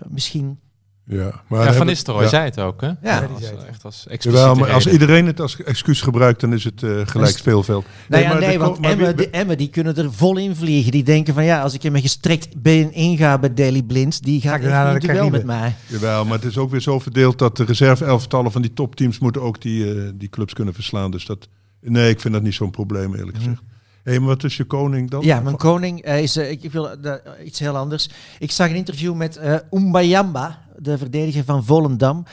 misschien... 0.08 0.60
Ja, 1.06 1.42
maar 1.48 1.60
Ja, 1.60 1.66
dan 1.66 1.74
Van 1.74 1.86
Nistelrooy 1.86 2.24
ja. 2.24 2.30
zei 2.30 2.44
het 2.44 2.60
ook, 2.60 2.82
hè? 2.82 2.88
Ja. 2.88 3.20
die 3.20 3.30
als, 3.30 3.44
zei 3.44 3.56
het. 3.56 3.66
echt 3.66 3.86
als 3.86 4.06
Jawel, 4.20 4.56
maar 4.56 4.72
als 4.72 4.88
iedereen 4.88 5.26
het 5.26 5.40
als 5.40 5.64
excuus 5.64 6.02
gebruikt, 6.02 6.40
dan 6.42 6.54
is 6.54 6.64
het 6.64 6.84
eh, 6.84 6.90
gelijk 7.04 7.38
speelveld. 7.38 7.86
Nou 8.08 8.24
ja, 8.24 8.30
maar 8.30 8.40
nee, 8.40 8.60
want 8.60 8.80
Emmen, 8.86 9.16
wie- 9.48 9.56
die, 9.56 9.70
kunnen 9.70 9.96
er 9.98 10.14
vol 10.14 10.38
in 10.38 10.56
vliegen. 10.56 10.92
Die 10.92 11.04
denken 11.04 11.34
van 11.34 11.44
ja, 11.44 11.62
als 11.62 11.74
ik 11.74 11.84
in 11.84 11.92
mijn 11.92 12.04
gestrekt 12.04 12.62
been 12.62 12.94
inga 12.94 13.38
bij 13.38 13.54
Daily 13.54 13.82
Blind, 13.84 14.24
die 14.24 14.42
Ga 14.42 14.50
gaat 14.50 14.60
ik 14.96 15.02
echt 15.02 15.02
de 15.02 15.08
duel 15.08 15.30
met 15.30 15.46
mij. 15.46 15.76
Jawel, 15.86 16.26
maar 16.26 16.38
het 16.38 16.46
is 16.46 16.58
ook 16.58 16.72
weer 16.72 16.82
zo 16.82 17.00
verdeeld 17.00 17.40
dat 17.40 17.58
de 17.58 17.64
reserve-elftallen 17.64 18.52
van 18.52 18.62
die 18.62 18.74
topteams 18.74 19.20
moeten 19.20 19.42
ook 19.42 19.62
die, 19.62 19.94
eh, 19.96 20.10
die 20.16 20.30
clubs 20.30 20.54
kunnen 20.54 20.74
verslaan. 20.74 21.12
Dus 21.12 21.26
dat, 21.26 21.48
nee, 21.82 22.10
ik 22.10 22.20
vind 22.20 22.34
dat 22.34 22.44
niet 22.44 22.54
zo'n 22.54 22.72
probleem 22.72 23.16
eerlijk 23.16 23.38
gezegd. 23.38 23.62
Hé, 24.04 24.20
maar 24.20 24.28
wat 24.28 24.44
is 24.44 24.58
je 24.58 24.64
koning 24.64 25.10
dan? 25.10 25.22
Ja, 25.24 25.40
mijn 25.40 25.58
koning 25.58 26.02
eh, 26.02 26.22
is, 26.22 26.36
eh, 26.36 26.52
ik, 26.52 26.72
wil 26.72 26.92
eh, 26.92 27.14
iets 27.46 27.60
heel 27.60 27.78
anders. 27.78 28.10
Ik 28.40 28.52
zag 28.52 28.70
een 28.70 28.76
interview 28.76 29.16
met 29.16 29.40
Umbayamba, 29.72 30.60
de 30.78 30.98
verdediger 30.98 31.44
van 31.44 31.66
Volendam, 31.66 32.26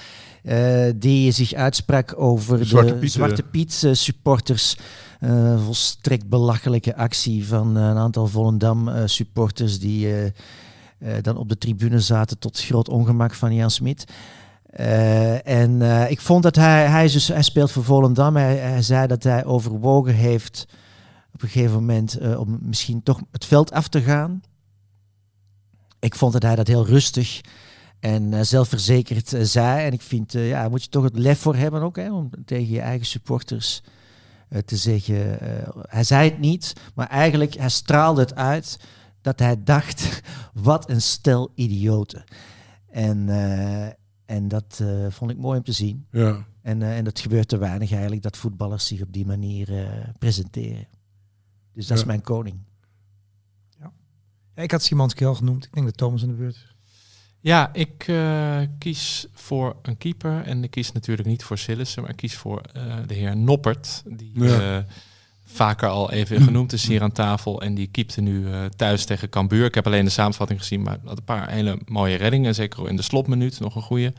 die 0.96 1.32
zich 1.32 1.52
uitsprak 1.52 2.20
over 2.20 2.58
de 2.58 2.64
Zwarte 2.64 2.94
Piet, 2.94 3.12
Zwarte 3.12 3.42
eh. 3.42 3.50
Piet 3.50 3.82
eh, 3.84 3.92
supporters. 3.92 4.76
Eh, 5.20 5.64
volstrekt 5.64 6.28
belachelijke 6.28 6.96
actie 6.96 7.46
van 7.46 7.76
een 7.76 7.96
aantal 7.96 8.26
Volendam 8.26 8.90
supporters 9.04 9.78
die 9.78 10.32
dan 11.22 11.36
op 11.36 11.48
de 11.48 11.58
tribune 11.58 12.00
zaten 12.00 12.38
tot 12.38 12.60
groot 12.60 12.88
ongemak 12.88 13.34
van 13.34 13.54
Jan 13.54 13.70
Smit. 13.70 14.04
En 15.44 15.82
ik 16.08 16.20
vond 16.20 16.42
dat 16.42 16.56
hij, 16.56 16.86
hij, 16.86 17.08
dus, 17.08 17.28
hij 17.28 17.42
speelt 17.42 17.70
voor 17.70 17.84
Volendam. 17.84 18.36
Hij, 18.36 18.56
hij 18.56 18.82
zei 18.82 19.06
dat 19.06 19.22
hij 19.22 19.44
overwogen 19.44 20.14
heeft 20.14 20.66
op 21.40 21.46
een 21.46 21.52
gegeven 21.52 21.74
moment 21.74 22.18
eh, 22.18 22.40
om 22.40 22.58
misschien 22.62 23.02
toch 23.02 23.20
het 23.30 23.44
veld 23.44 23.72
af 23.72 23.88
te 23.88 24.00
gaan. 24.00 24.42
Ik 25.98 26.14
vond 26.14 26.32
dat 26.32 26.42
hij 26.42 26.54
dat 26.54 26.66
heel 26.66 26.86
rustig 26.86 27.40
en 28.00 28.34
eh, 28.34 28.40
zelfverzekerd 28.42 29.32
eh, 29.32 29.42
zei. 29.42 29.86
En 29.86 29.92
ik 29.92 30.02
vind, 30.02 30.32
ja, 30.32 30.60
daar 30.60 30.70
moet 30.70 30.82
je 30.82 30.88
toch 30.88 31.04
het 31.04 31.18
lef 31.18 31.38
voor 31.38 31.56
hebben 31.56 31.82
ook, 31.82 31.96
hè, 31.96 32.12
om 32.12 32.30
tegen 32.44 32.74
je 32.74 32.80
eigen 32.80 33.06
supporters 33.06 33.82
te 34.64 34.76
zeggen. 34.76 35.38
hij 35.88 36.04
zei 36.04 36.30
het 36.30 36.38
niet, 36.38 36.72
maar 36.94 37.06
eigenlijk 37.06 37.54
hij 37.54 37.68
straalde 37.68 38.20
het 38.20 38.34
uit 38.34 38.78
dat 39.20 39.38
hij 39.38 39.62
dacht, 39.64 40.22
wat 40.54 40.90
een 40.90 41.02
stel 41.02 41.52
idioten. 41.54 42.24
En, 42.90 43.28
en 44.26 44.48
dat 44.48 44.82
vond 45.08 45.30
ik 45.30 45.36
mooi 45.36 45.58
om 45.58 45.64
te 45.64 45.72
zien. 45.72 46.06
Ja. 46.10 46.44
En, 46.62 46.82
en 46.82 47.04
dat 47.04 47.20
gebeurt 47.20 47.48
te 47.48 47.58
weinig 47.58 47.92
eigenlijk, 47.92 48.22
dat 48.22 48.36
voetballers 48.36 48.86
zich 48.86 49.02
op 49.02 49.12
die 49.12 49.26
manier 49.26 49.68
presenteren. 50.18 50.86
Dus 51.74 51.86
dat 51.86 51.96
Ja. 51.96 52.02
is 52.02 52.08
mijn 52.08 52.20
koning. 52.22 52.56
Ja, 54.56 54.62
ik 54.62 54.70
had 54.70 54.82
Szymanski 54.82 55.24
al 55.24 55.34
genoemd. 55.34 55.64
Ik 55.64 55.72
denk 55.72 55.86
dat 55.86 55.96
Thomas 55.96 56.22
aan 56.22 56.28
de 56.28 56.34
beurt 56.34 56.54
is. 56.54 56.74
Ja, 57.40 57.72
ik 57.72 58.04
eh, 58.08 58.60
kies 58.78 59.26
voor 59.32 59.76
een 59.82 59.96
keeper. 59.98 60.42
En 60.42 60.64
ik 60.64 60.70
kies 60.70 60.92
natuurlijk 60.92 61.28
niet 61.28 61.42
voor 61.44 61.58
Sillissen, 61.58 62.02
maar 62.02 62.10
ik 62.10 62.16
kies 62.16 62.36
voor 62.36 62.60
eh, 62.60 62.96
de 63.06 63.14
heer 63.14 63.36
Noppert. 63.36 64.02
Die 64.06 64.30
Ja. 64.34 64.76
eh, 64.78 64.84
vaker 65.44 65.88
al 65.88 66.10
even 66.10 66.42
genoemd 66.42 66.72
is 66.72 66.86
hier 66.86 67.02
aan 67.02 67.12
tafel. 67.12 67.62
En 67.62 67.74
die 67.74 67.86
keepte 67.86 68.20
nu 68.20 68.52
eh, 68.52 68.64
thuis 68.64 69.04
tegen 69.04 69.28
Cambuur. 69.28 69.64
Ik 69.64 69.74
heb 69.74 69.86
alleen 69.86 70.04
de 70.04 70.10
samenvatting 70.10 70.58
gezien, 70.60 70.82
maar 70.82 70.98
had 71.04 71.18
een 71.18 71.24
paar 71.24 71.50
hele 71.50 71.78
mooie 71.86 72.16
reddingen. 72.16 72.54
Zeker 72.54 72.88
in 72.88 72.96
de 72.96 73.02
slotminuut 73.02 73.60
nog 73.60 73.74
een 73.76 73.82
goede. 73.82 74.12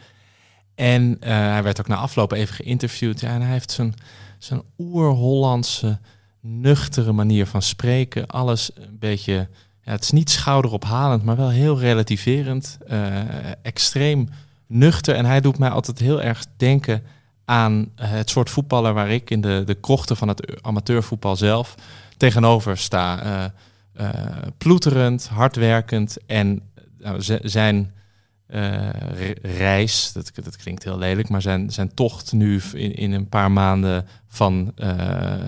En 0.76 1.18
eh, 1.20 1.30
hij 1.30 1.64
werd 1.64 1.80
ook 1.80 1.88
na 1.88 1.96
afloop 1.96 2.32
even 2.32 2.56
geïnterviewd. 2.56 3.20
Ja, 3.20 3.34
en 3.34 3.42
hij 3.42 3.52
heeft 3.52 3.72
zijn, 3.72 3.94
zijn 4.38 4.62
oer-Hollandse, 4.78 6.00
nuchtere 6.42 7.12
manier 7.12 7.46
van 7.46 7.62
spreken. 7.62 8.28
Alles 8.28 8.72
een 8.76 8.98
beetje... 9.00 9.48
Ja, 9.84 9.92
het 9.92 10.04
is 10.04 10.12
niet 10.12 10.30
schouderophalend, 10.30 11.24
maar 11.24 11.36
wel 11.36 11.50
heel 11.50 11.80
relativerend. 11.80 12.78
eh, 12.88 13.20
extreem 13.62 14.30
nuchter. 14.68 15.16
En 15.16 15.26
hij 15.26 15.42
doet 15.42 15.58
mij 15.58 15.70
altijd 15.70 16.00
heel 16.00 16.22
erg 16.22 16.46
denken 16.58 17.04
aan 17.46 17.92
eh, 17.96 18.10
het 18.10 18.30
soort 18.30 18.50
voetballer 18.50 18.94
waar 18.94 19.10
ik 19.10 19.30
in 19.30 19.42
de, 19.42 19.64
de 19.66 19.74
krochten 19.74 20.18
van 20.18 20.28
het 20.28 20.64
amateurvoetbal 20.64 21.36
zelf 21.36 21.76
tegenover 22.18 22.78
sta. 22.78 23.24
Eh, 23.94 24.10
ploeterend, 24.58 25.28
hardwerkend 25.28 26.18
en 26.26 26.62
nou, 26.98 27.22
zijn 27.44 27.94
eh, 28.52 28.90
re- 29.14 29.36
reis, 29.42 30.12
dat, 30.14 30.32
dat 30.44 30.56
klinkt 30.56 30.84
heel 30.84 30.98
lelijk, 30.98 31.30
maar 31.30 31.42
zijn, 31.42 31.72
zijn 31.72 31.94
tocht 31.94 32.34
nu 32.34 32.62
in, 32.74 32.96
in 32.96 33.12
een 33.12 33.30
paar 33.30 33.52
maanden 33.52 34.06
van 34.28 34.72
eh, 34.76 34.90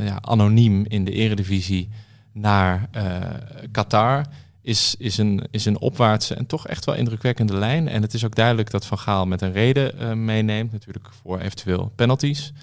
ja, 0.05 0.17
anoniem 0.21 0.85
in 0.87 1.03
de 1.05 1.11
eredivisie 1.11 1.89
naar 2.31 2.87
eh, 2.91 3.21
Qatar 3.71 4.25
is, 4.61 4.95
is, 4.97 5.17
een, 5.17 5.47
is 5.51 5.65
een 5.65 5.79
opwaartse 5.79 6.35
en 6.35 6.45
toch 6.45 6.67
echt 6.67 6.85
wel 6.85 6.95
indrukwekkende 6.95 7.55
lijn. 7.57 7.87
En 7.87 8.01
het 8.01 8.13
is 8.13 8.25
ook 8.25 8.35
duidelijk 8.35 8.71
dat 8.71 8.85
Van 8.85 8.99
Gaal 8.99 9.25
met 9.25 9.41
een 9.41 9.51
reden 9.51 10.25
meeneemt, 10.25 10.71
natuurlijk 10.71 11.09
voor 11.21 11.39
eventueel 11.39 11.91
penalties. 11.95 12.53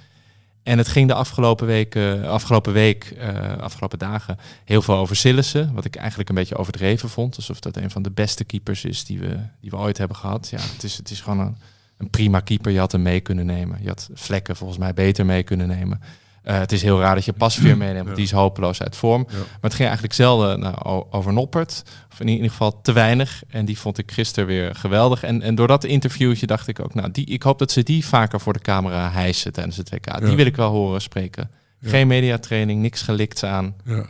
En 0.62 0.78
het 0.78 0.88
ging 0.88 1.08
de 1.08 1.14
afgelopen 1.14 1.66
week, 1.66 1.94
eh, 1.94 2.22
afgelopen, 2.22 2.72
week 2.72 3.04
eh, 3.04 3.58
afgelopen 3.58 3.98
dagen 3.98 4.38
heel 4.64 4.82
veel 4.82 4.96
over 4.96 5.16
Sillissen. 5.16 5.74
Wat 5.74 5.84
ik 5.84 5.96
eigenlijk 5.96 6.28
een 6.28 6.34
beetje 6.34 6.56
overdreven 6.56 7.08
vond. 7.08 7.36
Alsof 7.36 7.60
dat 7.60 7.76
een 7.76 7.90
van 7.90 8.02
de 8.02 8.10
beste 8.10 8.44
keepers 8.44 8.84
is 8.84 9.04
die 9.04 9.18
we, 9.18 9.38
die 9.60 9.70
we 9.70 9.76
ooit 9.76 9.98
hebben 9.98 10.16
gehad. 10.16 10.48
Ja, 10.48 10.60
het 10.60 10.84
is, 10.84 10.96
het 10.96 11.10
is 11.10 11.20
gewoon 11.20 11.38
een, 11.38 11.56
een 11.96 12.10
prima 12.10 12.40
keeper. 12.40 12.72
Je 12.72 12.78
had 12.78 12.92
hem 12.92 13.02
mee 13.02 13.20
kunnen 13.20 13.46
nemen. 13.46 13.78
Je 13.82 13.88
had 13.88 14.08
vlekken 14.14 14.56
volgens 14.56 14.78
mij 14.78 14.94
beter 14.94 15.26
mee 15.26 15.42
kunnen 15.42 15.68
nemen. 15.68 16.00
Eh, 16.42 16.58
het 16.58 16.72
is 16.72 16.82
heel 16.82 17.00
raar 17.00 17.14
dat 17.14 17.24
je 17.24 17.32
Pasveer 17.32 17.76
meeneemt, 17.76 18.04
want 18.04 18.16
die 18.16 18.24
is 18.24 18.32
hopeloos 18.32 18.82
uit 18.82 18.96
vorm. 18.96 19.26
Maar 19.30 19.58
het 19.60 19.74
ging 19.74 19.88
eigenlijk 19.88 20.14
zelden 20.14 20.60
nou, 20.60 21.04
over 21.10 21.32
Noppert. 21.32 21.82
Of 22.12 22.20
in 22.20 22.28
ieder 22.28 22.50
geval 22.50 22.80
te 22.80 22.92
weinig. 22.92 23.42
En 23.48 23.64
die 23.64 23.78
vond 23.78 23.98
ik 23.98 24.12
gisteren 24.12 24.48
weer 24.48 24.74
geweldig. 24.74 25.22
En, 25.22 25.42
en 25.42 25.54
door 25.54 25.66
dat 25.66 25.84
interviewtje 25.84 26.46
dacht 26.46 26.68
ik 26.68 26.80
ook, 26.80 26.94
nou, 26.94 27.10
die, 27.10 27.26
ik 27.26 27.42
hoop 27.42 27.58
dat 27.58 27.70
ze 27.70 27.82
die 27.82 28.06
vaker 28.06 28.40
voor 28.40 28.52
de 28.52 28.60
camera 28.60 29.10
hijsen 29.10 29.52
tijdens 29.52 29.76
het 29.76 29.90
WK. 29.90 30.20
Die 30.26 30.36
wil 30.36 30.46
ik 30.46 30.56
wel 30.56 30.70
horen 30.70 31.00
spreken. 31.00 31.50
Geen 31.82 32.06
mediatraining, 32.06 32.80
niks 32.82 33.02
gelikt 33.02 33.44
aan. 33.44 33.74
Ja. 33.84 34.06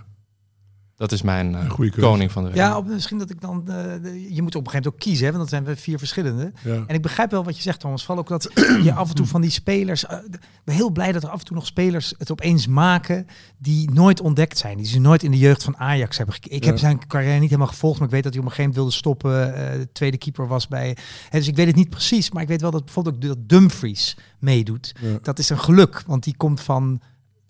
Dat 1.01 1.13
is 1.13 1.23
mijn 1.23 1.57
keuze. 1.77 2.01
koning 2.01 2.33
van 2.33 2.43
de 2.43 2.49
week. 2.49 2.59
Ja, 2.59 2.77
op, 2.77 2.87
misschien 2.87 3.19
dat 3.19 3.31
ik 3.31 3.41
dan. 3.41 3.63
eh, 3.69 3.75
de- 4.03 4.35
je 4.35 4.43
moet 4.43 4.55
op 4.55 4.67
een 4.67 4.71
gegeven 4.71 4.73
moment 4.73 4.87
ook 4.87 4.99
kiezen, 4.99 5.25
hè, 5.27 5.31
want 5.33 5.43
dat 5.43 5.49
zijn 5.51 5.65
we 5.65 5.77
vier 5.81 5.99
verschillende. 5.99 6.53
Ja. 6.65 6.85
En 6.87 6.95
ik 6.95 7.03
begrijp 7.03 7.31
wel 7.31 7.45
wat 7.45 7.57
je 7.57 7.63
zegt, 7.63 7.81
Thomas. 7.81 8.05
Vooral 8.05 8.23
ook 8.23 8.29
dat 8.29 8.51
je 8.85 8.93
af 8.93 9.09
en 9.09 9.15
toe 9.15 9.27
van 9.27 9.41
die 9.41 9.51
spelers. 9.51 10.07
eh, 10.07 10.17
ik 10.31 10.39
ben 10.65 10.75
heel 10.75 10.91
blij 10.91 11.13
dat 11.13 11.23
er 11.23 11.29
af 11.29 11.39
en 11.39 11.45
toe 11.45 11.57
nog 11.57 11.67
spelers 11.67 12.15
het 12.19 12.31
opeens 12.31 12.67
maken 12.67 13.27
die 13.59 13.91
nooit 13.91 14.21
ontdekt 14.21 14.59
zijn. 14.59 14.77
Die 14.77 14.87
ze 14.87 14.99
nooit 15.01 15.23
in 15.23 15.31
de 15.31 15.39
jeugd 15.39 15.63
van 15.63 15.77
Ajax 15.77 16.17
hebben 16.17 16.35
gekeken. 16.35 16.57
Ik 16.57 16.65
heb 16.65 16.79
zijn 16.79 17.07
carrière 17.07 17.39
niet 17.39 17.49
helemaal 17.51 17.67
gevolgd, 17.73 17.99
maar 17.99 18.07
ik 18.09 18.15
weet 18.15 18.23
dat 18.23 18.33
hij 18.35 18.43
op 18.43 18.49
een 18.49 18.55
gegeven 18.55 18.81
moment 18.81 18.93
wilde 18.95 19.09
stoppen. 19.09 19.55
eh, 19.73 19.79
de 19.79 19.93
tweede 19.93 20.19
keeper 20.19 20.47
was 20.47 20.69
bij. 20.69 20.97
Hè, 21.29 21.39
dus 21.39 21.49
ik 21.49 21.57
weet 21.57 21.67
het 21.67 21.77
niet 21.77 21.91
precies, 21.91 22.31
maar 22.31 22.43
ik 22.43 22.49
weet 22.49 22.61
wel 22.61 22.71
dat 22.71 22.85
bijvoorbeeld 22.85 23.15
ook 23.15 23.23
dat 23.23 23.49
Dumfries 23.49 24.17
meedoet. 24.39 24.95
Ja. 25.01 25.19
Dat 25.23 25.39
is 25.39 25.49
een 25.51 25.59
geluk, 25.59 26.03
want 26.07 26.25
die 26.25 26.37
komt 26.37 26.61
van. 26.61 27.01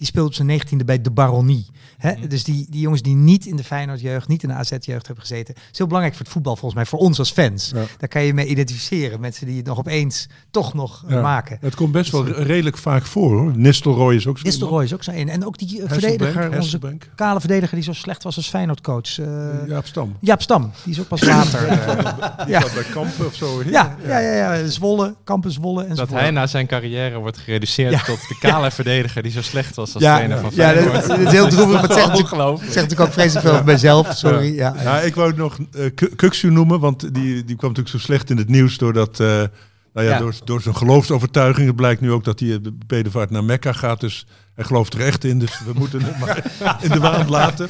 Die 0.00 0.08
speelt 0.08 0.26
op 0.26 0.34
zijn 0.34 0.46
negentiende 0.46 0.84
bij 0.84 1.00
de 1.00 1.10
Baronie. 1.10 1.66
Hè? 1.98 2.12
Mhm. 2.12 2.28
Dus 2.28 2.44
die, 2.44 2.66
die 2.70 2.80
jongens 2.80 3.02
die 3.02 3.14
niet 3.14 3.46
in 3.46 3.56
de 3.56 3.64
Feyenoord-jeugd, 3.64 4.28
niet 4.28 4.42
in 4.42 4.48
de 4.48 4.54
AZ-jeugd 4.54 5.06
hebben 5.06 5.20
gezeten. 5.20 5.54
is 5.54 5.78
heel 5.78 5.86
belangrijk 5.86 6.16
voor 6.16 6.24
het 6.24 6.34
voetbal, 6.34 6.56
volgens 6.56 6.74
mij. 6.74 6.84
Voor 6.90 6.98
ons 6.98 7.18
als 7.18 7.30
fans. 7.30 7.70
Ja. 7.74 7.82
Daar 7.98 8.08
kan 8.08 8.22
je 8.22 8.34
mee 8.34 8.46
identificeren. 8.46 9.20
Mensen 9.20 9.46
die 9.46 9.56
het 9.56 9.66
nog 9.66 9.78
opeens 9.78 10.26
toch 10.50 10.74
nog 10.74 11.04
eh, 11.06 11.10
Ja. 11.14 11.20
maken. 11.20 11.58
Het 11.60 11.74
komt 11.74 11.92
best 11.92 12.10
wel 12.10 12.26
redelijk 12.28 12.78
vaak 12.78 13.06
voor 13.06 13.38
hoor. 13.38 13.56
Nistelrooy 13.56 14.14
is 14.14 14.26
ook 14.26 14.38
zo. 14.38 14.44
Nistelrooy 14.44 14.84
is 14.84 14.94
ook 14.94 15.02
zo 15.02 15.10
een. 15.14 15.28
En 15.28 15.46
ook 15.46 15.58
die 15.58 15.68
eh, 15.68 15.88
Hesselbank, 15.88 16.00
verdediger, 16.18 16.44
onze 16.46 16.56
Hesselbank. 16.56 17.10
kale 17.14 17.40
verdediger 17.40 17.74
die 17.74 17.84
zo 17.84 17.92
slecht 17.92 18.22
was 18.22 18.36
als 18.36 18.48
Feyenoord-coach. 18.48 19.18
eh 19.18 19.26
Jaap 19.68 19.86
Stam. 19.86 20.16
Jaap 20.20 20.42
Stam, 20.42 20.70
die 20.84 20.92
is 20.92 21.00
ook 21.00 21.08
pas 21.08 21.24
later. 21.24 21.66
eh, 21.68 22.44
Die 22.44 22.48
Ja. 22.54 22.60
zat 22.60 22.74
bij 22.74 22.82
Kampen 22.82 23.26
of 23.26 23.34
zo. 23.34 23.62
ja, 23.66 23.96
ja, 24.06 24.18
ja, 24.18 24.54
ja, 24.54 24.66
Zwolle, 24.68 25.14
Campus 25.24 25.54
Zwolle 25.54 25.84
en 25.84 25.94
Dat 25.96 26.10
hij 26.10 26.30
na 26.30 26.46
zijn 26.46 26.66
carrière 26.66 27.18
wordt 27.18 27.38
gereduceerd 27.38 27.92
Ja. 27.92 28.02
tot 28.02 28.18
de 28.28 28.36
kale 28.40 28.70
verdediger 28.80 29.22
die 29.22 29.32
zo 29.32 29.42
slecht 29.42 29.74
was 29.76 29.89
als 29.94 30.02
Ja, 30.02 30.14
trainer 30.14 30.38
van 30.38 30.50
ja, 30.54 30.72
dat, 30.72 31.06
dat 31.06 31.18
is 31.18 31.30
heel 31.30 31.48
droevig, 31.48 31.72
maar 31.72 31.82
het 31.82 31.92
zegt 31.92 32.08
Ongelooflijk. 32.22 32.72
zegt 32.72 32.88
natuurlijk 32.88 33.08
ook 33.08 33.12
vreselijk 33.12 33.44
veel 33.46 33.54
over 33.54 33.64
mijzelf. 33.64 34.16
Sorry. 34.16 34.54
Ja. 34.54 34.74
Ja, 34.82 35.00
ik 35.00 35.14
wou 35.14 35.34
nog 35.36 35.58
uh, 35.76 35.84
Kuksu 36.16 36.50
noemen, 36.50 36.80
want 36.80 37.14
die, 37.14 37.44
die 37.44 37.56
kwam 37.56 37.70
natuurlijk 37.70 37.88
zo 37.88 37.98
slecht 37.98 38.30
in 38.30 38.36
het 38.36 38.48
nieuws 38.48 38.78
doordat, 38.78 39.20
eh 39.20 39.26
nou 39.26 40.06
ja, 40.06 40.12
Ja. 40.12 40.18
Door, 40.18 40.34
door 40.44 40.60
zijn 40.62 40.76
geloofsovertuiging. 40.76 41.66
Het 41.66 41.76
blijkt 41.76 42.00
nu 42.00 42.12
ook 42.12 42.24
dat 42.24 42.40
hij 42.40 42.60
de 42.60 42.72
bedevaart 42.86 43.30
naar 43.30 43.44
Mekka 43.44 43.72
gaat, 43.72 44.00
dus 44.00 44.26
hij 44.54 44.64
gelooft 44.64 44.94
er 44.94 45.00
echt 45.00 45.24
in. 45.24 45.38
Dus 45.38 45.60
we 45.64 45.72
moeten 45.74 46.00
hem 46.02 46.18
maar 46.20 46.44
in 46.84 46.90
de 46.90 47.00
waan 47.00 47.28
laten. 47.30 47.68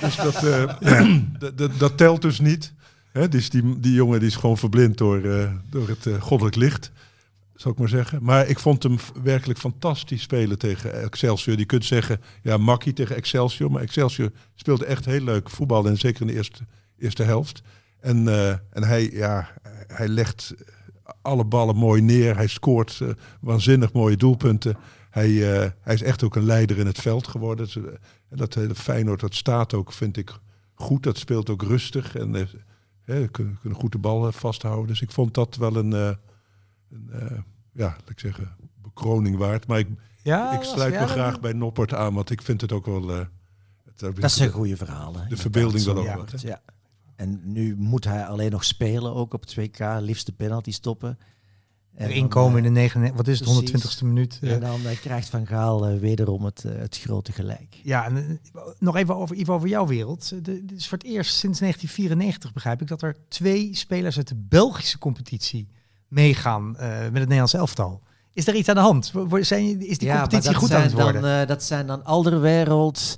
Dus 0.00 0.16
dat, 0.16 0.44
eh, 0.44 0.64
dat, 1.38 1.58
dat, 1.58 1.70
dat 1.78 1.96
telt 1.96 2.22
dus 2.22 2.40
niet. 2.40 2.72
Hè, 3.12 3.28
dus 3.28 3.50
die, 3.50 3.80
die 3.80 3.92
jongen 3.94 4.18
die 4.18 4.28
is 4.28 4.36
gewoon 4.36 4.58
verblind 4.58 4.98
door, 4.98 5.22
eh, 5.24 5.44
door 5.70 5.88
het 5.88 6.06
eh, 6.06 6.12
goddelijk 6.20 6.56
licht. 6.56 6.90
Zou 7.58 7.74
ik 7.74 7.80
maar 7.80 7.88
zeggen. 7.88 8.22
Maar 8.22 8.48
ik 8.48 8.58
vond 8.58 8.82
hem 8.82 8.96
werkelijk 9.22 9.58
fantastisch 9.58 10.22
spelen 10.22 10.58
tegen 10.58 11.02
Excelsior. 11.02 11.58
Je 11.58 11.64
kunt 11.64 11.84
zeggen, 11.84 12.20
ja, 12.42 12.56
makkie 12.56 12.92
tegen 12.92 13.16
Excelsior. 13.16 13.70
Maar 13.70 13.82
Excelsior 13.82 14.30
speelde 14.54 14.84
echt 14.84 15.04
heel 15.04 15.20
leuk 15.20 15.50
voetbal. 15.50 15.86
En 15.86 15.96
zeker 15.96 16.20
in 16.20 16.26
de 16.26 16.32
eerste, 16.32 16.62
eerste 16.98 17.22
helft. 17.22 17.62
En, 18.00 18.28
eh, 18.28 18.48
en 18.48 18.84
hij, 18.84 19.10
ja, 19.10 19.48
hij 19.86 20.08
legt 20.08 20.54
alle 21.22 21.44
ballen 21.44 21.76
mooi 21.76 22.02
neer. 22.02 22.36
Hij 22.36 22.46
scoort 22.46 22.98
eh, 23.00 23.08
waanzinnig 23.40 23.92
mooie 23.92 24.16
doelpunten. 24.16 24.76
Hij, 25.10 25.28
eh, 25.28 25.70
hij 25.80 25.94
is 25.94 26.02
echt 26.02 26.22
ook 26.22 26.36
een 26.36 26.44
leider 26.44 26.78
in 26.78 26.86
het 26.86 27.00
veld 27.00 27.28
geworden. 27.28 27.68
En 28.28 28.36
dat 28.36 28.54
hele 28.54 28.74
Feyenoord, 28.74 29.20
dat 29.20 29.34
staat 29.34 29.74
ook, 29.74 29.92
vind 29.92 30.16
ik, 30.16 30.32
goed. 30.74 31.02
Dat 31.02 31.18
speelt 31.18 31.50
ook 31.50 31.62
rustig. 31.62 32.16
En 32.16 32.48
kunnen, 33.30 33.58
kunnen 33.60 33.78
goed 33.78 33.92
de 33.92 33.98
bal 33.98 34.32
vasthouden. 34.32 34.86
Dus 34.86 35.00
ik 35.00 35.10
vond 35.10 35.34
dat 35.34 35.56
wel 35.56 35.76
een, 35.76 36.16
een 36.90 37.08
eh, 37.12 37.38
ja, 37.72 37.84
laat 37.86 38.10
ik 38.10 38.20
zeggen, 38.20 38.56
bekroning 38.82 39.36
waard. 39.36 39.66
Maar 39.66 39.78
ik, 39.78 39.88
Ja, 40.22 40.52
ik 40.58 40.62
sluit 40.62 41.00
me 41.00 41.06
graag 41.06 41.40
bij 41.40 41.52
Noppert 41.52 41.94
aan, 41.94 42.14
want 42.14 42.30
ik 42.30 42.42
vind 42.42 42.60
het 42.60 42.72
ook 42.72 42.86
wel... 42.86 43.10
eh, 43.10 43.18
het- 43.84 43.98
Dat 44.16 44.24
is 44.24 44.38
een 44.38 44.50
goede 44.50 44.76
verhaal. 44.76 45.16
hè, 45.18 45.28
De 45.28 45.36
verbeelding 45.36 45.84
wel 45.84 45.96
ook 45.98 46.30
wat, 46.30 46.40
Ja. 46.40 46.60
En 47.16 47.40
nu 47.44 47.76
moet 47.76 48.04
hij 48.04 48.26
alleen 48.26 48.50
nog 48.50 48.64
spelen, 48.64 49.14
ook 49.14 49.34
op 49.34 49.40
het 49.40 49.54
WK, 49.54 49.78
liefst 50.00 50.26
de 50.26 50.32
penalty 50.32 50.70
stoppen. 50.70 51.18
En 51.94 52.08
Erin 52.08 52.20
dan, 52.20 52.28
komen 52.28 52.58
in 52.58 52.64
eh, 52.64 52.74
de 52.92 52.98
9, 53.00 53.14
wat 53.14 53.28
is 53.28 53.40
het, 53.40 53.48
precies. 53.48 53.96
120ste 54.00 54.04
minuut. 54.06 54.38
En 54.42 54.60
dan 54.60 54.86
eh, 54.86 55.00
krijgt 55.00 55.28
Van 55.28 55.46
Gaal 55.46 55.86
eh, 55.86 55.98
wederom 55.98 56.44
het, 56.44 56.64
eh, 56.64 56.72
het 56.76 56.98
grote 56.98 57.32
gelijk. 57.32 57.80
Ja, 57.82 58.04
en 58.04 58.16
eh, 58.16 58.60
nog 58.78 58.96
even 58.96 59.16
over, 59.16 59.36
even 59.36 59.54
over 59.54 59.68
jouw 59.68 59.86
wereld. 59.86 60.32
Eh, 60.32 60.38
de- 60.42 60.64
Dit 60.64 60.78
is 60.78 60.88
voor 60.88 60.98
het 60.98 61.06
eerst 61.06 61.30
sinds 61.34 61.58
1994, 61.60 62.52
begrijp 62.52 62.80
ik, 62.80 62.88
dat 62.88 63.02
er 63.02 63.16
twee 63.28 63.74
spelers 63.76 64.16
uit 64.16 64.28
de 64.28 64.36
Belgische 64.48 64.98
competitie 64.98 65.68
meegaan 66.08 66.76
eh, 66.76 66.88
met 66.88 67.00
het 67.02 67.12
Nederlands 67.14 67.54
elftal. 67.54 68.00
Is 68.32 68.46
er 68.48 68.54
iets 68.54 68.68
aan 68.68 68.74
de 68.74 68.80
hand? 68.80 69.12
Zijn, 69.40 69.62
is 69.88 69.98
die 69.98 70.08
ja, 70.08 70.14
competitie 70.20 70.50
dat 70.50 70.54
goed 70.60 70.72
aan 70.72 70.76
zijn 70.80 70.82
het 70.82 70.92
worden? 71.02 71.22
Dan, 71.22 71.30
eh, 71.30 71.46
dat 71.46 71.62
zijn 71.62 71.86
dan 71.86 72.04
Alderwereld. 72.04 73.14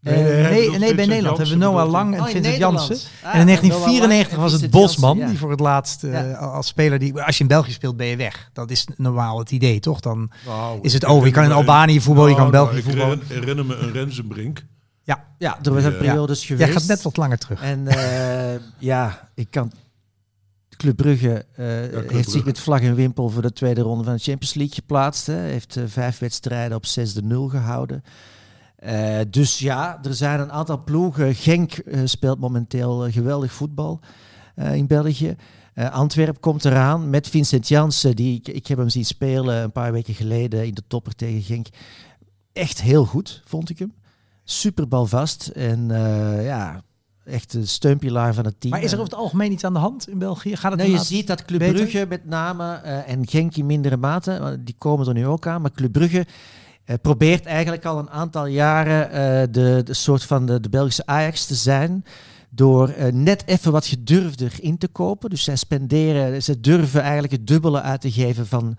Nee, 0.00 0.14
eh, 0.14 0.50
nee, 0.50 0.70
hij 0.70 0.78
nee, 0.78 0.94
bij 0.94 1.06
Nederland 1.06 1.36
hebben 1.38 1.58
we 1.58 1.64
Noah. 1.64 1.90
Lang 1.90 2.14
en 2.14 2.20
Oh, 2.20 2.26
in 2.28 2.34
Vincent. 2.34 2.56
Jansen. 2.56 2.96
Ah, 2.96 3.34
en 3.34 3.40
in 3.40 3.46
Noah 3.46 3.46
1994 3.46 4.30
Lang 4.38 4.42
was 4.50 4.60
het 4.60 4.70
Bosman, 4.70 5.18
ja. 5.18 5.26
die 5.26 5.38
voor 5.38 5.50
het 5.50 5.60
laatst 5.60 6.04
eh, 6.04 6.12
Ja. 6.12 6.32
als 6.34 6.66
speler, 6.66 6.98
die, 6.98 7.22
als 7.22 7.36
je 7.36 7.42
in 7.42 7.48
België 7.48 7.72
speelt 7.72 7.96
ben 7.96 8.06
je 8.06 8.16
weg. 8.16 8.50
Dat 8.52 8.70
is 8.70 8.86
normaal 8.96 9.38
het 9.38 9.50
idee, 9.50 9.80
toch? 9.80 10.00
Dan 10.00 10.30
Nou, 10.46 10.78
is 10.82 10.92
het 10.92 11.04
over. 11.04 11.26
Je 11.26 11.32
kan 11.32 11.44
in 11.44 11.52
Albanië 11.52 12.00
voetballen, 12.00 12.30
je 12.30 12.36
kan 12.36 12.46
in 12.46 12.52
Nou, 12.52 12.64
België 12.66 12.82
nou, 12.82 12.90
voetballen. 12.96 13.20
Ik 13.22 13.28
herinner 13.40 13.66
me 13.66 13.74
een 13.76 13.92
Rensenbrink. 13.92 14.64
Ja, 15.02 15.24
Ja, 15.38 15.58
er 15.62 15.80
zijn 15.80 15.92
Ja. 15.92 15.98
periodes 15.98 16.44
geweest. 16.44 16.64
jij 16.68 16.72
gaat 16.80 16.88
net 16.88 17.02
wat 17.02 17.16
langer 17.16 17.38
terug. 17.38 17.62
En 17.62 17.86
eh, 17.88 18.60
ja, 18.78 19.28
ik 19.34 19.46
kan. 19.50 19.72
Club 20.76 20.96
Brugge 20.96 21.44
eh, 21.52 21.64
Club 21.64 21.92
heeft 21.92 22.06
Brugge. 22.06 22.30
zich 22.30 22.44
met 22.44 22.58
vlag 22.58 22.80
en 22.80 22.94
wimpel 22.94 23.28
voor 23.28 23.42
de 23.42 23.52
tweede 23.52 23.80
ronde 23.80 24.04
van 24.04 24.14
de 24.14 24.22
Champions 24.22 24.54
League 24.54 24.74
geplaatst. 24.74 25.26
Hè. 25.26 25.34
Heeft 25.34 25.76
eh, 25.76 25.84
vijf 25.86 26.18
wedstrijden 26.18 26.76
op 26.76 26.84
6-0 26.86 27.26
gehouden. 27.28 28.02
Eh, 28.76 29.18
dus 29.30 29.58
ja, 29.58 29.98
er 30.02 30.14
zijn 30.14 30.40
een 30.40 30.52
aantal 30.52 30.84
ploegen. 30.84 31.34
Genk 31.34 31.82
speelt 32.04 32.38
momenteel 32.38 33.10
geweldig 33.10 33.52
voetbal 33.52 34.00
in 34.72 34.86
België. 34.86 35.36
Antwerp 35.74 36.40
komt 36.40 36.64
eraan 36.64 37.10
met 37.10 37.28
Vincent 37.28 37.68
Janssen. 37.68 38.16
Die, 38.16 38.36
ik, 38.36 38.48
ik 38.48 38.66
heb 38.66 38.78
hem 38.78 38.88
zien 38.88 39.04
spelen 39.04 39.62
een 39.62 39.72
paar 39.72 39.92
weken 39.92 40.14
geleden 40.14 40.66
in 40.66 40.74
de 40.74 40.82
topper 40.86 41.14
tegen 41.14 41.42
Genk. 41.42 41.66
Echt 42.52 42.82
heel 42.82 43.04
goed, 43.04 43.42
vond 43.44 43.70
ik 43.70 43.78
hem. 43.78 43.94
Super 44.44 44.88
balvast. 44.88 45.46
En 45.46 45.88
ja, 46.42 46.82
echt 47.26 47.54
een 47.54 47.66
steunpilaar 47.66 48.34
van 48.34 48.44
het 48.44 48.60
team. 48.60 48.72
Maar 48.72 48.82
is 48.82 48.92
er 48.92 48.98
over 48.98 49.10
het 49.10 49.20
algemeen 49.20 49.52
iets 49.52 49.64
aan 49.64 49.72
de 49.72 49.78
hand 49.78 50.08
in 50.08 50.18
België? 50.18 50.56
Gaat 50.56 50.72
het 50.72 50.80
Nee, 50.80 50.90
je 50.90 50.98
ziet 50.98 51.26
dat 51.26 51.44
Club 51.44 51.58
beter? 51.58 51.74
Brugge 51.74 52.06
met 52.08 52.24
name 52.24 52.74
eh, 52.74 53.08
en 53.08 53.26
Genk 53.26 53.56
in 53.56 53.66
mindere 53.66 53.96
mate, 53.96 54.58
die 54.60 54.74
komen 54.78 55.06
er 55.06 55.14
nu 55.14 55.26
ook 55.26 55.46
aan, 55.46 55.60
maar 55.60 55.72
Club 55.72 55.92
Brugge 55.92 56.26
eh, 56.84 56.96
probeert 57.02 57.46
eigenlijk 57.46 57.84
al 57.84 57.98
een 57.98 58.10
aantal 58.10 58.46
jaren 58.46 59.10
eh, 59.10 59.46
de, 59.50 59.80
de 59.84 59.94
soort 59.94 60.24
van 60.24 60.46
de, 60.46 60.60
de 60.60 60.68
Belgische 60.68 61.06
Ajax 61.06 61.46
te 61.46 61.54
zijn. 61.54 62.04
Door 62.48 62.94
net 63.12 63.42
even 63.46 63.72
wat 63.72 63.86
gedurfder 63.86 64.52
in 64.60 64.78
te 64.78 64.88
kopen. 64.88 65.30
Dus 65.30 65.44
zij 65.44 65.56
spenderen, 65.56 66.42
ze 66.42 66.60
durven 66.60 67.00
eigenlijk 67.00 67.32
het 67.32 67.46
dubbele 67.46 67.80
uit 67.80 68.00
te 68.00 68.12
geven 68.12 68.46
van 68.46 68.76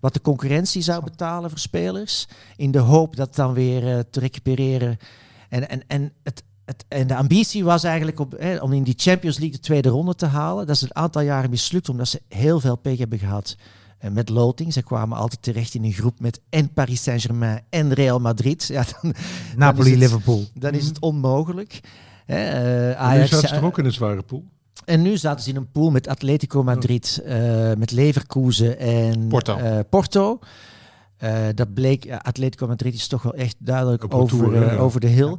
wat 0.00 0.14
de 0.14 0.20
concurrentie 0.20 0.82
zou 0.82 1.04
betalen 1.04 1.50
voor 1.50 1.58
spelers. 1.58 2.28
In 2.56 2.70
de 2.70 2.78
hoop 2.78 3.16
dat 3.16 3.34
dan 3.34 3.52
weer 3.52 4.04
te 4.10 4.20
recupereren. 4.20 4.98
En, 5.48 5.68
en, 5.68 5.82
en, 5.86 6.12
het, 6.22 6.42
het, 6.70 6.84
en 6.88 7.06
de 7.06 7.16
ambitie 7.16 7.64
was 7.64 7.84
eigenlijk 7.84 8.20
op, 8.20 8.34
hè, 8.38 8.56
om 8.56 8.72
in 8.72 8.82
die 8.82 8.94
Champions 8.96 9.38
League 9.38 9.56
de 9.56 9.62
tweede 9.62 9.88
ronde 9.88 10.14
te 10.14 10.26
halen. 10.26 10.66
Dat 10.66 10.76
is 10.76 10.82
een 10.82 10.96
aantal 10.96 11.22
jaren 11.22 11.50
mislukt, 11.50 11.88
omdat 11.88 12.08
ze 12.08 12.20
heel 12.28 12.60
veel 12.60 12.76
pech 12.76 12.98
hebben 12.98 13.18
gehad 13.18 13.56
eh, 13.98 14.10
met 14.10 14.28
loting. 14.28 14.72
Ze 14.72 14.82
kwamen 14.82 15.18
altijd 15.18 15.42
terecht 15.42 15.74
in 15.74 15.84
een 15.84 15.92
groep 15.92 16.20
met 16.20 16.40
en 16.50 16.72
Paris 16.72 17.02
Saint-Germain 17.02 17.60
en 17.70 17.92
Real 17.92 18.18
Madrid. 18.20 18.64
Ja, 18.66 18.84
dan, 19.02 19.14
Napoli, 19.56 19.90
het- 19.90 19.98
Liverpool. 19.98 20.44
dan 20.54 20.72
is 20.72 20.86
het 20.86 20.98
onmogelijk. 21.00 21.80
Hè, 22.26 22.36
eh, 22.36 22.82
En 22.82 22.88
nu 22.88 22.94
Ajax, 22.94 23.30
zaten 23.30 23.48
ze 23.48 23.54
er 23.54 23.64
ook 23.64 23.78
in 23.78 23.84
een 23.84 23.92
zware 23.92 24.22
pool. 24.22 24.44
en 24.84 25.02
nu 25.02 25.16
zaten 25.16 25.42
ze 25.44 25.50
in 25.50 25.56
een 25.56 25.70
pool 25.70 25.90
met 25.90 26.08
Atletico 26.08 26.62
Madrid, 26.62 27.22
eh, 27.24 27.72
met 27.78 27.90
Leverkusen 27.90 28.78
en 28.78 29.28
Porto. 29.28 29.56
eh, 29.56 29.78
Porto. 29.90 30.38
Eh, 31.16 31.32
dat 31.54 31.74
bleek, 31.74 32.10
Atletico 32.22 32.66
Madrid 32.66 32.94
is 32.94 33.06
toch 33.06 33.22
wel 33.22 33.34
echt 33.34 33.56
duidelijk 33.58 34.14
over, 34.14 34.68
eh, 34.68 34.82
over 34.82 35.00
de 35.00 35.06
hill. 35.06 35.36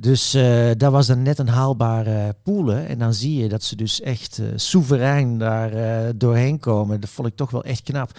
Dus 0.00 0.34
eh 0.34 0.70
dat 0.76 0.92
was 0.92 1.06
dan 1.06 1.22
net 1.22 1.38
een 1.38 1.48
haalbare 1.48 2.34
pool. 2.42 2.72
En 2.72 2.98
dan 2.98 3.14
zie 3.14 3.42
je 3.42 3.48
dat 3.48 3.62
ze 3.62 3.76
dus 3.76 4.00
echt 4.00 4.38
eh, 4.38 4.46
soeverein 4.56 5.38
daar 5.38 5.72
eh, 5.72 6.12
doorheen 6.16 6.58
komen. 6.58 7.00
Dat 7.00 7.10
vond 7.10 7.28
ik 7.28 7.36
toch 7.36 7.50
wel 7.50 7.64
echt 7.64 7.82
knap. 7.82 8.18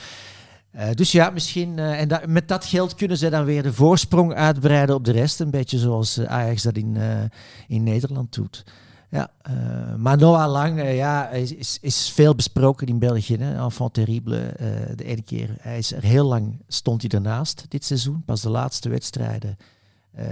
Dus 0.94 1.12
ja, 1.12 1.30
misschien. 1.30 1.80
en 1.80 2.32
met 2.32 2.48
dat 2.48 2.66
geld 2.66 2.96
kunnen 2.96 3.18
ze 3.18 3.30
dan 3.30 3.46
weer 3.46 3.64
de 3.64 3.74
voorsprong 3.74 4.34
uitbreiden 4.34 4.96
op 4.96 5.06
de 5.06 5.12
rest. 5.12 5.40
Een 5.40 5.52
beetje 5.52 5.78
zoals 5.78 6.20
Ajax 6.20 6.64
dat 6.64 6.76
in, 6.76 6.98
in 7.68 7.84
Nederland 7.84 8.34
doet. 8.34 8.64
Ja, 9.10 9.32
maar 9.98 10.18
Noah 10.18 10.52
Lang 10.52 10.92
ja, 10.92 11.30
is, 11.30 11.80
is, 11.82 12.10
veel 12.10 12.36
besproken 12.36 12.88
in 12.88 13.00
België. 13.00 13.38
Hè? 13.38 13.64
Enfant 13.64 13.94
terrible. 13.94 14.54
de 14.96 15.04
ene 15.04 15.22
keer. 15.22 15.56
Hij 15.60 15.78
is 15.78 15.92
er 15.92 16.04
heel 16.04 16.26
lang 16.26 16.62
stond 16.68 17.02
hij 17.02 17.12
ernaast 17.12 17.66
dit 17.68 17.86
seizoen. 17.86 18.24
Pas 18.26 18.42
de 18.42 18.50
laatste 18.50 18.90
wedstrijden 18.90 19.58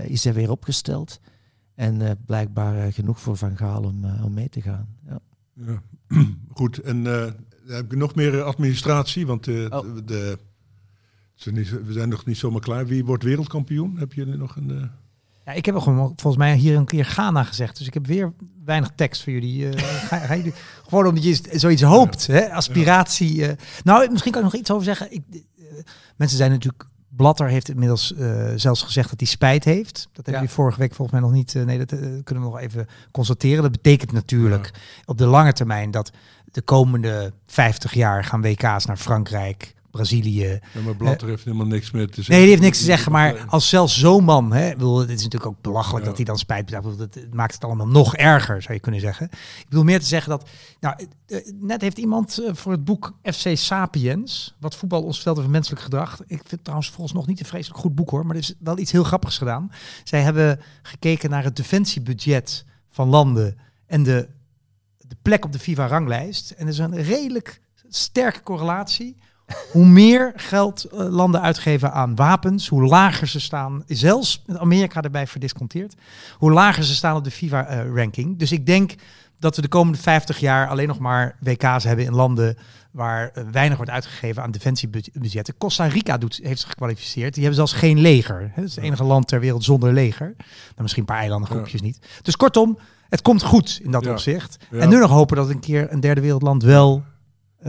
is 0.05 0.23
hij 0.23 0.33
weer 0.33 0.51
opgesteld. 0.51 1.19
En 1.77 2.01
eh, 2.01 2.11
blijkbaar 2.25 2.77
eh, 2.85 2.93
genoeg 2.93 3.19
voor 3.19 3.37
Van 3.37 3.57
Gaal 3.57 3.83
om, 3.83 4.05
eh, 4.05 4.25
om 4.25 4.33
mee 4.33 4.49
te 4.49 4.61
gaan. 4.61 4.87
Ja. 5.07 5.19
Ja. 5.53 5.81
Goed, 6.59 6.77
en 6.77 7.07
eh, 7.07 7.31
heb 7.67 7.91
ik 7.93 7.97
nog 7.97 8.15
meer 8.15 8.41
administratie, 8.41 9.27
want 9.27 9.47
eh, 9.47 9.65
Oh. 9.69 9.85
de, 10.05 10.37
we 11.85 11.93
zijn 11.93 12.09
nog 12.09 12.25
niet 12.25 12.37
zomaar 12.37 12.61
klaar. 12.61 12.85
Wie 12.85 13.05
wordt 13.05 13.23
wereldkampioen? 13.23 13.97
Heb 13.97 14.13
je 14.13 14.25
nog 14.25 14.55
een... 14.55 14.71
eh, 14.71 14.87
Ja, 15.45 15.51
ik 15.51 15.65
heb 15.65 15.75
er 15.75 15.81
gewoon 15.81 16.07
volgens 16.15 16.37
mij 16.37 16.55
hier 16.55 16.75
een 16.75 16.85
keer 16.85 17.05
Ghana 17.05 17.43
gezegd. 17.43 17.77
Dus 17.77 17.87
ik 17.87 17.93
heb 17.93 18.05
weer 18.07 18.33
weinig 18.65 18.91
tekst 18.95 19.23
voor 19.23 19.33
jullie. 19.33 19.69
eh, 19.69 19.81
ga, 20.07 20.17
ga 20.17 20.35
jullie 20.35 20.53
gewoon 20.87 21.07
omdat 21.07 21.23
je 21.23 21.39
zoiets 21.51 21.81
hoopt. 21.81 22.27
Hè? 22.27 22.51
Aspiratie. 22.53 23.45
Nou, 23.83 24.11
misschien 24.11 24.31
kan 24.31 24.45
ik 24.45 24.51
nog 24.51 24.59
iets 24.61 24.71
over 24.71 24.85
zeggen. 24.85 25.11
Ik, 25.13 25.21
mensen 26.15 26.37
zijn 26.37 26.51
natuurlijk... 26.51 26.85
Blatter 27.17 27.47
heeft 27.47 27.69
inmiddels 27.69 28.13
eh, 28.15 28.45
zelfs 28.55 28.81
gezegd 28.83 29.09
dat 29.09 29.19
hij 29.19 29.27
spijt 29.29 29.63
heeft. 29.63 29.93
Dat 29.93 30.15
hebben 30.15 30.33
Ja. 30.33 30.39
jullie 30.39 30.53
vorige 30.55 30.79
week 30.79 30.93
volgens 30.93 31.19
mij 31.19 31.29
nog 31.29 31.37
niet... 31.37 31.55
eh, 31.55 31.63
nee, 31.63 31.77
dat 31.77 31.91
eh, 31.91 31.99
kunnen 31.99 32.43
we 32.43 32.49
nog 32.49 32.59
even 32.59 32.87
constateren. 33.11 33.61
Dat 33.63 33.71
betekent 33.71 34.11
natuurlijk 34.11 34.71
op 35.05 35.17
de 35.17 35.25
lange 35.25 35.53
termijn... 35.53 35.91
dat 35.91 36.11
de 36.51 36.61
komende 36.61 37.33
50 37.47 37.93
jaar 37.93 38.23
gaan 38.23 38.41
WK's 38.41 38.85
naar 38.85 38.97
Frankrijk, 38.97 39.73
Brazilië, 39.97 40.59
Ja, 40.73 40.81
maar 40.85 40.95
Blatter 40.95 41.27
heeft 41.27 41.43
helemaal 41.43 41.65
niks 41.65 41.91
meer 41.91 42.07
te 42.07 42.13
zeggen. 42.15 42.33
Nee, 42.33 42.41
die 42.41 42.51
heeft 42.51 42.61
niks 42.61 42.77
te 42.77 42.83
zeggen. 42.83 43.11
Maar 43.11 43.45
als 43.47 43.69
zelfs 43.69 43.99
zo'n 43.99 44.23
man, 44.23 44.53
hè, 44.53 44.71
bedoel, 44.71 44.99
het 44.99 45.09
is 45.09 45.23
natuurlijk 45.23 45.51
ook 45.51 45.61
belachelijk 45.61 46.03
Ja. 46.03 46.07
dat 46.07 46.15
hij 46.17 46.25
dan 46.25 46.37
spijt 46.37 46.65
betuigt. 46.65 46.85
Ik 46.85 46.91
bedoel, 46.91 47.07
Het, 47.13 47.23
het 47.23 47.33
maakt 47.33 47.53
het 47.53 47.63
allemaal 47.63 47.87
nog 47.87 48.15
erger, 48.15 48.61
zou 48.61 48.73
je 48.73 48.79
kunnen 48.79 49.01
zeggen. 49.01 49.25
Ik 49.59 49.65
bedoel 49.69 49.83
meer 49.83 49.99
te 49.99 50.05
zeggen 50.05 50.29
dat, 50.29 50.49
nou, 50.79 50.95
eh, 51.27 51.37
eh, 51.37 51.53
net 51.59 51.81
heeft 51.81 51.97
iemand 51.97 52.43
eh, 52.43 52.53
voor 52.53 52.71
het 52.71 52.83
boek 52.83 53.13
FC 53.23 53.49
Sapiens, 53.53 54.55
wat 54.59 54.75
voetbal 54.75 55.03
ons 55.03 55.15
vertelt 55.15 55.37
over 55.37 55.49
menselijk 55.49 55.81
gedrag. 55.81 56.19
Ik 56.21 56.27
vind 56.27 56.51
het 56.51 56.63
trouwens 56.63 56.89
volgens 56.89 57.13
nog 57.15 57.27
niet 57.27 57.39
een 57.39 57.45
vreselijk 57.45 57.79
goed 57.79 57.95
boek 57.95 58.09
hoor, 58.09 58.25
maar 58.25 58.35
er 58.35 58.41
is 58.41 58.53
wel 58.59 58.77
iets 58.77 58.91
heel 58.91 59.03
grappigs 59.03 59.37
gedaan. 59.37 59.71
Zij 60.03 60.21
hebben 60.21 60.59
gekeken 60.81 61.29
naar 61.29 61.43
het 61.43 61.55
defensiebudget 61.55 62.65
van 62.89 63.07
landen 63.09 63.57
en 63.85 64.03
de, 64.03 64.27
de 64.97 65.15
plek 65.21 65.45
op 65.45 65.51
de 65.51 65.59
FIFA-ranglijst. 65.59 66.51
En 66.51 66.65
er 66.65 66.71
is 66.71 66.77
een 66.77 67.01
redelijk 67.03 67.61
sterke 67.89 68.43
correlatie 68.43 69.17
hoe 69.71 69.85
meer 69.85 70.33
geld 70.35 70.83
eh, 70.83 70.99
landen 71.09 71.41
uitgeven 71.41 71.91
aan 71.93 72.15
wapens, 72.15 72.67
hoe 72.67 72.83
lager 72.85 73.27
ze 73.27 73.39
staan, 73.39 73.83
zelfs 73.87 74.43
Amerika 74.57 75.01
erbij 75.01 75.27
verdisconteerd, 75.27 75.95
hoe 76.37 76.51
lager 76.51 76.83
ze 76.83 76.95
staan 76.95 77.15
op 77.15 77.23
de 77.23 77.31
FIFA-ranking. 77.31 78.37
dus 78.39 78.51
ik 78.51 78.65
denk 78.65 78.95
dat 79.39 79.55
we 79.55 79.61
de 79.61 79.67
komende 79.67 79.97
50 79.99 80.39
jaar 80.39 80.67
alleen 80.67 80.87
nog 80.87 80.99
maar 80.99 81.35
WK's 81.39 81.83
hebben 81.83 82.05
in 82.05 82.13
landen 82.13 82.57
waar 82.91 83.29
eh, 83.33 83.43
weinig 83.51 83.77
wordt 83.77 83.91
uitgegeven 83.91 84.43
aan 84.43 84.51
defensiebudgetten. 84.51 85.57
Costa 85.57 85.85
Rica 85.85 86.17
doet, 86.17 86.39
heeft 86.43 86.59
zich 86.59 86.69
gekwalificeerd. 86.69 87.33
Die 87.33 87.43
hebben 87.43 87.67
zelfs 87.67 87.73
geen 87.81 87.99
leger. 87.99 88.39
hè. 88.39 88.45
Het 88.61 88.63
is 88.69 88.75
het 88.75 88.83
enige 88.83 89.03
land 89.03 89.27
ter 89.27 89.39
wereld 89.39 89.63
zonder 89.63 89.93
leger. 89.93 90.33
Maar 90.37 90.45
misschien 90.81 91.01
een 91.01 91.07
paar 91.09 91.19
eilandengroepjes 91.19 91.81
niet. 91.81 91.99
Dus 92.21 92.35
kortom, 92.35 92.77
het 93.09 93.21
komt 93.21 93.43
goed 93.43 93.79
in 93.83 93.91
dat 93.91 94.03
Ja. 94.03 94.11
opzicht. 94.11 94.57
Ja. 94.71 94.79
En 94.79 94.89
nu 94.89 94.99
nog 94.99 95.09
hopen 95.11 95.35
dat 95.35 95.49
een 95.49 95.59
keer 95.59 95.87
een 95.91 95.99
derde 95.99 96.21
wereldland 96.21 96.63
wel 96.63 97.03
eh, 97.03 97.11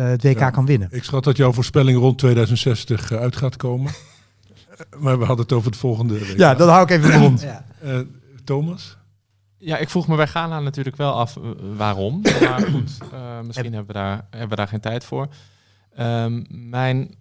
het 0.03 0.23
WK 0.23 0.39
Ja. 0.39 0.51
kan 0.51 0.67
winnen. 0.67 0.89
Ik 0.91 1.05
schat 1.05 1.25
dat 1.25 1.37
jouw 1.37 1.53
voorspelling 1.53 1.99
rond 1.99 2.19
2060 2.19 3.11
eh, 3.11 3.19
uit 3.19 3.37
gaat 3.37 3.57
komen. 3.57 3.93
Eh, 4.71 4.99
maar 5.03 5.19
we 5.19 5.25
hadden 5.25 5.45
het 5.45 5.55
over 5.55 5.71
het 5.71 5.79
volgende 5.81 6.19
week. 6.19 6.39
Ja, 6.39 6.55
dat 6.55 6.69
hou 6.69 6.83
ik 6.83 6.91
even 6.91 7.13
in 7.13 7.21
de 7.21 7.29
mond. 7.29 7.41
Ja. 7.41 7.65
Eh, 7.83 7.99
Thomas? 8.45 8.97
Ja, 9.59 9.77
ik 9.79 9.89
vroeg 9.89 10.09
me 10.09 10.17
bij 10.17 10.27
Ghana 10.27 10.61
natuurlijk 10.61 10.97
wel 10.97 11.13
af 11.13 11.37
eh, 11.37 11.43
waarom. 11.77 12.21
Maar 12.21 12.61
goed, 12.61 12.99
eh, 13.13 13.41
misschien 13.41 13.73
hebben 13.73 13.87
we, 13.87 13.93
daar, 13.93 14.27
hebben 14.31 14.49
we 14.49 14.57
daar 14.57 14.69
geen 14.69 14.81
tijd 14.81 15.05
voor. 15.05 15.29
Ehm, 15.95 16.45
mijn 16.49 17.15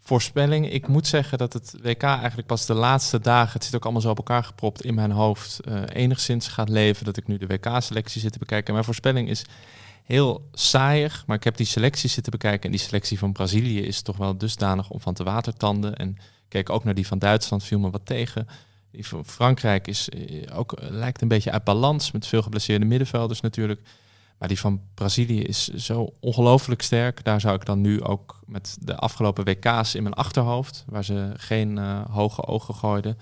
voorspelling, 0.00 0.72
ik 0.72 0.88
moet 0.88 1.06
zeggen 1.06 1.38
dat 1.38 1.52
het 1.52 1.74
WK 1.82 2.02
eigenlijk 2.02 2.46
pas 2.46 2.66
de 2.66 2.74
laatste 2.74 3.20
dagen, 3.20 3.52
het 3.52 3.64
zit 3.64 3.74
ook 3.74 3.82
allemaal 3.82 4.02
zo 4.02 4.10
op 4.10 4.16
elkaar 4.16 4.44
gepropt 4.44 4.84
in 4.84 4.94
mijn 4.94 5.10
hoofd, 5.10 5.60
eh, 5.60 5.82
enigszins 5.92 6.48
gaat 6.48 6.68
leven. 6.68 7.04
Dat 7.04 7.16
ik 7.16 7.26
nu 7.26 7.38
de 7.38 7.46
WK-selectie 7.46 8.20
zit 8.20 8.32
te 8.32 8.38
bekijken. 8.38 8.66
En 8.66 8.72
mijn 8.72 8.84
voorspelling 8.84 9.28
is 9.28 9.44
heel 10.02 10.48
saaiig, 10.52 11.24
maar 11.26 11.36
ik 11.36 11.44
heb 11.44 11.56
die 11.56 11.66
selectie 11.66 12.08
zitten 12.08 12.32
bekijken. 12.32 12.62
En 12.62 12.70
die 12.70 12.86
selectie 12.86 13.18
van 13.18 13.32
Brazilië 13.32 13.80
is 13.80 14.02
toch 14.02 14.16
wel 14.16 14.38
dusdanig 14.38 14.90
om 14.90 15.00
van 15.00 15.14
te 15.14 15.24
watertanden. 15.24 15.96
En 15.96 16.16
keek 16.48 16.70
ook 16.70 16.84
naar 16.84 16.94
die 16.94 17.06
van 17.06 17.18
Duitsland, 17.18 17.64
viel 17.64 17.78
me 17.78 17.90
wat 17.90 18.06
tegen. 18.06 18.46
Die 18.90 19.06
van 19.06 19.24
Frankrijk 19.24 19.86
is 19.86 20.08
eh, 20.08 20.58
ook, 20.58 20.72
eh, 20.72 20.90
lijkt 20.90 21.22
een 21.22 21.28
beetje 21.28 21.50
uit 21.50 21.64
balans 21.64 22.10
met 22.10 22.26
veel 22.26 22.42
geblesseerde 22.42 22.84
middenvelders 22.84 23.40
natuurlijk. 23.40 23.80
Maar 24.38 24.48
die 24.48 24.60
van 24.60 24.80
Brazilië 24.94 25.42
is 25.42 25.68
zo 25.68 26.14
ongelooflijk 26.20 26.82
sterk. 26.82 27.24
Daar 27.24 27.40
zou 27.40 27.54
ik 27.54 27.64
dan 27.64 27.80
nu 27.80 28.02
ook 28.02 28.40
met 28.46 28.76
de 28.80 28.96
afgelopen 28.96 29.44
WK's 29.44 29.94
in 29.94 30.02
mijn 30.02 30.14
achterhoofd, 30.14 30.84
waar 30.88 31.04
ze 31.04 31.32
geen 31.36 31.78
eh, 31.78 32.04
hoge 32.10 32.46
ogen 32.46 32.74
gooiden. 32.74 33.18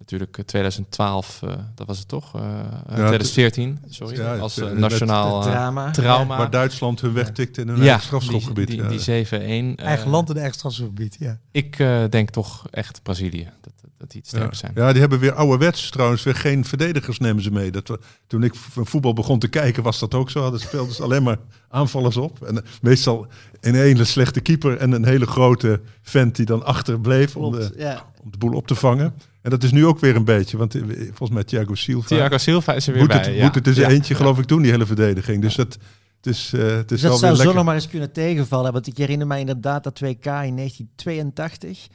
Natuurlijk 0.00 0.38
eh, 0.38 0.44
2012, 0.44 1.40
eh, 1.42 1.52
dat 1.74 1.86
was 1.86 1.98
het 1.98 2.08
toch? 2.08 2.34
Eh, 2.34 2.42
eh, 2.86 2.94
2014, 2.94 3.78
sorry. 3.88 4.16
ja, 4.16 4.36
als 4.36 4.58
eh, 4.58 4.70
eh, 4.70 4.76
nationaal 4.78 5.36
Het 5.38 5.46
eh, 5.46 5.52
drama. 5.52 5.90
trauma. 5.90 6.36
Waar 6.38 6.50
Duitsland 6.50 7.00
hun 7.00 7.12
weg 7.12 7.30
tikte 7.32 7.60
in 7.60 7.68
hun 7.68 7.76
ja, 7.76 7.82
eigen 7.82 8.02
strafschopgebied. 8.02 8.66
die, 8.66 8.76
ja. 8.82 8.88
die, 8.88 8.98
die 8.98 9.26
7-1. 9.26 9.30
eh, 9.30 9.86
Eigen 9.86 10.10
land 10.10 10.30
en 10.30 10.36
eigen 10.36 10.54
strafgebied, 10.54 11.16
ja. 11.18 11.38
Ik 11.50 11.78
eh, 11.78 12.04
denk 12.10 12.30
toch 12.30 12.66
echt 12.70 13.02
Brazilië, 13.02 13.48
dat, 13.60 13.72
dat, 13.98 14.10
die 14.10 14.20
het 14.20 14.28
sterk 14.28 14.50
ja. 14.52 14.56
zijn. 14.58 14.72
ja, 14.74 14.90
die 14.92 15.00
hebben 15.00 15.18
weer 15.18 15.32
ouderwets 15.32 15.90
trouwens 15.90 16.22
weer 16.22 16.34
geen 16.34 16.64
verdedigers 16.64 17.18
nemen 17.18 17.42
ze 17.42 17.50
mee. 17.50 17.70
Dat 17.70 17.88
we, 17.88 17.98
toen 18.26 18.42
ik 18.42 18.54
voetbal 18.74 19.12
begon 19.12 19.38
te 19.38 19.48
kijken 19.48 19.82
was 19.82 19.98
dat 19.98 20.14
ook 20.14 20.30
zo. 20.30 20.42
Hadden 20.42 20.60
speelden 20.60 20.94
ze 20.94 21.02
alleen 21.02 21.22
maar 21.22 21.38
aanvallers 21.68 22.16
op. 22.16 22.42
En 22.42 22.56
eh, 22.56 22.70
meestal 22.82 23.26
een 23.60 23.74
hele 23.74 24.04
slechte 24.04 24.40
keeper 24.40 24.76
en 24.76 24.92
een 24.92 25.04
hele 25.04 25.26
grote 25.26 25.80
vent 26.02 26.36
die 26.36 26.46
dan 26.46 26.64
achter 26.64 27.00
bleef 27.00 27.36
om 27.36 27.52
de, 27.52 27.72
ja. 27.76 28.04
om 28.22 28.30
de 28.30 28.38
boel 28.38 28.52
op 28.52 28.66
te 28.66 28.74
vangen. 28.74 29.14
En 29.42 29.50
dat 29.50 29.62
is 29.62 29.72
nu 29.72 29.86
ook 29.86 29.98
weer 29.98 30.16
een 30.16 30.24
beetje, 30.24 30.56
want 30.56 30.74
eh, 30.74 30.82
volgens 30.96 31.30
mij 31.30 31.44
Thiago 31.44 31.74
Silva 31.74 32.06
Thiago 32.06 32.38
Silva 32.38 32.74
is 32.74 32.86
er 32.86 32.92
weer 32.92 33.02
moet 33.02 33.10
bij. 33.12 33.18
het, 33.26 33.34
ja. 33.34 33.44
moet 33.44 33.54
het 33.54 33.64
dus 33.64 33.76
Ja. 33.76 33.88
eentje 33.88 34.14
geloof 34.14 34.38
ik 34.38 34.48
doen, 34.48 34.62
die 34.62 34.70
hele 34.70 34.86
verdediging. 34.86 35.42
Dus 35.42 35.54
dat, 35.54 35.78
het 36.16 36.26
is, 36.26 36.52
eh, 36.52 36.60
het 36.60 36.90
is 36.90 37.00
Dus 37.00 37.02
wel 37.02 37.10
dat 37.10 37.20
zou 37.20 37.36
zo 37.36 37.52
nog 37.52 37.64
maar 37.64 37.74
eens 37.74 37.88
kunnen 37.88 38.12
tegenvallen. 38.12 38.72
Want 38.72 38.86
ik 38.86 38.96
herinner 38.96 39.26
mij 39.26 39.40
inderdaad 39.40 39.84
dat 39.84 39.94
2K 39.94 40.26
in 40.26 40.54
1982. 40.56 41.88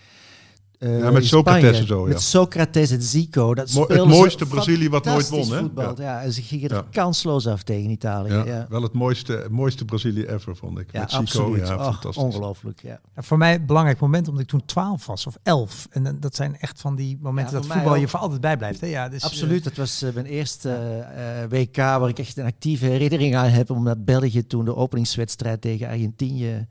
Eh, 0.80 1.00
Ja, 1.00 1.12
met 1.12 1.26
Socrates 1.26 1.80
en 1.80 1.88
zo, 1.88 2.02
ja. 2.04 2.08
Met 2.14 2.22
Socrates 2.22 2.92
en 2.92 3.02
Zico. 3.02 3.54
Dat 3.56 3.74
Mo- 3.74 3.88
het 3.88 4.06
mooiste 4.06 4.46
Brazilië 4.46 4.90
wat 4.90 5.06
nooit 5.06 5.30
won, 5.30 5.52
hè? 5.52 5.60
Voetbal. 5.60 6.02
Ja. 6.02 6.22
en 6.22 6.34
ze 6.34 6.42
gingen 6.42 6.70
er 6.70 6.84
kansloos 6.92 7.48
af 7.48 7.64
tegen 7.64 7.90
Italië. 7.90 8.32
Ja, 8.32 8.38
Ja, 8.46 8.56
ja. 8.56 8.66
Wel 8.70 8.82
het 8.82 8.94
mooiste, 8.94 9.48
mooiste 9.52 9.86
Brazilië 9.86 10.24
ever, 10.26 10.56
vond 10.56 10.80
ik. 10.80 10.94
Met 10.94 11.10
Zico, 11.10 11.22
absoluut. 11.22 11.68
ja, 11.68 11.76
Och, 11.76 11.84
fantastisch. 11.84 12.24
ongelooflijk, 12.24 12.82
ja. 12.82 13.00
Ja, 13.16 13.22
voor 13.22 13.38
mij 13.38 13.56
een 13.56 13.66
belangrijk 13.66 14.00
moment, 14.00 14.28
omdat 14.28 14.44
ik 14.44 14.50
toen 14.50 14.66
12 14.66 15.06
was 15.06 15.28
of 15.28 15.38
11. 15.44 15.88
En 15.92 16.18
dat 16.20 16.36
zijn 16.36 16.58
echt 16.60 16.82
van 16.82 16.96
die 16.96 17.18
momenten 17.22 17.54
Ja, 17.56 17.62
dat 17.62 17.72
voetbal 17.72 17.96
je 17.96 18.08
voor 18.08 18.20
altijd 18.20 18.42
bijblijft. 18.42 18.82
Hè? 18.82 18.88
Ja, 18.88 19.10
dus, 19.10 19.24
Absoluut, 19.24 19.64
dat 19.64 19.76
was 19.76 20.02
eh, 20.02 20.14
mijn 20.14 20.26
eerste 20.26 20.70
eh, 20.70 21.44
eh, 21.44 21.50
WK 21.50 21.76
waar 21.76 22.10
ik 22.10 22.20
echt 22.20 22.38
een 22.38 22.46
actieve 22.46 22.86
herinnering 22.86 23.36
aan 23.36 23.50
heb. 23.50 23.70
Omdat 23.70 24.06
België 24.06 24.48
toen 24.48 24.66
de 24.66 24.76
openingswedstrijd 24.76 25.62
tegen 25.62 25.88
Argentinië 25.88 26.68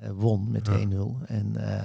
eh, 0.00 0.08
won 0.14 0.46
met 0.50 0.68
1-0. 0.68 0.72
En, 1.26 1.52
eh, 1.56 1.74
eh, 1.74 1.82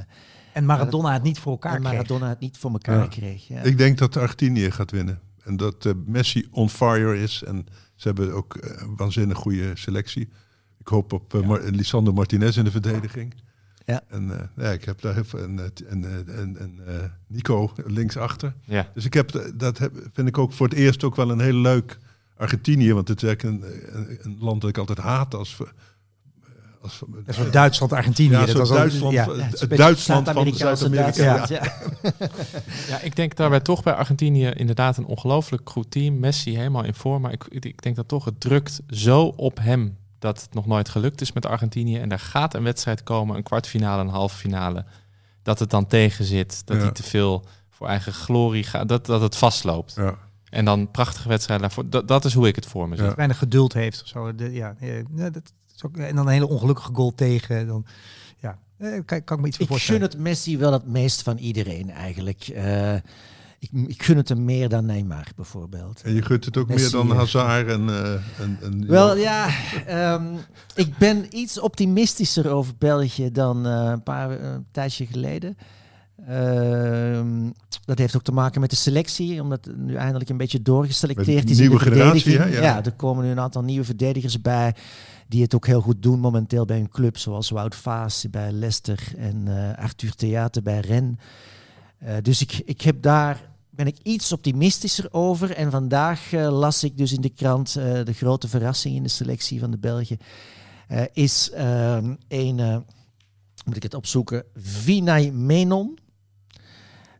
en 0.54 0.66
Maradona 0.66 1.14
het 1.14 1.24
niet 1.24 1.40
voor 1.40 1.52
elkaar 1.52 1.74
en 1.76 1.80
kreeg. 1.82 1.92
Maradona 1.94 2.30
het 2.30 2.40
niet 2.40 2.58
voor 2.58 2.72
elkaar 2.72 3.00
Ja. 3.00 3.08
kreeg. 3.08 3.48
Ja. 3.48 3.62
Ik 3.62 3.78
denk 3.78 3.98
dat 3.98 4.18
Argentinië 4.18 4.72
gaat 4.72 4.92
winnen. 4.92 5.20
En 5.44 5.58
dat 5.58 5.86
eh, 5.86 5.92
Messi 6.06 6.48
on 6.52 6.70
fire 6.70 7.22
is. 7.22 7.44
En 7.44 7.66
ze 7.96 8.08
hebben 8.08 8.34
ook 8.34 8.56
eh, 8.56 8.82
een 8.82 8.96
waanzinnig 8.96 9.38
goede 9.38 9.72
selectie. 9.74 10.30
Ik 10.80 10.88
hoop 10.88 11.14
op 11.14 11.34
Mar- 11.46 11.62
Lisandro 11.64 12.14
Martinez 12.14 12.58
in 12.58 12.64
de 12.64 12.72
verdediging. 12.72 13.34
Ja. 13.86 14.02
En 14.08 14.40
eh, 14.40 14.64
ja, 14.66 14.72
ik 14.72 14.84
heb 14.86 15.02
daar 15.02 15.14
heel 15.14 15.24
veel. 15.24 15.40
En, 15.40 15.60
en, 15.90 16.28
en, 16.38 16.58
en 16.58 16.80
Nico 17.28 17.72
linksachter. 17.86 18.54
Ja. 18.66 18.90
Dus 18.94 19.06
ik 19.06 19.14
heb, 19.14 19.52
dat 19.56 19.78
heb, 19.78 20.10
vind 20.14 20.28
ik 20.28 20.38
ook 20.38 20.54
voor 20.54 20.68
het 20.68 20.78
eerst 20.78 21.04
ook 21.04 21.16
wel 21.16 21.30
een 21.32 21.40
heel 21.40 21.54
leuk 21.62 21.98
Argentinië. 22.38 22.94
Want 22.94 23.08
het 23.08 23.24
is 23.24 23.28
eigenlijk 23.30 23.64
een, 23.64 23.72
een, 23.98 24.18
een 24.22 24.38
land 24.40 24.62
dat 24.62 24.70
ik 24.70 24.78
altijd 24.78 24.98
haat 24.98 25.34
als. 25.36 25.58
Als 26.82 27.02
Een 27.26 27.34
soort 27.34 27.54
Duitsland, 27.54 27.94
Argentinië. 27.94 28.32
Ja, 28.32 28.46
dat 28.46 28.56
was 28.56 28.70
Duitsland, 28.70 29.14
ja. 29.14 29.26
beetje 29.26 29.68
Duitsland 29.68 30.30
van 30.30 30.54
Zuid-Amerika. 30.54 31.24
Ja. 31.24 31.46
ja. 31.50 31.74
Ja, 32.88 33.00
ik 33.00 33.16
denk 33.16 33.36
daarbij 33.36 33.60
toch 33.60 33.84
bij 33.84 33.94
Argentinië 33.94 34.50
inderdaad 34.50 34.98
een 34.98 35.06
ongelooflijk 35.06 35.70
goed 35.70 35.92
team. 35.92 36.20
Messi 36.20 36.58
helemaal 36.58 36.84
in 36.84 36.94
vorm. 36.94 37.22
Maar 37.22 37.32
ik, 37.32 37.46
ik 37.50 37.82
denk 37.82 37.96
dat 37.96 38.08
toch 38.08 38.26
het 38.26 38.40
drukt 38.40 38.82
zo 38.88 39.24
op 39.24 39.58
hem 39.62 39.98
dat 40.20 40.42
het 40.42 40.54
nog 40.54 40.66
nooit 40.66 40.90
gelukt 40.90 41.22
is 41.22 41.32
met 41.32 41.46
Argentinië. 41.46 41.98
En 41.98 42.12
er 42.12 42.20
gaat 42.20 42.54
een 42.54 42.64
wedstrijd 42.64 43.04
komen, 43.04 43.36
een 43.36 43.44
kwartfinale, 43.44 44.02
een 44.02 44.10
halve 44.10 44.38
finale. 44.38 44.86
Dat 45.44 45.60
het 45.60 45.70
dan 45.70 45.88
tegen 45.88 46.26
zit. 46.26 46.62
Dat 46.66 46.78
Ja. 46.78 46.84
hij 46.84 46.92
te 46.92 47.04
veel 47.04 47.46
voor 47.70 47.88
eigen 47.88 48.14
glorie 48.14 48.64
gaat. 48.64 48.88
Dat, 48.90 49.06
dat 49.06 49.22
het 49.22 49.36
vastloopt. 49.36 49.94
Ja. 49.96 50.16
En 50.50 50.66
dan 50.66 50.92
prachtige 50.92 51.28
wedstrijden 51.28 51.68
daarvoor. 51.68 51.90
Dat, 51.90 52.08
dat 52.08 52.26
is 52.26 52.34
hoe 52.34 52.48
ik 52.48 52.56
het 52.56 52.66
voor 52.66 52.90
me 52.90 52.96
zie. 52.96 53.06
Ja. 53.06 53.16
weinig 53.16 53.38
geduld 53.38 53.74
heeft 53.74 54.02
of 54.02 54.08
zo. 54.08 54.36
De, 54.36 54.52
ja, 54.52 54.76
ja, 54.80 54.94
ja, 55.16 55.30
dat 55.30 55.44
is 55.44 55.52
ook, 55.86 55.98
en 55.98 56.16
dan 56.16 56.26
een 56.26 56.34
hele 56.34 56.48
ongelukkige 56.48 56.94
goal 56.94 57.16
tegen. 57.16 57.68
Dan, 57.68 57.86
ja, 58.40 58.60
eh, 58.78 59.00
kan, 59.06 59.24
kan 59.24 59.38
ik 59.38 59.44
me 59.44 59.48
iets 59.48 59.58
voor 59.58 59.66
Ik 59.66 59.72
gun 59.72 59.78
voorstellen. 59.78 60.02
het 60.02 60.18
Messi 60.18 60.58
wel 60.58 60.74
het 60.74 60.88
meest 60.88 61.22
van 61.22 61.38
iedereen 61.38 61.90
eigenlijk. 61.90 62.48
Eh, 62.48 62.96
ik, 63.62 63.70
ik 63.88 64.04
gun 64.04 64.18
het 64.18 64.30
hem 64.30 64.46
meer 64.46 64.70
dan 64.70 64.86
Neymar 64.86 65.28
bijvoorbeeld. 65.36 66.02
En 66.02 66.14
je 66.14 66.22
gunt 66.22 66.46
het 66.46 66.58
ook 66.58 66.68
Messi, 66.68 66.82
meer 66.82 66.92
dan 66.92 67.12
eh, 67.12 67.18
Hazard 67.18 67.68
en, 67.68 67.90
eh, 67.90 68.14
en, 68.14 68.58
en 68.62 68.88
Wel 68.88 69.16
ja, 69.18 69.50
ehm, 69.86 70.26
ik 70.76 70.98
ben 70.98 71.38
iets 71.38 71.60
optimistischer 71.60 72.50
over 72.50 72.74
België 72.78 73.32
dan 73.32 73.66
eh, 73.66 73.90
een 73.92 74.04
paar 74.04 74.30
eh, 74.30 74.52
een 74.52 74.66
tijdje 74.72 75.06
geleden. 75.06 75.58
Ehm, 76.28 77.50
dat 77.86 77.98
heeft 77.98 78.16
ook 78.16 78.24
te 78.24 78.32
maken 78.32 78.62
met 78.62 78.70
de 78.70 78.76
selectie, 78.76 79.42
omdat 79.42 79.70
nu 79.78 79.96
eindelijk 79.96 80.30
een 80.30 80.38
beetje 80.38 80.62
doorgeselecteerd 80.62 81.44
Met 81.44 81.50
is 81.50 81.60
in 81.60 81.64
de 81.64 81.70
nieuwe 81.70 81.84
generatie, 81.84 82.38
hè? 82.38 82.46
Ja. 82.46 82.62
Ja. 82.62 82.86
er 82.86 82.92
komen 82.92 83.24
nu 83.26 83.32
een 83.32 83.40
aantal 83.40 83.64
nieuwe 83.64 83.86
verdedigers 83.86 84.42
bij 84.42 84.76
die 85.32 85.42
het 85.42 85.56
ook 85.56 85.66
heel 85.66 85.82
goed 85.82 86.04
doen 86.04 86.20
momenteel 86.20 86.66
bij 86.66 86.80
een 86.80 86.90
club 86.90 87.18
zoals 87.18 87.50
Wout 87.50 87.76
Vaas 87.76 88.26
bij 88.32 88.52
Leicester 88.52 89.14
en 89.18 89.48
eh, 89.48 89.84
Arthur 89.84 90.16
Theater 90.16 90.62
bij 90.62 90.80
Rennes. 90.80 91.16
Eh, 91.98 92.16
dus 92.22 92.42
ik, 92.42 92.62
ik 92.66 92.82
heb 92.82 93.02
daar, 93.02 93.50
ben 93.70 93.88
ik 93.88 93.98
iets 94.04 94.32
optimistischer 94.32 95.08
over. 95.12 95.52
En 95.52 95.72
vandaag 95.72 96.34
eh, 96.34 96.60
las 96.60 96.84
ik 96.84 96.98
dus 96.98 97.14
in 97.14 97.22
de 97.22 97.30
krant 97.30 97.74
de 97.74 98.14
grote 98.14 98.48
verrassing 98.48 98.96
in 98.96 99.04
de 99.04 99.10
selectie 99.10 99.60
van 99.60 99.72
de 99.72 99.78
Belgen. 99.78 100.18
is 101.14 101.52
ehm, 101.52 102.16
een, 102.28 102.86
moet 103.66 103.76
ik 103.76 103.84
het 103.84 103.94
opzoeken, 103.94 104.44
Vinay 104.56 105.32
Menon. 105.32 106.00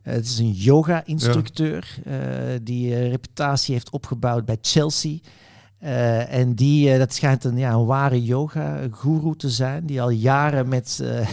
Het 0.02 0.24
is 0.24 0.38
een 0.38 0.52
yoga-instructeur 0.52 1.98
eh, 2.04 2.14
die 2.62 3.08
reputatie 3.08 3.74
heeft 3.74 3.90
opgebouwd 3.90 4.44
bij 4.44 4.58
Chelsea. 4.60 5.18
Eh, 5.82 6.34
en 6.34 6.54
die, 6.54 6.92
eh, 6.92 6.98
dat 6.98 7.14
schijnt 7.14 7.44
een, 7.44 7.56
ja, 7.58 7.72
een 7.72 7.84
ware 7.84 8.22
yoga-guru 8.24 9.36
te 9.36 9.50
zijn, 9.50 9.86
die 9.86 10.02
al 10.02 10.10
jaren 10.10 10.68
met 10.68 11.00
eh 11.02 11.28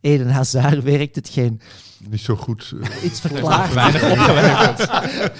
Eden 0.00 0.30
Hazard 0.30 0.82
werkt. 0.82 1.14
Hetgeen 1.16 1.60
Niet 2.10 2.20
zo 2.20 2.36
goed. 2.36 2.74
iets 3.04 3.20
verklaart. 3.20 3.72
Weinig 3.74 4.10
opgewerkt. 4.10 4.88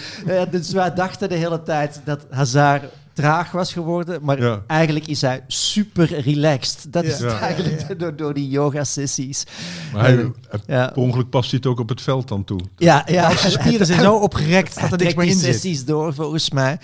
Dus 0.53 0.73
wij 0.73 0.95
dachten 0.95 1.29
de 1.29 1.35
hele 1.35 1.63
tijd 1.63 2.01
dat 2.05 2.27
Hazard 2.31 2.85
traag 3.13 3.51
was 3.51 3.73
geworden, 3.73 4.19
maar 4.25 4.43
Ja. 4.43 4.63
eigenlijk 4.67 5.07
is 5.07 5.21
hij 5.21 5.45
super 5.47 6.21
relaxed. 6.21 6.93
Dat 6.93 7.05
is 7.05 7.19
Ja. 7.19 7.27
het 7.27 7.41
eigenlijk 7.41 7.99
door, 8.01 8.17
door 8.17 8.35
die 8.35 8.49
yoga-sessies. 8.49 9.45
maar 9.93 10.03
hij, 10.05 10.15
hij- 10.49 10.61
Ja, 10.67 10.87
per 10.87 11.03
ongeluk 11.03 11.29
past 11.31 11.51
hij 11.51 11.59
het 11.63 11.71
ook 11.71 11.81
op 11.81 11.89
het 11.89 12.01
veld 12.03 12.29
dan 12.29 12.45
toe. 12.45 12.61
ja, 12.77 13.03
ja. 13.07 13.37
Zijn 13.37 13.53
spieren 13.53 13.87
zijn 13.87 14.01
zo 14.09 14.15
opgerekt 14.17 14.81
dat 14.81 14.93
er 14.93 14.99
niks 14.99 15.15
meer 15.15 15.27
in 15.27 15.33
zit. 15.37 15.55
sessies 15.55 15.85
door, 15.85 16.15
volgens 16.15 16.51
mij. 16.51 16.79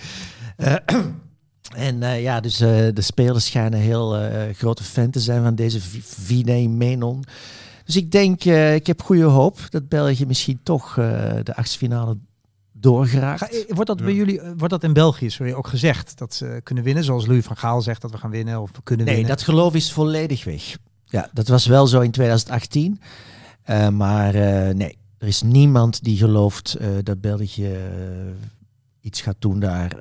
En 1.75 2.03
eh, 2.03 2.21
ja, 2.21 2.39
dus 2.39 2.59
eh, 2.59 2.69
de 2.93 3.01
spelers 3.01 3.45
schijnen 3.45 3.79
heel 3.79 4.17
eh, 4.17 4.53
grote 4.55 4.83
fan 4.83 5.09
te 5.09 5.19
zijn 5.19 5.43
van 5.43 5.55
deze 5.55 5.79
Vinay 6.01 6.67
Menon. 6.67 7.23
Dus 7.85 7.95
ik 7.95 8.11
denk, 8.11 8.45
eh, 8.45 8.75
ik 8.75 8.87
heb 8.87 9.01
goede 9.01 9.23
hoop 9.23 9.57
dat 9.69 9.87
België 9.89 10.25
misschien 10.25 10.59
toch 10.63 10.97
eh, 10.97 11.33
de 11.43 11.55
achtste 11.55 12.17
doorgeraakt. 12.71 13.39
Ga- 13.39 13.47
eh, 13.49 13.63
Wordt 13.75 13.87
dat 13.89 13.99
Ja. 13.99 14.05
bij 14.05 14.13
jullie, 14.13 14.41
wordt 14.57 14.69
dat 14.69 14.83
in 14.83 14.93
België 14.93 15.29
sorry, 15.29 15.53
ook 15.53 15.67
gezegd 15.67 16.17
dat 16.17 16.33
ze 16.33 16.59
kunnen 16.63 16.83
winnen? 16.83 17.03
Zoals 17.03 17.25
Louis 17.25 17.45
van 17.45 17.57
Gaal 17.57 17.81
zegt 17.81 18.01
dat 18.01 18.11
we 18.11 18.17
gaan 18.17 18.29
winnen 18.29 18.61
of 18.61 18.71
we 18.75 18.81
kunnen 18.83 19.05
Nee, 19.05 19.15
winnen. 19.15 19.35
dat 19.35 19.43
geloof 19.43 19.73
is 19.75 19.91
volledig 19.91 20.43
weg. 20.43 20.77
Ja, 21.05 21.29
dat 21.33 21.47
was 21.47 21.65
wel 21.65 21.87
zo 21.87 21.99
in 21.99 22.11
2018. 22.11 23.01
Eh, 23.63 23.89
maar 23.89 24.35
eh, 24.35 24.73
nee, 24.75 24.97
er 25.17 25.27
is 25.27 25.41
niemand 25.41 26.03
die 26.03 26.17
gelooft 26.17 26.73
eh, 26.75 26.87
dat 27.03 27.21
België 27.21 27.75
iets 29.01 29.21
gaat 29.21 29.35
doen 29.39 29.59
daar. 29.59 29.97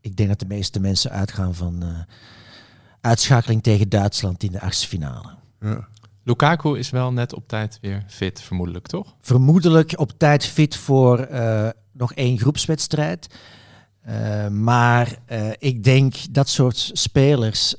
Ik 0.00 0.16
denk 0.16 0.28
dat 0.28 0.38
de 0.38 0.46
meeste 0.46 0.80
mensen 0.80 1.10
uitgaan 1.10 1.54
van 1.54 1.82
eh, 1.82 1.88
uitschakeling 3.00 3.62
tegen 3.62 3.88
Duitsland 3.88 4.42
in 4.42 4.52
de 4.52 4.60
achtste 4.60 4.86
finale. 4.86 5.28
Ja. 5.60 5.88
Lukaku 6.28 6.78
is 6.78 6.90
wel 6.90 7.12
net 7.12 7.34
op 7.34 7.48
tijd 7.48 7.78
weer 7.80 8.04
fit, 8.06 8.42
vermoedelijk, 8.42 8.86
toch? 8.86 9.14
Vermoedelijk 9.20 9.92
op 9.96 10.12
tijd 10.16 10.46
fit 10.46 10.76
voor 10.76 11.18
eh, 11.18 11.68
nog 11.92 12.12
één 12.12 12.38
groepswedstrijd. 12.38 13.26
Eh, 14.00 14.48
maar 14.48 15.16
eh, 15.26 15.50
ik 15.58 15.84
denk 15.84 16.14
dat 16.30 16.48
soort 16.48 16.90
spelers. 16.92 17.74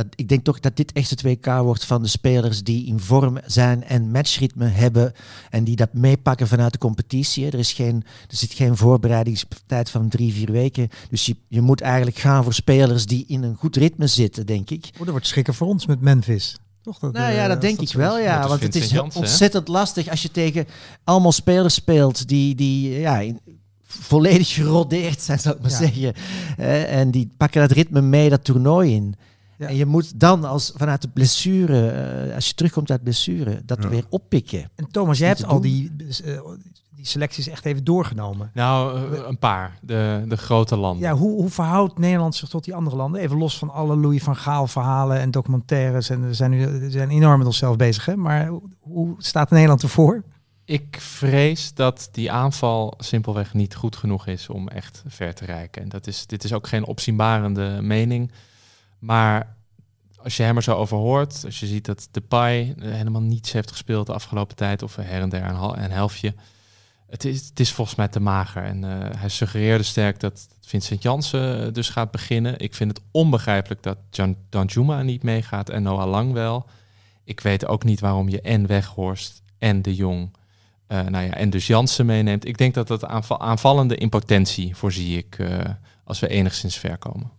Eh, 0.00 0.04
dat, 0.04 0.12
ik 0.14 0.28
denk 0.28 0.44
toch 0.44 0.60
dat 0.60 0.76
dit 0.76 0.92
echt 0.92 1.10
het 1.10 1.22
WK 1.22 1.46
wordt 1.46 1.84
van 1.84 2.02
de 2.02 2.08
spelers 2.08 2.62
die 2.62 2.86
in 2.86 3.00
vorm 3.00 3.38
zijn 3.46 3.84
en 3.84 4.10
matchritme 4.10 4.66
hebben. 4.66 5.12
En 5.50 5.64
die 5.64 5.76
dat 5.76 5.92
meepakken 5.92 6.48
vanuit 6.48 6.72
de 6.72 6.78
competitie. 6.78 7.46
Er, 7.46 7.54
is 7.58 7.72
geen, 7.72 8.04
er 8.28 8.36
zit 8.36 8.52
geen 8.52 8.76
voorbereidingstijd 8.76 9.90
van 9.90 10.08
drie, 10.08 10.32
vier 10.32 10.52
weken. 10.52 10.88
Dus 11.10 11.26
je, 11.26 11.36
je 11.48 11.60
moet 11.60 11.80
eigenlijk 11.80 12.16
gaan 12.18 12.42
voor 12.44 12.54
spelers 12.54 13.06
die 13.06 13.24
in 13.28 13.42
een 13.42 13.56
goed 13.56 13.76
ritme 13.76 14.06
zitten, 14.06 14.46
denk 14.46 14.70
ik. 14.70 14.88
Oh, 14.92 14.98
dat 14.98 15.08
wordt 15.08 15.26
schrikken 15.26 15.54
voor 15.54 15.66
ons 15.66 15.86
met 15.86 16.00
Memphis. 16.00 16.56
Toch? 16.82 16.98
Dat, 16.98 17.12
Nou 17.12 17.30
eh, 17.30 17.34
ja, 17.36 17.46
dat 17.46 17.56
als 17.56 17.64
denk 17.64 17.80
ik 17.80 17.92
wel, 17.96 18.18
ja. 18.18 18.40
Dat 18.40 18.48
Want 18.48 18.62
het 18.62 18.74
is 18.74 18.90
hè? 18.90 19.00
ontzettend 19.00 19.68
lastig 19.68 20.08
als 20.08 20.22
je 20.22 20.30
tegen 20.30 20.66
allemaal 21.04 21.32
spelers 21.32 21.74
speelt 21.74 22.28
die, 22.28 22.54
die 22.54 22.90
ja, 22.98 23.18
in- 23.18 23.40
volledig 23.86 24.48
gerodeerd 24.54 25.20
zijn, 25.20 25.38
zou 25.38 25.56
ik 25.56 25.62
maar 25.62 25.70
Ja. 25.70 25.76
zeggen. 25.76 26.14
Eh, 26.56 26.98
en 26.98 27.10
die 27.10 27.28
pakken 27.36 27.60
dat 27.60 27.70
ritme 27.70 28.00
mee 28.00 28.28
dat 28.30 28.44
toernooi 28.44 28.94
in. 28.94 29.14
Ja. 29.60 29.66
En 29.68 29.76
je 29.76 29.86
moet 29.86 30.20
dan 30.20 30.44
als, 30.44 30.72
vanuit 30.76 31.02
de 31.02 31.08
blessure, 31.08 31.88
eh, 31.90 32.34
als 32.34 32.46
je 32.48 32.54
terugkomt 32.54 32.90
uit 32.90 33.02
blessure, 33.02 33.62
dat 33.64 33.82
Ja. 33.82 33.88
weer 33.88 34.04
oppikken. 34.08 34.70
En 34.76 34.90
Thomas, 34.90 35.18
jij 35.18 35.28
hebt 35.28 35.44
al 35.44 35.60
die, 35.60 35.92
eh, 36.24 36.40
die 36.90 37.06
selecties 37.06 37.48
echt 37.48 37.64
even 37.64 37.84
doorgenomen. 37.84 38.50
Nou, 38.54 38.98
eh, 39.14 39.20
een 39.28 39.38
paar. 39.38 39.78
De, 39.82 40.24
de 40.28 40.36
grote 40.36 40.76
landen. 40.76 41.02
Ja, 41.08 41.14
hoe, 41.14 41.30
hoe 41.40 41.50
verhoudt 41.50 41.98
Nederland 41.98 42.34
zich 42.34 42.48
tot 42.48 42.64
die 42.64 42.74
andere 42.74 42.96
landen? 42.96 43.20
Even 43.20 43.36
los 43.38 43.58
van 43.58 43.70
alle 43.70 43.96
Louis 43.96 44.22
van 44.22 44.36
Gaal 44.36 44.66
verhalen 44.66 45.18
en 45.20 45.30
documentaires. 45.30 46.10
En 46.10 46.26
we 46.26 46.34
zijn 46.34 46.50
nu 46.50 46.66
we 46.66 46.90
zijn 46.90 47.10
enorm 47.10 47.38
met 47.38 47.46
onszelf 47.46 47.76
bezig. 47.76 48.04
Hè? 48.04 48.16
Maar 48.16 48.46
hoe- 48.46 48.62
hoe 48.78 49.14
staat 49.18 49.50
Nederland 49.50 49.82
ervoor? 49.82 50.22
Ik 50.64 50.96
vrees 51.00 51.74
dat 51.74 52.08
die 52.12 52.32
aanval 52.32 52.94
simpelweg 52.98 53.54
niet 53.54 53.74
goed 53.74 53.96
genoeg 53.96 54.26
is 54.26 54.48
om 54.48 54.68
echt 54.68 55.02
ver 55.06 55.34
te 55.34 55.44
reiken. 55.44 55.82
En 55.82 55.88
dat 55.88 56.06
is, 56.06 56.26
dit 56.26 56.44
is 56.44 56.52
ook 56.52 56.66
geen 56.66 56.84
opzienbarende 56.86 57.78
mening. 57.82 58.30
Maar 59.00 59.56
als 60.22 60.36
je 60.36 60.42
hem 60.42 60.56
er 60.56 60.62
zo 60.62 60.74
over 60.74 60.96
hoort, 60.96 61.42
als 61.44 61.60
je 61.60 61.66
ziet 61.66 61.84
dat 61.84 62.08
Depay 62.10 62.74
helemaal 62.80 63.22
niets 63.22 63.52
heeft 63.52 63.70
gespeeld 63.70 64.06
de 64.06 64.12
afgelopen 64.12 64.56
tijd, 64.56 64.82
of 64.82 64.96
her 64.96 65.20
en 65.22 65.28
der 65.28 65.44
een, 65.44 65.54
hal- 65.54 65.78
een 65.78 65.90
helftje. 65.90 66.34
Het 67.06 67.24
is, 67.24 67.48
het 67.48 67.60
is 67.60 67.72
volgens 67.72 67.96
mij 67.96 68.08
te 68.08 68.20
mager. 68.20 68.64
En 68.64 68.84
eh, 68.84 69.20
hij 69.20 69.28
suggereerde 69.28 69.84
sterk 69.84 70.20
dat 70.20 70.48
Vincent 70.60 71.02
Janssen 71.02 71.66
eh, 71.66 71.72
dus 71.72 71.88
gaat 71.88 72.10
beginnen. 72.10 72.58
Ik 72.58 72.74
vind 72.74 72.96
het 72.96 73.06
onbegrijpelijk 73.10 73.82
dat 73.82 73.98
Jan 74.10 74.36
Danjuma 74.48 75.02
niet 75.02 75.22
meegaat 75.22 75.68
en 75.68 75.82
Noah 75.82 76.10
Lang 76.10 76.32
wel. 76.32 76.66
Ik 77.24 77.40
weet 77.40 77.66
ook 77.66 77.84
niet 77.84 78.00
waarom 78.00 78.28
je 78.28 78.40
en 78.40 78.66
Weghorst 78.66 79.42
en 79.58 79.82
De 79.82 79.94
Jong 79.94 80.36
eh, 80.86 81.02
nou 81.02 81.24
ja, 81.24 81.34
en 81.34 81.50
dus 81.50 81.66
Jansen 81.66 82.06
meeneemt. 82.06 82.46
Ik 82.46 82.58
denk 82.58 82.74
dat 82.74 82.88
dat 82.88 83.04
aanval, 83.04 83.40
aanvallende 83.40 83.96
impotentie 83.96 84.76
voorzie 84.76 85.16
ik 85.18 85.38
als 86.04 86.20
we 86.20 86.28
enigszins 86.28 86.76
ver 86.76 86.98
komen. 86.98 87.30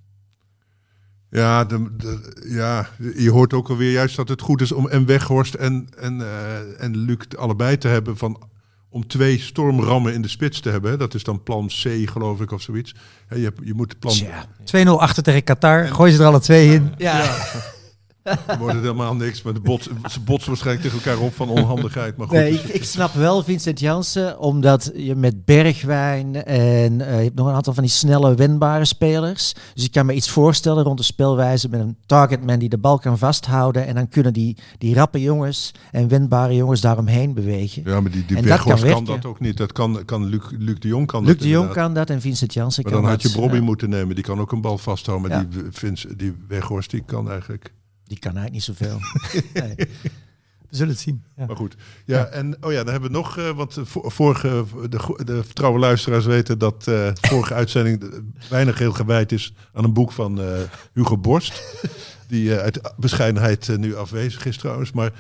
Ja, 1.31 1.65
de, 1.65 1.95
de- 1.97 2.45
ja, 2.47 2.87
je 3.15 3.29
hoort 3.31 3.53
ook 3.53 3.69
alweer 3.69 3.91
juist 3.91 4.15
dat 4.15 4.29
het 4.29 4.41
goed 4.41 4.61
is 4.61 4.71
om 4.71 4.87
en 4.87 5.05
Weghorst 5.05 5.53
en, 5.53 5.87
en, 5.99 6.21
eh, 6.21 6.83
en 6.83 6.97
Luc 6.97 7.17
allebei 7.37 7.77
te 7.77 7.87
hebben. 7.87 8.17
Van, 8.17 8.41
om 8.89 9.07
twee 9.07 9.39
stormrammen 9.39 10.13
in 10.13 10.21
de 10.21 10.27
spits 10.27 10.59
te 10.59 10.69
hebben. 10.69 10.91
hè. 10.91 10.97
Dat 10.97 11.13
is 11.13 11.23
dan 11.23 11.43
plan 11.43 11.67
C, 11.67 12.09
geloof 12.09 12.41
ik, 12.41 12.51
of 12.51 12.61
zoiets. 12.61 12.95
Hè, 13.27 13.35
je, 13.35 13.43
hebt- 13.43 13.59
je 13.63 13.73
moet 13.73 13.99
plan... 13.99 14.13
Tja. 14.13 14.45
2-0 14.85 14.89
achter 14.89 15.23
tegen 15.23 15.43
Qatar. 15.43 15.87
Gooi 15.87 16.11
ze 16.11 16.19
er 16.21 16.25
alle 16.27 16.39
twee 16.39 16.73
in. 16.73 16.93
Ja, 16.97 17.23
Dan 18.23 18.57
wordt 18.59 18.73
helemaal 18.75 19.15
niks. 19.15 19.41
Maar 19.41 19.53
de 19.53 19.59
bots, 19.59 19.89
ze 20.09 20.19
botsen 20.19 20.49
waarschijnlijk 20.49 20.87
tegen 20.89 21.03
elkaar 21.05 21.25
op 21.25 21.33
van 21.33 21.49
onhandigheid. 21.49 22.17
Maar 22.17 22.27
goed, 22.27 22.37
Nee, 22.37 22.53
ik, 22.53 22.63
ik 22.63 22.83
snap 22.83 23.13
wel 23.13 23.43
Vincent 23.43 23.79
Jansen, 23.79 24.39
omdat 24.39 24.91
je 24.95 25.15
met 25.15 25.45
Bergwijn 25.45 26.43
en 26.43 27.01
eh, 27.01 27.17
je 27.17 27.23
hebt 27.23 27.35
nog 27.35 27.47
een 27.47 27.53
aantal 27.53 27.73
van 27.73 27.83
die 27.83 27.91
snelle, 27.91 28.35
wendbare 28.35 28.85
spelers. 28.85 29.53
Dus 29.73 29.83
ik 29.83 29.91
kan 29.91 30.05
me 30.05 30.13
iets 30.13 30.29
voorstellen 30.29 30.83
rond 30.83 30.97
de 30.97 31.03
spelwijze 31.03 31.69
met 31.69 31.79
een 31.79 31.97
targetman 32.05 32.59
die 32.59 32.69
de 32.69 32.77
bal 32.77 32.99
kan 32.99 33.17
vasthouden. 33.17 33.87
En 33.87 33.95
dan 33.95 34.07
kunnen 34.07 34.33
die, 34.33 34.57
die 34.77 34.93
rappe 34.95 35.21
jongens 35.21 35.71
en 35.91 36.07
wendbare 36.07 36.55
jongens 36.55 36.81
daaromheen 36.81 37.33
bewegen. 37.33 37.83
ja, 37.85 38.01
maar 38.01 38.11
die, 38.11 38.25
die 38.25 38.41
dat 38.41 38.63
kan 38.63 39.05
dat 39.05 39.25
ook 39.25 39.39
niet. 39.39 39.57
Dat 39.57 39.71
kan, 39.71 40.05
kan 40.05 40.25
Luc, 40.25 40.43
Luc 40.57 40.79
de 40.79 40.87
Jong 40.87 41.07
kan 41.07 41.23
Luc 41.23 41.33
dat 41.33 41.41
de 41.41 41.49
Jong 41.49 41.71
kan 41.71 41.93
dat 41.93 42.09
en 42.09 42.21
Vincent 42.21 42.53
Jansen 42.53 42.83
Maar 42.83 42.91
kan 42.91 43.01
dan 43.01 43.11
had 43.11 43.21
je 43.21 43.27
dat. 43.27 43.37
Bobby 43.37 43.59
moeten 43.59 43.89
nemen. 43.89 44.15
Die 44.15 44.23
kan 44.23 44.39
ook 44.39 44.51
een 44.51 44.61
bal 44.61 44.77
vasthouden. 44.77 45.29
Maar 45.29 45.39
Ja. 45.39 45.45
die, 45.49 45.61
Vince, 45.71 46.15
die 46.15 46.35
Weghorst 46.47 46.89
die 46.91 47.03
kan 47.05 47.29
eigenlijk... 47.31 47.73
die 48.11 48.19
kan 48.19 48.37
eigenlijk 48.37 48.67
niet 48.67 48.77
zoveel. 48.77 48.99
nee. 49.61 49.75
We 49.75 50.77
zullen 50.77 50.93
het 50.93 51.01
zien. 51.01 51.23
Ja. 51.37 51.45
Maar 51.45 51.55
goed. 51.55 51.75
Ja, 52.05 52.25
en 52.25 52.63
oh 52.63 52.71
ja, 52.71 52.83
dan 52.83 52.91
hebben 52.91 53.11
we 53.11 53.17
nog, 53.17 53.37
eh 53.37 53.49
want 53.49 53.77
vorige, 53.85 54.65
de, 54.89 55.23
de 55.25 55.43
trouwe 55.53 55.79
luisteraars 55.79 56.25
weten 56.25 56.57
dat 56.57 56.83
de 56.83 57.11
vorige 57.21 57.53
uitzending 57.53 58.23
weinig 58.49 58.77
heel 58.77 58.91
gewijd 58.91 59.31
is 59.31 59.53
aan 59.73 59.83
een 59.83 59.93
boek 59.93 60.11
van 60.11 60.41
eh, 60.41 60.59
Hugo 60.93 61.17
Borst. 61.17 61.63
Die 62.27 62.53
uit 62.53 62.93
bescheidenheid 62.97 63.77
nu 63.77 63.95
afwezig 63.95 64.45
is 64.45 64.57
trouwens. 64.57 64.91
Maar 64.91 65.11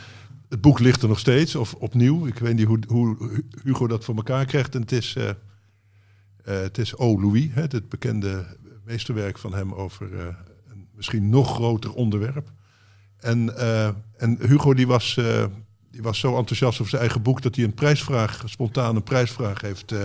het 0.49 0.61
boek 0.61 0.79
ligt 0.79 1.01
er 1.01 1.07
nog 1.07 1.19
steeds, 1.19 1.55
of 1.55 1.73
opnieuw. 1.73 2.27
Ik 2.27 2.39
weet 2.39 2.55
niet 2.55 2.67
hoe, 2.67 2.79
hoe 2.87 3.43
Hugo 3.63 3.87
dat 3.87 4.03
voor 4.03 4.15
elkaar 4.15 4.45
krijgt. 4.45 4.75
En 4.75 4.81
het 4.81 4.91
is, 4.91 5.15
het 6.43 6.77
is 6.77 6.97
O. 6.97 7.21
Louis, 7.21 7.47
hè, 7.51 7.61
het 7.61 7.89
bekende 7.89 8.57
meesterwerk 8.85 9.37
van 9.37 9.53
hem 9.53 9.73
over 9.73 10.19
een 10.19 10.35
misschien 10.95 11.29
nog 11.29 11.55
groter 11.55 11.93
onderwerp. 11.93 12.51
En, 13.21 13.57
eh, 13.57 13.87
en 14.17 14.37
Hugo 14.47 14.73
die 14.73 14.87
was, 14.87 15.17
eh, 15.17 15.45
die 15.91 16.01
was 16.01 16.19
zo 16.19 16.37
enthousiast 16.37 16.73
over 16.79 16.89
zijn 16.89 17.01
eigen 17.01 17.21
boek 17.21 17.41
dat 17.41 17.55
hij 17.55 17.63
een 17.65 17.73
prijsvraag, 17.73 18.43
spontaan 18.45 18.95
een 18.95 19.03
prijsvraag 19.03 19.61
heeft 19.61 19.91
eh, 19.91 19.99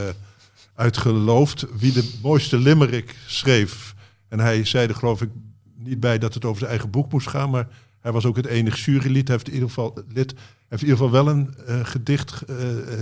uitgeloofd. 0.74 1.66
Wie 1.78 1.92
de 1.92 2.18
mooiste 2.22 2.58
limerick 2.58 3.14
schreef. 3.26 3.94
En 4.28 4.40
hij 4.40 4.64
zei 4.64 4.88
er 4.88 4.94
geloof 4.94 5.22
ik 5.22 5.30
niet 5.76 6.00
bij 6.00 6.18
dat 6.18 6.34
het 6.34 6.44
over 6.44 6.58
zijn 6.58 6.70
eigen 6.70 6.90
boek 6.90 7.12
moest 7.12 7.28
gaan, 7.28 7.50
maar 7.50 7.68
hij 8.00 8.12
was 8.12 8.24
ook 8.24 8.36
het 8.36 8.46
enige 8.46 8.90
jurylid. 8.90 9.28
Hij 9.28 9.36
heeft 9.36 9.48
in 9.48 9.54
ieder 9.54 9.68
geval, 9.68 9.98
lid, 10.08 10.34
heeft 10.68 10.82
in 10.82 10.88
ieder 10.88 11.04
geval 11.04 11.10
wel 11.24 11.28
een 11.28 11.54
gedicht, 11.86 12.44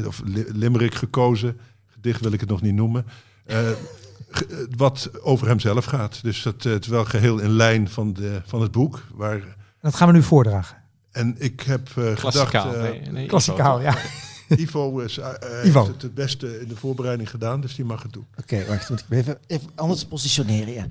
of 0.06 0.22
li- 0.24 0.44
limerick 0.48 0.94
gekozen. 0.94 1.58
Gedicht 1.86 2.20
wil 2.20 2.32
ik 2.32 2.40
het 2.40 2.48
nog 2.48 2.62
niet 2.62 2.74
noemen. 2.74 3.06
Wat 4.76 5.10
over 5.22 5.46
hemzelf 5.46 5.84
gaat. 5.84 6.22
Dus 6.22 6.42
dat, 6.42 6.62
het 6.62 6.86
wel 6.86 7.04
geheel 7.04 7.38
in 7.38 7.50
lijn 7.50 7.88
van, 7.88 8.12
de, 8.12 8.40
van 8.44 8.62
het 8.62 8.70
boek. 8.70 9.02
Waar, 9.14 9.56
Dat 9.84 9.94
gaan 9.94 10.08
we 10.08 10.14
nu 10.14 10.22
voordragen. 10.22 10.76
en 11.10 11.34
ik 11.38 11.60
heb 11.60 11.88
eh 11.88 11.94
gedacht... 11.94 12.20
Klassikaal. 12.20 12.74
eh, 12.74 12.82
nee, 12.82 13.00
nee, 13.10 13.26
Klassikaal, 13.26 13.80
Ivo, 13.80 13.90
ja. 13.90 13.96
Ivo 14.64 14.98
is, 14.98 15.18
eh, 15.18 15.30
Ivo. 15.64 15.78
heeft 15.80 15.92
het 15.92 16.02
het 16.02 16.14
beste 16.14 16.60
in 16.60 16.68
de 16.68 16.76
voorbereiding 16.76 17.30
gedaan, 17.30 17.60
dus 17.60 17.74
die 17.74 17.84
mag 17.84 18.02
het 18.02 18.12
doen. 18.12 18.26
Oké, 18.38 18.66
wacht, 18.66 18.90
moet 18.90 19.00
ik 19.00 19.10
even, 19.10 19.38
even 19.46 19.70
anders 19.74 20.04
positioneren. 20.04 20.72
Ja. 20.72 20.86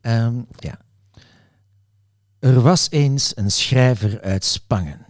Ehm, 0.00 0.34
ja. 0.56 0.78
Er 2.38 2.60
was 2.60 2.90
eens 2.90 3.36
een 3.36 3.50
schrijver 3.50 4.20
uit 4.20 4.44
Spangen. 4.44 5.06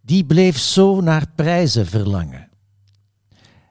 Die 0.00 0.24
bleef 0.24 0.58
zo 0.58 1.00
naar 1.00 1.26
prijzen 1.34 1.86
verlangen. 1.86 2.48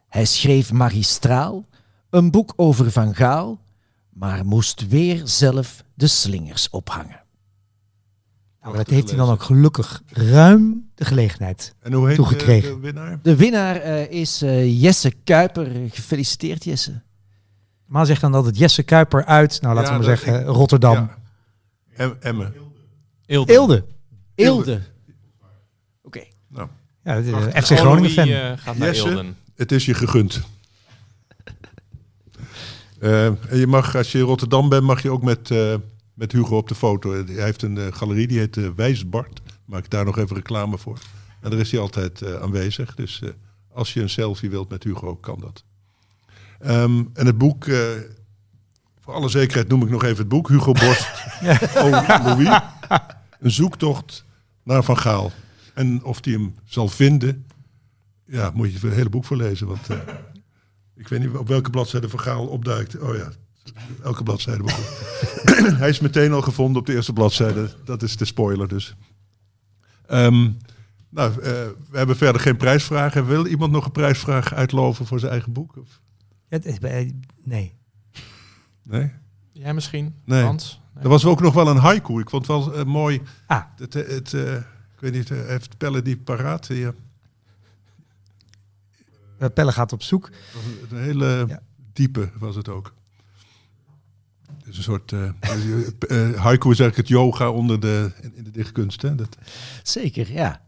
Hij 0.07 0.25
schreef 0.25 0.71
magistraal 0.71 1.65
een 2.09 2.31
boek 2.31 2.53
over 2.55 2.91
Van 2.91 3.15
Gaal, 3.15 3.61
maar 4.09 4.45
moest 4.45 4.87
weer 4.87 5.21
zelf 5.23 5.83
de 5.93 6.07
slingers 6.07 6.69
ophangen. 6.69 7.20
Nou, 8.61 8.75
dat 8.77 8.89
heeft 8.89 9.07
hij 9.09 9.17
dan 9.17 9.29
ook 9.29 9.43
gelukkig 9.43 10.01
ruim 10.11 10.89
de 10.95 11.05
gelegenheid. 11.05 11.75
En 11.79 11.93
hoe 11.93 12.07
heet 12.07 12.15
Toegekregen. 12.15 12.69
de, 12.69 12.75
de 12.75 12.81
winnaar? 12.81 13.19
De 13.21 13.35
winnaar 13.35 13.75
eh, 13.75 14.11
is 14.11 14.41
eh, 14.41 14.81
Jesse 14.81 15.11
Kuiper. 15.23 15.67
Gefeliciteerd, 15.89 16.63
Jesse. 16.63 17.01
Maar 17.85 18.05
zegt 18.05 18.21
dan 18.21 18.33
altijd 18.33 18.57
Jesse 18.57 18.83
Kuiper 18.83 19.25
uit, 19.25 19.61
nou 19.61 19.75
laten 19.75 19.91
Ja, 19.93 19.99
we 19.99 20.05
maar 20.05 20.15
dat- 20.15 20.23
zeggen, 20.25 20.45
Rotterdam. 20.45 20.93
Ja. 20.93 21.17
Em- 21.95 22.15
Emmen. 22.19 22.53
Eelde. 23.25 23.53
Eelde. 23.53 23.85
Eelde. 24.35 24.81
Oké. 26.03 26.23
Nou, 26.47 26.67
Ja, 27.03 27.21
de, 27.21 27.33
Ach, 27.35 27.63
FC 27.63 27.77
Groningen 27.77 28.09
fan. 28.09 28.27
Eh, 28.27 28.51
gaat 28.55 28.77
naar 28.77 28.87
Jesse? 28.87 29.25
Het 29.55 29.71
is 29.71 29.85
je 29.85 29.93
gegund. 29.93 30.41
Eh, 32.99 33.25
en 33.25 33.57
je 33.57 33.67
mag, 33.67 33.95
als 33.95 34.11
je 34.11 34.17
in 34.17 34.23
Rotterdam 34.23 34.69
bent, 34.69 34.83
mag 34.83 35.01
je 35.01 35.09
ook 35.09 35.23
met, 35.23 35.51
eh, 35.51 35.75
met 36.13 36.31
Hugo 36.31 36.57
op 36.57 36.67
de 36.67 36.75
foto. 36.75 37.11
Hij 37.11 37.43
heeft 37.43 37.61
een 37.61 37.77
eh, 37.77 37.93
galerie, 37.93 38.27
die 38.27 38.39
heet 38.39 38.55
uh, 38.55 38.69
Wijsbart. 38.75 39.41
Maak 39.65 39.83
ik 39.83 39.89
daar 39.89 40.05
nog 40.05 40.17
even 40.17 40.35
reclame 40.35 40.77
voor. 40.77 40.99
En 41.41 41.49
daar 41.49 41.59
is 41.59 41.71
hij 41.71 41.79
altijd 41.79 42.21
eh, 42.21 42.41
aanwezig. 42.41 42.95
Dus 42.95 43.21
eh, 43.21 43.29
als 43.73 43.93
je 43.93 44.01
een 44.01 44.09
selfie 44.09 44.49
wilt 44.49 44.69
met 44.69 44.83
Hugo, 44.83 45.15
kan 45.15 45.39
dat. 45.39 45.63
Ehm, 46.59 47.03
en 47.13 47.25
het 47.25 47.37
boek, 47.37 47.65
eh, 47.65 47.79
voor 48.99 49.13
alle 49.13 49.29
zekerheid 49.29 49.67
noem 49.67 49.81
ik 49.81 49.89
nog 49.89 50.03
even 50.03 50.17
het 50.17 50.27
boek. 50.27 50.49
Hugo 50.49 50.71
Borst, 50.71 51.09
oh, 51.75 52.23
Louis. 52.23 52.59
Een 53.39 53.51
zoektocht 53.51 54.25
naar 54.63 54.83
Van 54.83 54.97
Gaal. 54.97 55.31
En 55.73 56.03
of 56.03 56.25
hij 56.25 56.33
hem 56.33 56.55
zal 56.65 56.87
vinden, 56.87 57.45
ja, 58.25 58.51
moet 58.53 58.73
je 58.73 58.87
het 58.87 58.95
hele 58.95 59.09
boek 59.09 59.25
voor 59.25 59.37
lezen. 59.37 59.67
Want 59.67 59.89
eh, 59.89 59.97
ik 60.95 61.07
weet 61.07 61.19
niet 61.19 61.35
op 61.35 61.47
welke 61.47 61.69
bladzijde 61.69 62.09
Van 62.09 62.19
Gaal 62.19 62.47
opduikt. 62.47 62.99
Oh 62.99 63.15
ja, 63.15 63.31
elke 64.03 64.23
bladzijde. 64.23 64.63
Hij 65.81 65.89
is 65.89 65.99
meteen 65.99 66.31
al 66.33 66.41
gevonden 66.41 66.79
op 66.81 66.85
de 66.87 66.93
eerste 66.93 67.13
bladzijde. 67.13 67.69
Dat 67.85 68.03
is 68.03 68.17
de 68.17 68.25
spoiler 68.25 68.67
dus. 68.67 68.95
Ehm, 70.05 70.49
nou, 71.09 71.31
eh, 71.31 71.39
we 71.89 71.97
hebben 71.97 72.17
verder 72.17 72.41
geen 72.41 72.57
prijsvragen. 72.57 73.25
Wil 73.25 73.45
iemand 73.47 73.71
nog 73.71 73.85
een 73.85 73.91
prijsvraag 73.91 74.53
uitloven 74.53 75.05
voor 75.05 75.19
zijn 75.19 75.31
eigen 75.31 75.51
boek? 75.53 75.77
Of? 75.77 75.99
Het 76.47 76.65
is 76.65 76.79
bij- 76.79 77.15
nee. 77.43 77.73
Nee? 78.83 79.11
Jij 79.51 79.73
misschien, 79.73 80.15
Nee. 80.25 80.43
Hans? 80.43 80.79
Nee. 80.93 81.03
Er 81.03 81.09
was 81.09 81.25
ook 81.25 81.41
nog 81.41 81.53
wel 81.53 81.67
een 81.67 81.77
haiku. 81.77 82.19
Ik 82.19 82.29
vond 82.29 82.47
het 82.47 82.55
wel 82.65 82.73
eh, 82.75 82.85
mooi. 82.85 83.21
Ah. 83.47 83.61
Het, 83.77 83.95
eh, 83.95 84.07
het, 84.07 84.33
eh, 84.33 84.55
ik 84.55 84.99
weet 84.99 85.11
niet, 85.13 85.29
heeft 85.29 85.77
Pelle 85.77 86.01
die 86.01 86.17
paraat? 86.17 86.67
Ja. 86.67 86.93
Eh, 89.37 89.47
Pelle 89.53 89.71
gaat 89.71 89.93
op 89.93 90.03
zoek. 90.03 90.29
Een 90.89 90.97
hele 91.01 91.45
Ja. 91.47 91.61
diepe 91.93 92.29
was 92.39 92.55
het 92.55 92.69
ook. 92.69 92.93
Is 94.71 94.77
een 94.77 94.83
soort... 94.83 95.11
eh 95.13 95.23
eh, 95.23 96.35
haiku 96.39 96.69
is 96.71 96.79
eigenlijk 96.79 96.95
het 96.95 97.07
yoga 97.07 97.49
onder 97.49 97.79
de, 97.79 98.11
in, 98.21 98.35
in 98.35 98.43
de 98.43 98.51
dichtkunst. 98.51 99.01
Hè? 99.01 99.15
Dat, 99.15 99.37
Zeker, 99.83 100.31
ja. 100.31 100.61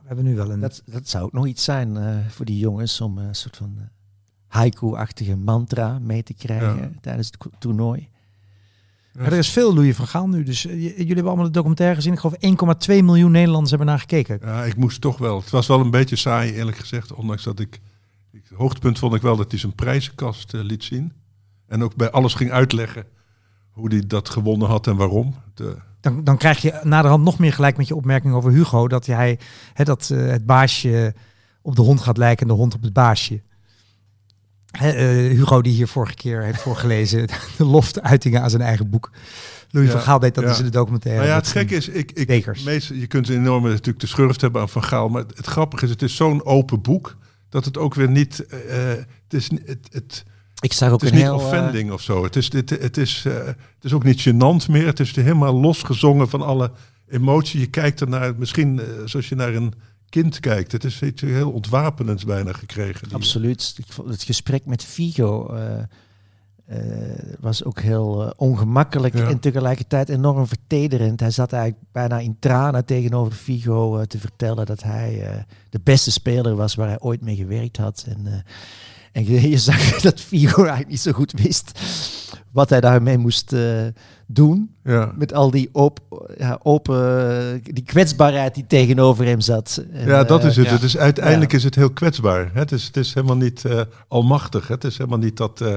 We 0.00 0.06
hebben 0.06 0.24
nu 0.24 0.36
wel 0.36 0.50
een... 0.50 0.60
Dat, 0.60 0.82
dat 0.86 1.08
zou 1.08 1.24
ook 1.24 1.32
nog 1.32 1.46
iets 1.46 1.64
zijn 1.64 1.96
eh, 1.96 2.16
voor 2.28 2.44
die 2.44 2.58
jongens 2.58 3.00
om 3.00 3.18
eh, 3.18 3.24
een 3.26 3.34
soort 3.34 3.56
van 3.56 3.74
eh, 3.78 3.84
haiku-achtige 4.46 5.36
mantra 5.36 5.98
mee 5.98 6.22
te 6.22 6.34
krijgen 6.34 6.76
Ja. 6.76 6.90
tijdens 7.00 7.26
het 7.38 7.60
toernooi. 7.60 8.08
Er 9.12 9.32
is 9.32 9.50
veel 9.50 9.74
Louis 9.74 9.96
van 9.96 10.06
Gaal 10.06 10.28
nu. 10.28 10.42
Dus 10.42 10.66
eh, 10.66 10.72
jullie 10.80 11.06
hebben 11.06 11.24
allemaal 11.24 11.44
de 11.44 11.50
documentaire 11.50 11.94
gezien. 11.94 12.12
Ik 12.12 12.18
geloof 12.18 12.76
1,2 12.98 13.04
miljoen 13.04 13.30
Nederlanders 13.30 13.70
hebben 13.70 13.88
naar 13.88 13.98
gekeken. 13.98 14.38
ja, 14.42 14.64
ik 14.64 14.76
moest 14.76 15.00
toch 15.00 15.18
wel... 15.18 15.40
Het 15.40 15.50
was 15.50 15.66
wel 15.66 15.80
een 15.80 15.90
beetje 15.90 16.16
saai, 16.16 16.52
eerlijk 16.52 16.76
gezegd. 16.76 17.12
Ondanks 17.12 17.42
dat 17.44 17.60
ik... 17.60 17.80
ik- 18.32 18.42
Het 18.48 18.58
hoogtepunt 18.58 18.98
vond 18.98 19.14
ik 19.14 19.22
wel 19.22 19.36
dat 19.36 19.50
hij 19.50 19.60
zijn 19.60 19.74
prijzenkast 19.74 20.54
eh, 20.54 20.60
liet 20.62 20.84
zien. 20.84 21.12
En 21.70 21.82
ook 21.82 21.96
bij 21.96 22.10
alles 22.10 22.34
ging 22.34 22.50
uitleggen 22.50 23.04
hoe 23.70 23.88
hij 23.88 24.06
dat 24.06 24.28
gewonnen 24.28 24.68
had 24.68 24.86
en 24.86 24.96
waarom. 24.96 25.34
De, 25.54 25.76
Dan, 26.00 26.24
dan 26.24 26.36
krijg 26.36 26.62
je 26.62 26.80
naderhand 26.82 27.24
nog 27.24 27.38
meer 27.38 27.52
gelijk 27.52 27.76
met 27.76 27.88
je 27.88 27.94
opmerking 27.94 28.34
over 28.34 28.52
Hugo. 28.52 28.88
Dat 28.88 29.06
hij 29.06 29.38
hè, 29.72 29.84
dat, 29.84 30.10
eh, 30.10 30.26
het 30.26 30.46
baasje 30.46 31.14
op 31.62 31.76
de 31.76 31.82
hond 31.82 32.00
gaat 32.00 32.16
lijken 32.16 32.48
en 32.48 32.52
de 32.52 32.58
hond 32.60 32.74
op 32.74 32.82
het 32.82 32.92
baasje. 32.92 33.40
Eh, 34.70 34.92
Hugo 35.08 35.62
die 35.62 35.72
hier 35.72 35.88
vorige 35.88 36.14
keer 36.14 36.42
heeft 36.42 36.60
voorgelezen. 36.60 37.26
De 37.58 37.64
loftuitingen 37.64 38.42
aan 38.42 38.50
zijn 38.50 38.62
eigen 38.62 38.90
boek. 38.90 39.10
Louis 39.70 39.88
Ja, 39.88 39.94
van 39.94 40.04
Gaal 40.04 40.18
deed 40.18 40.34
dat 40.34 40.44
ja. 40.44 40.50
dus 40.50 40.58
in 40.58 40.64
de 40.64 40.70
documentaire. 40.70 41.20
Nou 41.20 41.32
ja, 41.32 41.38
het 41.40 41.48
gekke 41.48 41.74
is, 41.74 41.88
ik, 41.88 42.12
ik, 42.12 42.26
Bekers. 42.26 42.62
meest, 42.62 42.88
je 42.88 43.06
kunt 43.06 43.28
een 43.28 43.36
enorme 43.36 43.68
natuurlijk 43.68 44.00
de 44.00 44.06
schurft 44.06 44.40
hebben 44.40 44.60
aan 44.60 44.68
Van 44.68 44.84
Gaal, 44.84 45.08
maar 45.08 45.22
het, 45.22 45.36
het 45.36 45.46
grappige 45.46 45.84
is, 45.84 45.90
het 45.90 46.02
is 46.02 46.16
zo'n 46.16 46.44
open 46.44 46.80
boek 46.80 47.16
dat 47.48 47.64
het 47.64 47.78
ook 47.78 47.94
weer 47.94 48.10
niet, 48.10 48.46
eh, 48.46 48.88
het 48.88 49.34
is, 49.34 49.50
het, 49.50 49.88
het, 49.90 50.24
Ik 50.60 50.72
zag 50.72 50.90
ook 50.92 51.00
het 51.00 51.10
is 51.12 51.16
een 51.18 51.24
heel... 51.24 51.38
eh, 51.38 51.44
offending 51.44 51.90
of 51.92 52.00
zo. 52.02 52.24
Het 52.24 52.36
is, 52.36 52.50
dit, 52.50 52.70
het, 52.70 52.96
is, 52.96 53.24
eh, 53.26 53.34
het 53.46 53.56
is 53.84 53.92
ook 53.92 54.04
niet 54.04 54.28
gênant 54.28 54.68
meer. 54.70 54.86
Het 54.86 55.00
is 55.00 55.16
helemaal 55.16 55.54
losgezongen 55.60 56.28
van 56.28 56.42
alle 56.42 56.70
emotie. 57.08 57.60
Je 57.60 57.66
kijkt 57.66 58.00
ernaar, 58.00 58.34
misschien 58.36 58.80
eh, 58.80 58.86
zoals 59.04 59.28
je 59.28 59.34
naar 59.34 59.54
een 59.54 59.72
kind 60.08 60.40
kijkt. 60.40 60.72
Het 60.72 60.84
is 60.84 61.02
iets 61.02 61.22
heel 61.22 61.50
ontwapenends 61.50 62.24
bijna 62.24 62.52
gekregen. 62.52 63.06
Die- 63.08 63.16
Absoluut. 63.16 63.76
Het 64.06 64.22
gesprek 64.22 64.66
met 64.66 64.84
Figo 64.84 65.54
was 67.40 67.64
ook 67.64 67.80
heel 67.80 68.32
ongemakkelijk 68.36 69.16
Ja. 69.18 69.28
en 69.28 69.38
tegelijkertijd 69.38 70.08
enorm 70.08 70.46
vertederend. 70.46 71.20
Hij 71.20 71.30
zat 71.30 71.52
eigenlijk 71.52 71.84
bijna 71.92 72.18
in 72.18 72.36
tranen 72.38 72.84
tegenover 72.84 73.32
Figo 73.32 74.04
te 74.04 74.18
vertellen 74.18 74.66
dat 74.66 74.82
hij 74.82 75.44
de 75.70 75.80
beste 75.82 76.10
speler 76.10 76.54
was 76.56 76.74
waar 76.74 76.88
hij 76.88 77.00
ooit 77.00 77.20
mee 77.20 77.36
gewerkt 77.36 77.76
had. 77.76 78.04
En, 78.08 78.44
en 79.12 79.26
je, 79.26 79.50
je 79.50 79.58
zag 79.58 79.90
dat 80.00 80.20
Figo 80.20 80.56
eigenlijk 80.56 80.88
niet 80.88 81.00
zo 81.00 81.12
goed 81.12 81.32
wist 81.32 81.78
wat 82.52 82.70
hij 82.70 82.80
daarmee 82.80 83.18
moest 83.18 83.52
eh, 83.52 83.86
doen. 84.26 84.74
ja. 84.84 85.12
Met 85.16 85.34
al 85.34 85.50
die 85.50 85.68
op, 85.72 86.00
ja, 86.38 86.58
open, 86.62 87.60
die 87.62 87.84
kwetsbaarheid 87.84 88.54
die 88.54 88.66
tegenover 88.66 89.24
hem 89.24 89.40
zat. 89.40 89.84
En, 89.92 90.06
ja, 90.06 90.24
dat 90.24 90.40
eh, 90.40 90.48
is 90.48 90.56
het. 90.56 90.66
ja. 90.66 90.72
het 90.72 90.82
is, 90.82 90.96
uiteindelijk 90.96 91.52
is 91.52 91.64
het 91.64 91.74
heel 91.74 91.90
kwetsbaar. 91.90 92.50
Het 92.52 92.72
is, 92.72 92.84
het 92.84 92.96
is 92.96 93.14
helemaal 93.14 93.36
niet 93.36 93.64
eh, 93.64 93.80
almachtig. 94.08 94.68
Het 94.68 94.84
is 94.84 94.98
helemaal 94.98 95.18
niet 95.18 95.36
dat, 95.36 95.60
eh, 95.60 95.74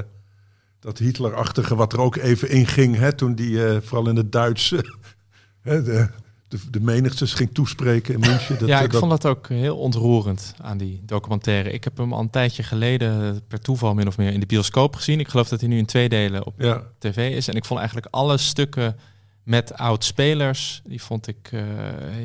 dat 0.79 0.97
Hitlerachtige 0.97 1.75
wat 1.75 1.93
er 1.93 1.99
ook 1.99 2.15
even 2.15 2.49
in 2.49 2.67
ging. 2.67 2.97
Hè, 2.97 3.13
toen 3.13 3.35
die 3.35 3.65
eh, 3.65 3.77
vooral 3.81 4.09
in 4.09 4.15
het 4.15 4.31
Duits 4.31 4.71
eh, 4.73 5.83
de, 5.83 6.09
de, 6.53 6.69
de 6.71 6.79
menigtes 6.79 7.33
ging 7.33 7.49
toespreken 7.53 8.13
in 8.13 8.19
München. 8.19 8.59
Dat, 8.59 8.67
ja, 8.67 8.81
ik 8.81 8.91
dat- 8.91 8.99
vond 8.99 9.11
dat 9.11 9.25
ook 9.25 9.47
heel 9.47 9.77
ontroerend 9.77 10.53
aan 10.61 10.77
die 10.77 11.01
documentaire. 11.05 11.71
Ik 11.71 11.83
heb 11.83 11.97
hem 11.97 12.13
al 12.13 12.19
een 12.19 12.29
tijdje 12.29 12.63
geleden 12.63 13.41
per 13.47 13.59
toeval 13.61 13.93
min 13.93 14.07
of 14.07 14.17
meer 14.17 14.33
in 14.33 14.39
de 14.39 14.45
bioscoop 14.45 14.95
gezien. 14.95 15.19
Ik 15.19 15.27
geloof 15.27 15.47
dat 15.49 15.59
hij 15.59 15.69
nu 15.69 15.77
in 15.77 15.85
twee 15.85 16.09
delen 16.09 16.45
op 16.45 16.53
ja, 16.57 16.83
tv 16.99 17.35
is. 17.35 17.47
En 17.47 17.55
ik 17.55 17.65
vond 17.65 17.79
eigenlijk 17.79 18.07
alle 18.11 18.37
stukken 18.37 18.95
met 19.43 19.73
oud-spelers, 19.77 20.81
die 20.85 21.01
vond 21.03 21.27
ik 21.27 21.49
eh, 21.51 21.61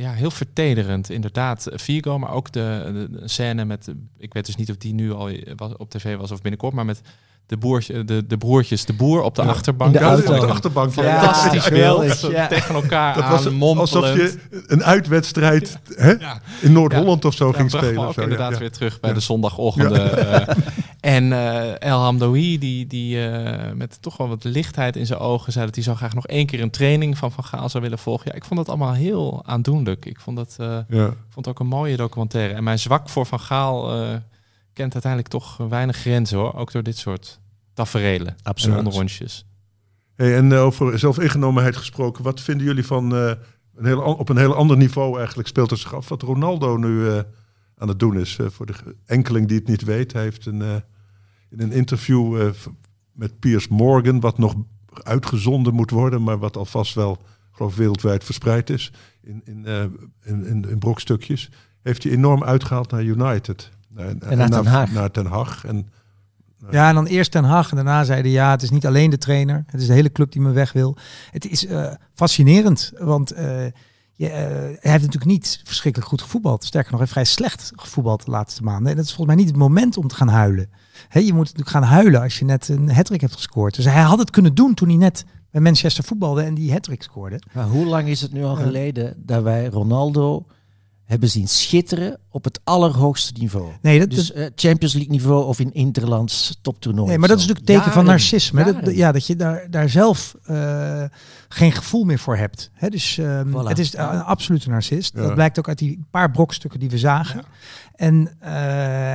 ja, 0.00 0.12
heel 0.12 0.30
vertederend. 0.30 1.10
Inderdaad, 1.10 1.68
Vigo, 1.72 2.18
maar 2.18 2.32
ook 2.32 2.52
de, 2.52 2.90
de, 3.10 3.20
de 3.20 3.28
scène 3.28 3.64
met, 3.64 3.88
ik 4.18 4.32
weet 4.32 4.46
dus 4.46 4.56
niet 4.56 4.70
of 4.70 4.76
die 4.76 4.94
nu 4.94 5.12
al 5.12 5.30
op 5.76 5.90
tv 5.90 6.16
was 6.16 6.30
of 6.30 6.40
binnenkort, 6.40 6.74
maar 6.74 6.84
met 6.84 7.00
de, 7.48 7.56
boertje, 7.56 8.04
de, 8.04 8.26
de 8.26 8.36
broertjes, 8.36 8.84
de 8.84 8.92
boer 8.92 9.22
op 9.22 9.34
de 9.34 9.42
Ja. 9.42 9.48
achterbank. 9.48 9.92
De 9.92 9.98
ja, 9.98 10.04
auto. 10.10 10.34
op 10.34 10.40
de 10.40 10.46
achterbank. 10.46 10.92
Fantastisch 10.92 11.64
Ja, 11.64 11.70
beeld, 11.70 12.20
ja. 12.20 12.46
tegen 12.46 12.74
elkaar 12.74 13.14
Dat 13.14 13.24
aan, 13.24 13.58
was 13.58 13.76
alsof 13.78 14.14
je 14.14 14.38
een 14.66 14.84
uitwedstrijd 14.84 15.78
hè, 15.94 16.14
in 16.60 16.72
Noord-Holland 16.72 17.24
of 17.24 17.34
zo 17.34 17.52
ging 17.52 17.70
spelen. 17.70 18.06
ook 18.06 18.12
zo. 18.12 18.20
inderdaad 18.20 18.58
weer 18.58 18.70
terug 18.70 19.00
bij 19.00 19.12
de 19.12 19.20
zondagochtenden. 19.20 20.16
eh. 20.48 20.56
En 21.08 21.32
eh, 21.32 21.80
El 21.80 21.98
Hamdoui, 21.98 22.58
die, 22.58 22.86
die 22.86 23.28
eh, 23.28 23.72
met 23.72 24.02
toch 24.02 24.16
wel 24.16 24.28
wat 24.28 24.44
lichtheid 24.44 24.96
in 24.96 25.06
zijn 25.06 25.18
ogen 25.18 25.52
zei 25.52 25.64
dat 25.64 25.74
hij 25.74 25.84
zo 25.84 25.94
graag 25.94 26.14
nog 26.14 26.26
één 26.26 26.46
keer 26.46 26.60
een 26.60 26.70
training 26.70 27.18
van 27.18 27.32
Van 27.32 27.44
Gaal 27.44 27.68
zou 27.68 27.82
willen 27.82 27.98
volgen. 27.98 28.26
Ja, 28.30 28.36
ik 28.36 28.44
vond 28.44 28.58
dat 28.58 28.68
allemaal 28.68 28.92
heel 28.92 29.42
aandoenlijk. 29.46 30.06
Ik 30.06 30.20
vond 30.20 30.36
dat 30.36 30.56
eh, 30.58 30.78
Ja. 30.88 31.14
vond 31.28 31.48
ook 31.48 31.60
een 31.60 31.66
mooie 31.66 31.96
documentaire. 31.96 32.54
En 32.54 32.64
mijn 32.64 32.78
zwak 32.78 33.08
voor 33.08 33.26
Van 33.26 33.40
Gaal 33.40 33.82
kent 34.72 34.92
uiteindelijk 34.92 35.32
toch 35.32 35.56
weinig 35.56 35.96
grenzen 35.96 36.38
hoor. 36.38 36.54
Ook 36.54 36.72
door 36.72 36.82
dit 36.82 36.96
soort 36.96 37.40
taferelen 37.74 38.36
Absoluut. 38.42 38.76
en 38.78 38.84
onderrondjes. 38.84 39.46
Hey, 40.16 40.36
en 40.36 40.52
over 40.52 40.98
zelfingenomenheid 40.98 41.76
gesproken, 41.76 42.24
wat 42.24 42.40
vinden 42.40 42.66
jullie 42.66 42.86
van 42.86 43.12
een 43.12 43.84
heel, 43.84 44.00
op 44.00 44.28
een 44.28 44.36
heel 44.38 44.54
ander 44.54 44.76
niveau 44.76 45.16
eigenlijk 45.18 45.48
speelt 45.48 45.70
het 45.70 45.78
zich 45.78 45.94
af 45.94 46.08
wat 46.08 46.22
Ronaldo 46.22 46.76
nu 46.76 47.08
aan 47.76 47.88
het 47.88 47.98
doen 47.98 48.18
is? 48.18 48.38
Voor 48.46 48.66
de 48.66 48.74
enkeling 49.06 49.48
die 49.48 49.58
het 49.58 49.68
niet 49.68 49.84
weet, 49.84 50.12
hij 50.12 50.22
heeft 50.22 50.46
een, 50.46 50.82
in 51.50 51.60
een 51.60 51.72
interview 51.72 52.40
eh, 52.40 52.50
met 53.12 53.38
Piers 53.38 53.68
Morgan, 53.68 54.20
wat 54.20 54.38
nog 54.38 54.54
uitgezonden 55.02 55.74
moet 55.74 55.90
worden, 55.90 56.22
maar 56.22 56.38
wat 56.38 56.56
alvast 56.56 56.94
wel 56.94 57.18
geloof 57.52 57.76
wereldwijd 57.76 58.24
verspreid 58.24 58.70
is 58.70 58.92
in, 59.22 59.42
in, 59.44 59.66
eh, 59.66 59.82
in, 60.22 60.46
in, 60.46 60.68
in 60.68 60.78
brokstukjes, 60.78 61.50
heeft 61.82 62.02
hij 62.02 62.12
enorm 62.12 62.44
uitgehaald 62.44 62.90
naar 62.90 63.02
United. 63.02 63.70
En, 63.96 64.20
En 64.20 64.38
naar 64.38 64.50
Den 64.50 64.66
Haag. 64.66 64.92
Naar 64.92 65.12
Den 65.12 65.26
Haag. 65.26 65.64
En, 65.64 65.88
Ja, 66.70 66.88
en 66.88 66.94
dan 66.94 67.06
eerst 67.06 67.30
Ten 67.30 67.44
Hag 67.44 67.70
en 67.70 67.76
daarna 67.76 68.04
zeiden 68.04 68.30
ja, 68.30 68.50
het 68.50 68.62
is 68.62 68.70
niet 68.70 68.86
alleen 68.86 69.10
de 69.10 69.18
trainer. 69.18 69.64
Het 69.66 69.80
is 69.80 69.86
de 69.86 69.92
hele 69.92 70.12
club 70.12 70.32
die 70.32 70.40
me 70.40 70.50
weg 70.50 70.72
wil. 70.72 70.96
Het 71.30 71.46
is 71.46 71.66
eh, 71.66 71.92
fascinerend, 72.14 72.92
want 72.98 73.30
eh, 73.30 73.66
je, 74.18 74.28
eh, 74.28 74.48
hij 74.80 74.90
heeft 74.90 75.04
natuurlijk 75.04 75.24
niet 75.24 75.60
verschrikkelijk 75.64 76.10
goed 76.10 76.22
gevoetbald. 76.22 76.64
Sterker 76.64 76.90
nog, 76.90 77.00
hij 77.00 77.08
heeft 77.10 77.12
vrij 77.12 77.48
slecht 77.48 77.72
gevoetbald 77.76 78.24
de 78.24 78.30
laatste 78.30 78.62
maanden. 78.62 78.90
En 78.90 78.96
dat 78.96 79.04
is 79.04 79.12
volgens 79.14 79.36
mij 79.36 79.44
niet 79.44 79.54
het 79.54 79.62
moment 79.62 79.96
om 79.96 80.08
te 80.08 80.14
gaan 80.14 80.28
huilen. 80.28 80.70
Je 81.10 81.32
moet 81.32 81.44
natuurlijk 81.44 81.68
gaan 81.68 81.82
huilen 81.82 82.20
als 82.20 82.38
je 82.38 82.44
net 82.44 82.68
een 82.68 82.90
hattrick 82.90 83.20
hebt 83.20 83.34
gescoord. 83.34 83.74
Dus 83.74 83.84
hij 83.84 84.02
had 84.02 84.18
het 84.18 84.30
kunnen 84.30 84.54
doen 84.54 84.74
toen 84.74 84.88
hij 84.88 84.96
net 84.96 85.24
bij 85.50 85.60
Manchester 85.60 86.04
voetbalde 86.04 86.42
en 86.42 86.54
die 86.54 86.72
hattrick 86.72 87.02
scoorde. 87.02 87.40
Maar 87.52 87.66
hoe 87.66 87.86
lang 87.86 88.08
is 88.08 88.20
het 88.20 88.32
nu 88.32 88.44
al 88.44 88.56
geleden 88.56 89.14
dat 89.16 89.42
wij 89.42 89.66
Ronaldo 89.66 90.46
hebben 91.08 91.28
zien 91.28 91.48
schitteren 91.48 92.18
op 92.30 92.44
het 92.44 92.60
allerhoogste 92.64 93.32
niveau? 93.38 93.72
Nee, 93.82 93.98
dat, 93.98 94.10
Dus 94.10 94.32
eh, 94.32 94.46
Champions 94.54 94.94
League 94.94 95.12
niveau 95.12 95.44
of 95.46 95.60
in 95.60 95.72
Interlands 95.72 96.58
toptoernooi. 96.62 97.08
nee 97.08 97.18
maar 97.18 97.28
dat 97.28 97.38
is 97.38 97.46
natuurlijk 97.46 97.68
een 97.70 97.74
teken 97.76 97.92
van 97.92 98.04
Jaren, 98.04 98.18
narcisme. 98.18 98.64
Dat- 98.82 98.94
ja, 98.94 99.12
dat 99.12 99.26
je 99.26 99.36
daar, 99.36 99.66
daar 99.70 99.88
zelf 99.88 100.34
eh, 100.44 101.04
geen 101.48 101.72
gevoel 101.72 102.04
meer 102.04 102.18
voor 102.18 102.36
hebt. 102.36 102.70
Hè, 102.72 102.88
dus 102.88 103.18
ehm, 103.18 103.48
Voilà. 103.48 103.68
het 103.68 103.78
is 103.78 103.92
een 103.96 104.22
absolute 104.22 104.68
narcist. 104.68 105.14
Ja. 105.14 105.22
Dat 105.22 105.34
blijkt 105.34 105.58
ook 105.58 105.68
uit 105.68 105.78
die 105.78 106.04
paar 106.10 106.30
brokstukken 106.30 106.80
die 106.80 106.90
we 106.90 106.98
zagen. 106.98 107.42
En, 107.94 108.36
eh, 108.40 108.50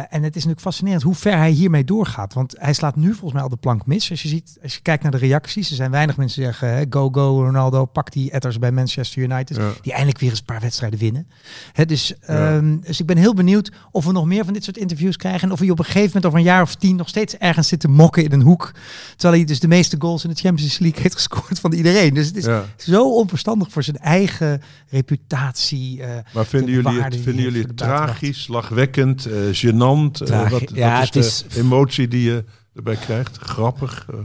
en 0.09 0.23
het 0.23 0.35
is 0.35 0.45
natuurlijk 0.45 0.61
fascinerend 0.61 1.03
hoe 1.03 1.15
ver 1.15 1.37
hij 1.37 1.51
hiermee 1.51 1.83
doorgaat. 1.83 2.33
Want 2.33 2.55
hij 2.59 2.73
slaat 2.73 2.95
nu 2.95 3.07
volgens 3.09 3.33
mij 3.33 3.41
al 3.41 3.49
de 3.49 3.55
plank 3.55 3.85
mis. 3.85 4.09
Als 4.09 4.21
je, 4.21 4.27
ziet, 4.27 4.57
als 4.63 4.73
je 4.73 4.81
kijkt 4.81 5.03
naar 5.03 5.11
de 5.11 5.17
reacties. 5.17 5.69
Er 5.69 5.75
zijn 5.75 5.91
weinig 5.91 6.17
mensen 6.17 6.41
die 6.41 6.51
zeggen, 6.51 6.85
go, 6.89 7.09
go 7.11 7.43
Ronaldo, 7.43 7.85
pak 7.85 8.11
die 8.11 8.31
etters 8.31 8.59
bij 8.59 8.71
Manchester 8.71 9.21
United. 9.21 9.57
Ja. 9.57 9.71
Die 9.81 9.91
eindelijk 9.91 10.19
weer 10.19 10.29
eens 10.29 10.39
een 10.39 10.45
paar 10.45 10.61
wedstrijden 10.61 10.99
winnen. 10.99 11.27
Hè, 11.73 11.85
dus, 11.85 12.13
ehm, 12.19 12.77
dus 12.79 12.99
ik 12.99 13.05
ben 13.05 13.17
heel 13.17 13.33
benieuwd 13.33 13.71
of 13.91 14.05
we 14.05 14.11
nog 14.11 14.25
meer 14.25 14.45
van 14.45 14.53
dit 14.53 14.63
soort 14.63 14.77
interviews 14.77 15.17
krijgen. 15.17 15.41
En 15.47 15.51
of 15.53 15.59
hij 15.59 15.69
op 15.69 15.79
een 15.79 15.85
gegeven 15.85 16.05
moment 16.07 16.25
over 16.25 16.39
een 16.39 16.45
jaar 16.45 16.61
of 16.61 16.75
tien 16.75 16.95
nog 16.95 17.07
steeds 17.09 17.37
ergens 17.37 17.67
zit 17.67 17.79
te 17.79 17.87
mokken 17.87 18.23
in 18.23 18.31
een 18.31 18.41
hoek. 18.41 18.71
Terwijl 19.15 19.33
hij 19.33 19.45
dus 19.45 19.59
de 19.59 19.67
meeste 19.67 19.95
goals 19.99 20.23
in 20.23 20.29
de 20.29 20.35
Champions 20.35 20.79
League 20.79 21.01
heeft 21.01 21.15
gescoord 21.15 21.59
van 21.59 21.73
iedereen. 21.73 22.13
Dus 22.13 22.27
het 22.27 22.35
is 22.37 22.45
ja. 22.45 22.65
zo 22.77 23.13
onverstandig 23.15 23.71
voor 23.71 23.83
zijn 23.83 23.97
eigen 23.97 24.61
reputatie. 24.89 26.01
eh, 26.01 26.09
Maar 26.33 26.45
vinden 26.45 26.67
de 26.69 26.81
jullie 26.81 27.01
het, 27.01 27.15
vinden 27.15 27.43
jullie 27.43 27.61
het 27.61 27.77
tragisch, 27.77 28.47
lachwekkend, 28.47 29.25
eh 29.25 29.33
gênant? 29.51 29.92
Eh, 30.21 30.49
wat, 30.49 30.69
ja, 30.73 30.99
wat 30.99 31.15
is 31.15 31.39
het 31.39 31.51
de 31.51 31.55
is- 31.59 31.63
emotie 31.65 32.07
die 32.07 32.21
je 32.23 32.43
erbij 32.75 32.95
krijgt? 32.95 33.37
Grappig? 33.37 34.05
eh, 34.09 34.17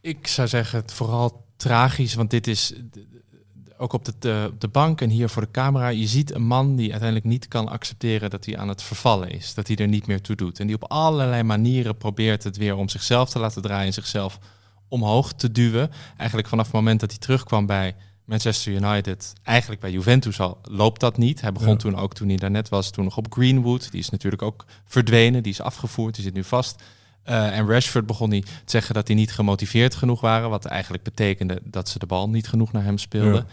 Ik 0.00 0.26
zou 0.26 0.48
zeggen 0.48 0.78
het 0.80 0.92
vooral 0.92 1.46
tragisch, 1.56 2.14
want 2.14 2.30
dit 2.30 2.46
is 2.46 2.72
ook 3.76 3.92
op 3.92 4.04
de, 4.04 4.12
de, 4.18 4.48
op 4.52 4.60
de 4.60 4.68
bank 4.68 5.00
en 5.00 5.10
hier 5.10 5.28
voor 5.28 5.42
de 5.42 5.50
camera. 5.50 5.88
Je 5.88 6.06
ziet 6.06 6.34
een 6.34 6.46
man 6.46 6.76
die 6.76 6.90
uiteindelijk 6.90 7.28
niet 7.30 7.48
kan 7.48 7.68
accepteren 7.68 8.30
dat 8.30 8.44
hij 8.44 8.58
aan 8.58 8.68
het 8.68 8.82
vervallen 8.82 9.30
is. 9.30 9.54
Dat 9.54 9.66
hij 9.66 9.76
er 9.76 9.88
niet 9.88 10.06
meer 10.06 10.20
toe 10.20 10.36
doet. 10.36 10.60
En 10.60 10.66
die 10.66 10.76
op 10.76 10.84
allerlei 10.90 11.42
manieren 11.42 11.96
probeert 11.96 12.44
het 12.44 12.56
weer 12.56 12.76
om 12.76 12.88
zichzelf 12.88 13.30
te 13.30 13.38
laten 13.38 13.62
draaien. 13.62 13.92
Zichzelf 13.92 14.38
omhoog 14.88 15.32
te 15.32 15.52
duwen. 15.52 15.90
Eigenlijk 16.16 16.48
vanaf 16.48 16.64
het 16.64 16.74
moment 16.74 17.00
dat 17.00 17.10
hij 17.10 17.18
terugkwam 17.18 17.66
bij 17.66 17.96
Manchester 18.24 18.72
United. 18.72 19.32
Eigenlijk 19.42 19.80
bij 19.80 19.90
Juventus 19.90 20.40
al 20.40 20.58
loopt 20.62 21.00
dat 21.00 21.16
niet. 21.18 21.40
Hij 21.40 21.52
begon 21.52 21.68
Ja. 21.68 21.76
toen 21.76 21.96
ook 21.96 22.14
toen 22.14 22.28
hij 22.28 22.36
daarnet 22.36 22.68
was. 22.68 22.90
Toen 22.90 23.04
nog 23.04 23.16
op 23.16 23.32
Greenwood. 23.32 23.90
Die 23.90 24.00
is 24.00 24.10
natuurlijk 24.10 24.42
ook 24.42 24.64
verdwenen. 24.84 25.42
Die 25.42 25.52
is 25.52 25.60
afgevoerd. 25.60 26.14
Die 26.14 26.24
zit 26.24 26.34
nu 26.34 26.44
vast. 26.44 26.82
Eh, 27.22 27.56
en 27.58 27.68
Rashford 27.68 28.06
begon 28.06 28.30
hij 28.30 28.40
te 28.40 28.46
zeggen 28.64 28.94
dat 28.94 29.06
hij 29.06 29.16
niet 29.16 29.32
gemotiveerd 29.32 29.94
genoeg 29.94 30.20
waren. 30.20 30.50
Wat 30.50 30.64
eigenlijk 30.64 31.02
betekende 31.02 31.60
dat 31.64 31.88
ze 31.88 31.98
de 31.98 32.06
bal 32.06 32.28
niet 32.28 32.48
genoeg 32.48 32.72
naar 32.72 32.84
hem 32.84 32.98
speelden. 32.98 33.34
Ja. 33.34 33.46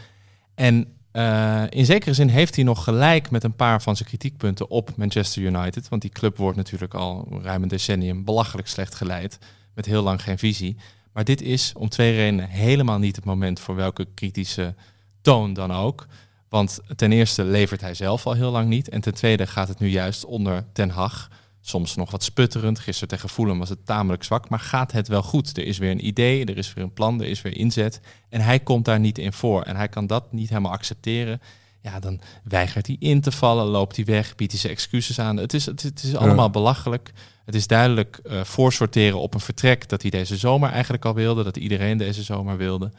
En 0.55 0.88
eh, 1.11 1.63
in 1.69 1.86
zekere 1.86 2.13
zin 2.13 2.28
heeft 2.28 2.55
hij 2.55 2.63
nog 2.63 2.84
gelijk 2.84 3.32
met 3.32 3.43
een 3.43 3.55
paar 3.55 3.82
van 3.82 3.95
zijn 3.95 4.07
kritiekpunten 4.09 4.69
op 4.69 4.95
Manchester 4.95 5.41
United. 5.41 5.89
Want 5.89 6.01
die 6.01 6.11
club 6.11 6.38
wordt 6.38 6.57
natuurlijk 6.57 6.93
al 6.93 7.39
ruim 7.41 7.63
een 7.63 7.67
decennium 7.69 8.24
belachelijk 8.24 8.67
slecht 8.67 8.95
geleid. 8.95 9.38
Met 9.76 9.86
heel 9.86 10.03
lang 10.03 10.24
geen 10.24 10.38
visie. 10.38 10.78
Maar 11.14 11.24
dit 11.24 11.41
is 11.41 11.74
om 11.78 11.89
twee 11.89 12.16
redenen 12.16 12.49
helemaal 12.49 12.99
niet 12.99 13.16
het 13.16 13.26
moment 13.26 13.59
voor 13.59 13.76
welke 13.76 14.07
kritische 14.14 14.76
toon 15.22 15.53
dan 15.53 15.72
ook. 15.72 16.07
Want 16.49 16.80
ten 16.95 17.12
eerste 17.12 17.43
levert 17.43 17.82
hij 17.82 17.93
zelf 17.93 18.26
al 18.26 18.34
heel 18.34 18.51
lang 18.51 18.70
niet. 18.70 18.89
En 18.89 19.01
ten 19.01 19.14
tweede 19.14 19.47
gaat 19.47 19.68
het 19.68 19.80
nu 19.80 19.88
juist 19.88 20.26
onder 20.26 20.66
Ten 20.74 20.89
Hag. 20.89 21.30
Soms 21.62 21.95
nog 21.95 22.12
wat 22.12 22.24
sputterend. 22.24 22.80
Gisteren 22.80 23.09
tegen 23.09 23.30
Fulham 23.30 23.59
was 23.59 23.70
het 23.70 23.86
tamelijk 23.86 24.24
zwak. 24.24 24.49
Maar 24.49 24.59
gaat 24.59 24.91
het 24.91 25.07
wel 25.07 25.24
goed? 25.24 25.57
Er 25.57 25.66
is 25.66 25.78
weer 25.78 25.91
een 25.91 26.05
idee, 26.05 26.45
er 26.45 26.57
is 26.57 26.74
weer 26.74 26.84
een 26.84 26.93
plan, 26.93 27.22
er 27.22 27.28
is 27.28 27.41
weer 27.41 27.57
inzet. 27.57 28.01
En 28.30 28.41
hij 28.41 28.59
komt 28.59 28.86
daar 28.86 28.99
niet 28.99 29.18
in 29.18 29.34
voor. 29.34 29.62
En 29.62 29.76
hij 29.76 29.88
kan 29.88 30.07
dat 30.07 30.32
niet 30.32 30.49
helemaal 30.49 30.72
accepteren. 30.72 31.41
Ja, 31.82 31.99
dan 31.99 32.21
weigert 32.43 32.88
hij 32.88 32.95
in 32.99 33.21
te 33.21 33.32
vallen, 33.32 33.65
loopt 33.65 33.95
hij 33.95 34.05
weg, 34.05 34.36
biedt 34.36 34.51
hij 34.51 34.61
zijn 34.61 34.73
excuses 34.73 35.19
aan. 35.19 35.38
Het 35.38 35.53
is, 35.53 35.65
het, 35.65 35.82
het 35.82 36.03
is 36.03 36.15
allemaal 36.15 36.49
belachelijk. 36.49 37.11
Het 37.45 37.55
is 37.55 37.67
duidelijk 37.67 38.19
eh, 38.23 38.43
voorsorteren 38.43 39.19
op 39.19 39.34
een 39.34 39.39
vertrek 39.39 39.89
dat 39.89 40.01
hij 40.01 40.11
deze 40.11 40.38
zomer 40.38 40.69
eigenlijk 40.69 41.05
al 41.05 41.13
wilde. 41.13 41.43
Dat 41.43 41.57
iedereen 41.57 41.97
deze 41.97 42.23
zomer 42.23 42.57
wilde. 42.57 42.91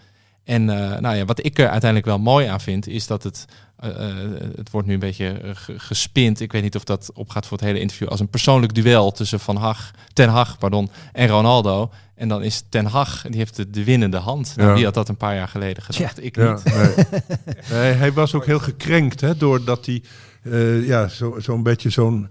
En 0.45 0.71
eh, 0.71 1.01
nou 1.01 1.17
ja, 1.17 1.25
wat 1.25 1.45
ik 1.45 1.59
er 1.59 1.69
uiteindelijk 1.69 2.07
wel 2.11 2.19
mooi 2.19 2.47
aan 2.47 2.61
vind, 2.61 2.87
is 2.87 3.07
dat 3.07 3.23
het, 3.23 3.45
eh, 3.77 3.89
eh, 4.11 4.17
het 4.57 4.71
wordt 4.71 4.87
nu 4.87 4.95
een 4.95 4.99
beetje 5.01 5.41
ge- 5.55 5.79
gespind. 5.79 6.41
Ik 6.41 6.53
weet 6.53 6.63
niet 6.63 6.77
of 6.77 6.85
dat 6.85 7.11
opgaat 7.15 7.47
voor 7.47 7.57
het 7.59 7.67
hele 7.67 7.81
interview 7.81 8.09
als 8.09 8.21
een 8.21 8.29
persoonlijk 8.29 8.75
duel 8.75 9.13
tussen 9.13 9.41
Van 9.41 9.57
Hag, 9.57 9.91
Ten 10.13 10.29
Hag 10.29 10.59
pardon, 10.59 10.91
en 11.13 11.29
Ronaldo. 11.29 11.91
En 12.15 12.29
dan 12.29 12.43
is 12.43 12.65
Ten 12.69 12.87
Hag, 12.87 13.23
die 13.23 13.37
heeft 13.37 13.57
de, 13.57 13.71
de 13.71 13.85
winnende 13.85 14.17
hand. 14.17 14.53
Nou, 14.57 14.69
Ja. 14.69 14.75
Wie 14.75 14.85
had 14.85 14.95
dat 14.95 15.09
een 15.09 15.17
paar 15.17 15.35
jaar 15.35 15.49
geleden 15.49 15.83
gedacht? 15.83 16.25
Ik 16.25 16.37
Ja, 16.37 16.53
niet. 16.53 16.65
nee. 16.65 16.95
Nee, 17.81 17.93
hij 17.93 18.13
was 18.13 18.35
ook 18.35 18.47
heel 18.47 18.59
gekrenkt, 18.59 19.21
hè, 19.21 19.37
doordat 19.37 19.87
hij 19.87 20.03
eh, 20.43 20.87
ja, 20.87 21.09
zo- 21.09 21.37
zo'n 21.41 21.63
beetje 21.63 21.91
zo'n 21.91 22.31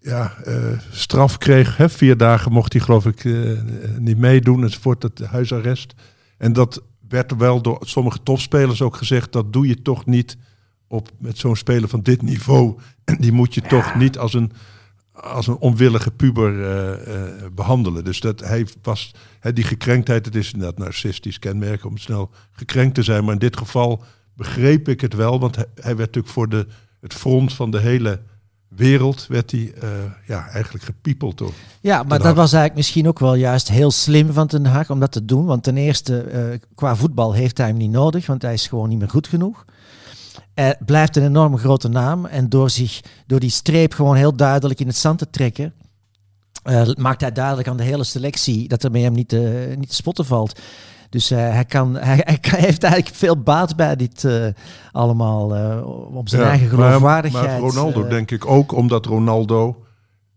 ja, 0.00 0.32
eh, 0.44 0.54
straf 0.90 1.38
kreeg. 1.38 1.76
Hè. 1.76 1.88
Vier 1.88 2.16
dagen 2.16 2.52
mocht 2.52 2.72
hij 2.72 2.82
geloof 2.82 3.06
ik 3.06 3.24
eh, 3.24 3.32
niet 3.98 4.18
meedoen 4.18 4.62
enzovoort, 4.62 5.02
het 5.02 5.20
huisarrest. 5.24 5.94
En 6.38 6.52
dat 6.52 6.82
werd 7.14 7.36
wel 7.36 7.62
door 7.62 7.78
sommige 7.80 8.22
topspelers 8.22 8.82
ook 8.82 8.96
gezegd, 8.96 9.32
dat 9.32 9.52
doe 9.52 9.66
je 9.66 9.82
toch 9.82 10.06
niet 10.06 10.36
op, 10.86 11.10
met 11.18 11.38
zo'n 11.38 11.56
speler 11.56 11.88
van 11.88 12.02
dit 12.02 12.22
niveau. 12.22 12.74
En 13.04 13.16
die 13.20 13.32
moet 13.32 13.54
je 13.54 13.60
toch 13.60 13.94
niet 13.94 14.18
als 14.18 14.34
een, 14.34 14.52
als 15.12 15.46
een 15.46 15.58
onwillige 15.58 16.10
puber 16.10 16.62
eh, 16.62 16.92
eh, 16.92 17.52
behandelen. 17.52 18.04
Dus 18.04 18.20
dat 18.20 18.40
hij 18.40 18.66
was, 18.82 19.14
hè, 19.40 19.52
die 19.52 19.64
gekrenktheid, 19.64 20.24
het 20.24 20.34
is 20.34 20.52
inderdaad 20.52 20.78
narcistisch 20.78 21.38
kenmerk 21.38 21.84
om 21.84 21.98
snel 21.98 22.30
gekrenkt 22.52 22.94
te 22.94 23.02
zijn. 23.02 23.24
Maar 23.24 23.32
in 23.32 23.38
dit 23.38 23.56
geval 23.56 24.02
begreep 24.36 24.88
ik 24.88 25.00
het 25.00 25.14
wel, 25.14 25.40
want 25.40 25.56
hij, 25.56 25.66
hij 25.74 25.96
werd 25.96 25.98
natuurlijk 25.98 26.34
voor 26.34 26.48
de, 26.48 26.66
het 27.00 27.14
front 27.14 27.52
van 27.52 27.70
de 27.70 27.80
hele 27.80 28.20
wereld, 28.76 29.26
werd 29.28 29.50
hij 29.50 29.72
eh, 29.80 29.88
ja, 30.26 30.48
eigenlijk 30.48 30.84
gepiepeld. 30.84 31.38
Door. 31.38 31.52
Ja, 31.80 32.02
maar 32.02 32.18
dat 32.18 32.34
was 32.34 32.52
eigenlijk 32.52 32.74
misschien 32.74 33.08
ook 33.08 33.18
wel 33.18 33.34
juist 33.34 33.68
heel 33.68 33.90
slim 33.90 34.32
van 34.32 34.46
Ten 34.46 34.66
Hag 34.66 34.90
om 34.90 35.00
dat 35.00 35.12
te 35.12 35.24
doen. 35.24 35.44
Want 35.44 35.62
ten 35.62 35.76
eerste, 35.76 36.20
eh, 36.20 36.58
qua 36.74 36.96
voetbal 36.96 37.32
heeft 37.32 37.58
hij 37.58 37.66
hem 37.66 37.76
niet 37.76 37.90
nodig, 37.90 38.26
want 38.26 38.42
hij 38.42 38.52
is 38.52 38.66
gewoon 38.66 38.88
niet 38.88 38.98
meer 38.98 39.10
goed 39.10 39.26
genoeg. 39.26 39.64
Hij 40.54 40.76
blijft 40.84 41.16
een 41.16 41.24
enorme 41.24 41.58
grote 41.58 41.88
naam 41.88 42.26
en 42.26 42.48
door, 42.48 42.70
zich, 42.70 43.00
door 43.26 43.40
die 43.40 43.50
streep 43.50 43.92
gewoon 43.92 44.16
heel 44.16 44.36
duidelijk 44.36 44.80
in 44.80 44.86
het 44.86 44.96
zand 44.96 45.18
te 45.18 45.30
trekken, 45.30 45.72
eh, 46.62 46.86
maakt 46.94 47.20
hij 47.20 47.32
duidelijk 47.32 47.68
aan 47.68 47.76
de 47.76 47.82
hele 47.82 48.04
selectie 48.04 48.68
dat 48.68 48.82
er 48.82 48.90
met 48.90 49.02
hem 49.02 49.12
niet 49.12 49.32
niet 49.76 49.88
te 49.88 49.94
spotten 49.94 50.24
valt. 50.24 50.60
Dus 51.14 51.30
eh, 51.30 51.38
hij, 51.38 51.64
kan, 51.64 51.94
hij, 52.10 52.22
hij 52.40 52.60
heeft 52.60 52.82
eigenlijk 52.82 53.14
veel 53.14 53.42
baat 53.42 53.76
bij 53.76 53.96
dit 53.96 54.24
eh, 54.24 54.46
allemaal, 54.92 55.54
eh, 55.54 55.86
om 56.16 56.26
zijn 56.26 56.42
Ja, 56.42 56.48
eigen 56.48 56.68
geloofwaardigheid. 56.68 57.46
Maar 57.60 57.70
Ronaldo 57.70 58.08
denk 58.08 58.30
ik 58.30 58.46
ook, 58.46 58.72
omdat 58.72 59.06
Ronaldo 59.06 59.84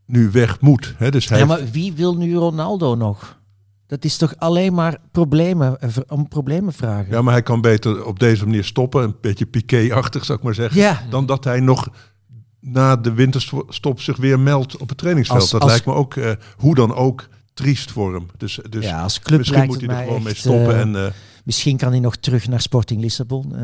nu 0.06 0.30
weg 0.32 0.62
moet. 0.62 0.94
Hè? 0.98 1.12
Dus 1.12 1.30
hij 1.30 1.40
Ja, 1.40 1.46
maar 1.46 1.70
wie 1.72 1.94
wil 1.94 2.18
nu 2.18 2.36
Ronaldo 2.36 2.96
nog? 2.96 3.40
Dat 3.88 4.04
is 4.04 4.18
toch 4.18 4.34
alleen 4.38 4.74
maar 4.74 4.98
problemen, 5.12 5.78
om 6.08 6.28
problemen 6.28 6.74
vragen? 6.74 7.12
Ja, 7.12 7.22
maar 7.22 7.34
hij 7.34 7.44
kan 7.44 7.62
beter 7.62 8.06
op 8.06 8.20
deze 8.20 8.46
manier 8.46 8.64
stoppen. 8.64 9.04
Een 9.04 9.16
beetje 9.22 9.46
Piqué-achtig, 9.46 10.26
zou 10.26 10.38
ik 10.38 10.44
maar 10.44 10.54
zeggen. 10.54 10.82
Ja. 10.82 11.02
Dan 11.10 11.26
dat 11.26 11.44
hij 11.44 11.60
nog 11.60 11.88
na 12.60 12.96
de 12.96 13.14
winterstop 13.14 14.02
zich 14.02 14.18
weer 14.18 14.40
meldt 14.40 14.78
op 14.78 14.90
het 14.90 14.98
trainingsveld. 14.98 15.42
Als- 15.42 15.52
dat 15.52 15.62
als- 15.62 15.72
lijkt 15.72 15.86
me 15.86 15.94
ook, 15.94 16.16
hoe 16.58 16.76
dan 16.76 16.96
ook, 16.96 17.28
triest 17.58 17.92
voor 17.92 18.14
hem. 18.14 18.30
Dus, 18.38 18.60
dus 18.70 18.86
ja, 18.86 19.02
als 19.02 19.20
club 19.20 19.38
misschien 19.38 19.60
lijkt 19.60 19.74
moet 19.74 19.90
hij 19.90 20.00
er 20.00 20.04
gewoon 20.04 20.24
mee 20.24 20.36
stoppen. 20.36 20.74
eh, 20.74 20.82
en 20.82 20.96
eh, 20.96 21.12
Misschien 21.44 21.78
kan 21.78 21.90
hij 21.92 22.00
nog 22.00 22.16
terug 22.16 22.48
naar 22.48 22.62
Sporting 22.62 23.02
Lissabon, 23.02 23.56
eh, 23.56 23.62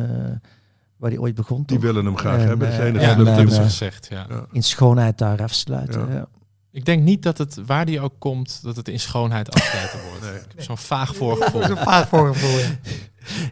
waar 0.97 1.09
hij 1.09 1.19
ooit 1.19 1.35
begon. 1.35 1.63
die 1.65 1.65
toch? 1.65 1.85
willen 1.85 2.05
hem 2.05 2.17
graag 2.17 2.39
En, 2.39 2.47
hebben. 2.47 2.73
Zijn 2.73 2.95
er 2.95 3.01
Ja, 3.01 3.15
dat 3.15 3.27
hebben 3.27 3.53
ze 3.55 3.61
gezegd. 3.61 4.07
Ja. 4.09 4.27
In 4.51 4.63
schoonheid 4.63 5.17
daar 5.17 5.41
afsluiten. 5.43 6.07
Ja. 6.09 6.13
Ja. 6.15 6.27
Ik 6.71 6.85
denk 6.85 7.03
niet 7.03 7.23
dat 7.23 7.37
het, 7.37 7.57
waar 7.65 7.85
die 7.85 7.99
ook 8.01 8.13
komt, 8.19 8.59
dat 8.63 8.75
het 8.75 8.87
in 8.87 8.99
schoonheid 8.99 9.55
afsluiten 9.55 9.99
wordt. 10.09 10.21
Nee. 10.21 10.33
Ik 10.35 10.51
heb 10.55 10.63
zo'n 10.63 10.77
vaag 10.77 11.15
voorgevoel. 11.15 11.63
Een 11.69 11.77
vaag 11.77 12.07
voorgevoel. 12.07 12.59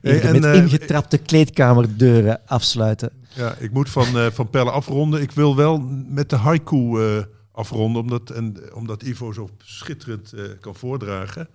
Hey, 0.01 0.21
en, 0.21 0.39
met 0.41 0.55
ingetrapte 0.55 1.17
kleedkamerdeuren 1.17 2.39
afsluiten. 2.45 3.11
Ja, 3.33 3.55
ik 3.59 3.71
moet 3.71 3.89
van, 3.89 4.17
eh, 4.17 4.25
van 4.31 4.49
Pelle 4.49 4.71
afronden. 4.71 5.21
Ik 5.21 5.31
wil 5.31 5.55
wel 5.55 5.77
met 6.07 6.29
de 6.29 6.35
haiku 6.35 6.77
eh, 6.77 7.23
afronden, 7.51 8.01
omdat, 8.01 8.29
en, 8.29 8.73
omdat 8.73 9.03
Ivo 9.03 9.31
zo 9.31 9.49
schitterend 9.57 10.33
eh, 10.33 10.43
kan 10.59 10.75
voordragen. 10.75 11.49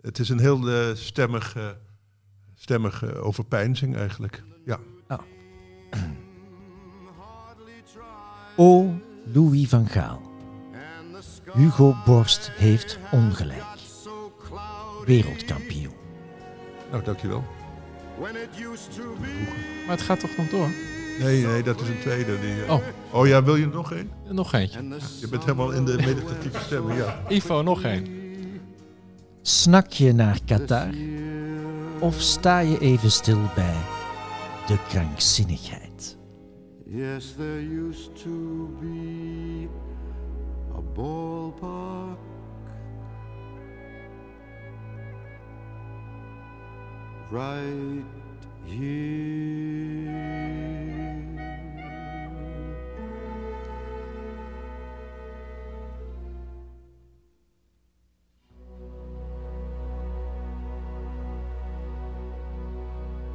Het 0.00 0.18
is 0.18 0.28
een 0.28 0.38
heel 0.38 0.96
stemmig, 0.96 1.56
eh, 1.56 1.68
stemmig 2.54 3.02
eh, 3.02 3.24
overpeinzing 3.24 3.96
eigenlijk. 3.96 4.42
Ja. 4.64 4.80
hardly 7.16 7.82
try 7.92 8.02
O 8.56 8.94
Louis 9.32 9.68
van 9.68 9.86
Gaal. 9.86 10.34
Hugo 11.52 11.96
Borst 12.04 12.50
heeft 12.50 12.98
ongelijk. 13.12 13.64
Wereldkampioen. 15.04 15.94
Nou, 16.90 17.04
dankjewel. 17.04 17.44
Maar 19.86 19.96
het 19.96 20.02
gaat 20.02 20.20
toch 20.20 20.36
nog 20.36 20.48
door? 20.48 20.95
Nee, 21.18 21.46
nee, 21.46 21.62
dat 21.62 21.80
is 21.80 21.88
een 21.88 21.98
tweede. 22.00 22.40
Die, 22.40 22.62
eh, 22.64 22.72
Oh. 22.72 22.80
oh 23.12 23.26
ja, 23.26 23.42
wil 23.42 23.56
je 23.56 23.64
er 23.64 23.70
nog 23.72 23.92
één? 23.92 24.10
Nog 24.30 24.52
eentje. 24.52 24.78
Je 25.20 25.28
bent 25.28 25.44
helemaal 25.44 25.70
in 25.72 25.84
de 25.84 25.96
meditatieve 25.96 26.58
stemming, 26.60 26.98
ja. 26.98 27.18
Ivo, 27.28 27.62
nog 27.62 27.82
één. 27.82 28.06
Snak 29.42 29.90
je 29.90 30.12
naar 30.12 30.38
Qatar? 30.44 30.88
Of 31.98 32.20
sta 32.20 32.58
je 32.58 32.78
even 32.78 33.10
stil 33.10 33.38
bij 33.54 33.74
de 34.66 34.76
krankzinnigheid? 34.88 36.16
Yes, 36.86 37.34
there 37.36 37.60
used 37.88 38.10
to 38.22 38.68
be 38.80 39.68
a 40.76 40.80
ballpark 40.94 42.18
right 47.30 48.04
here. 48.66 50.15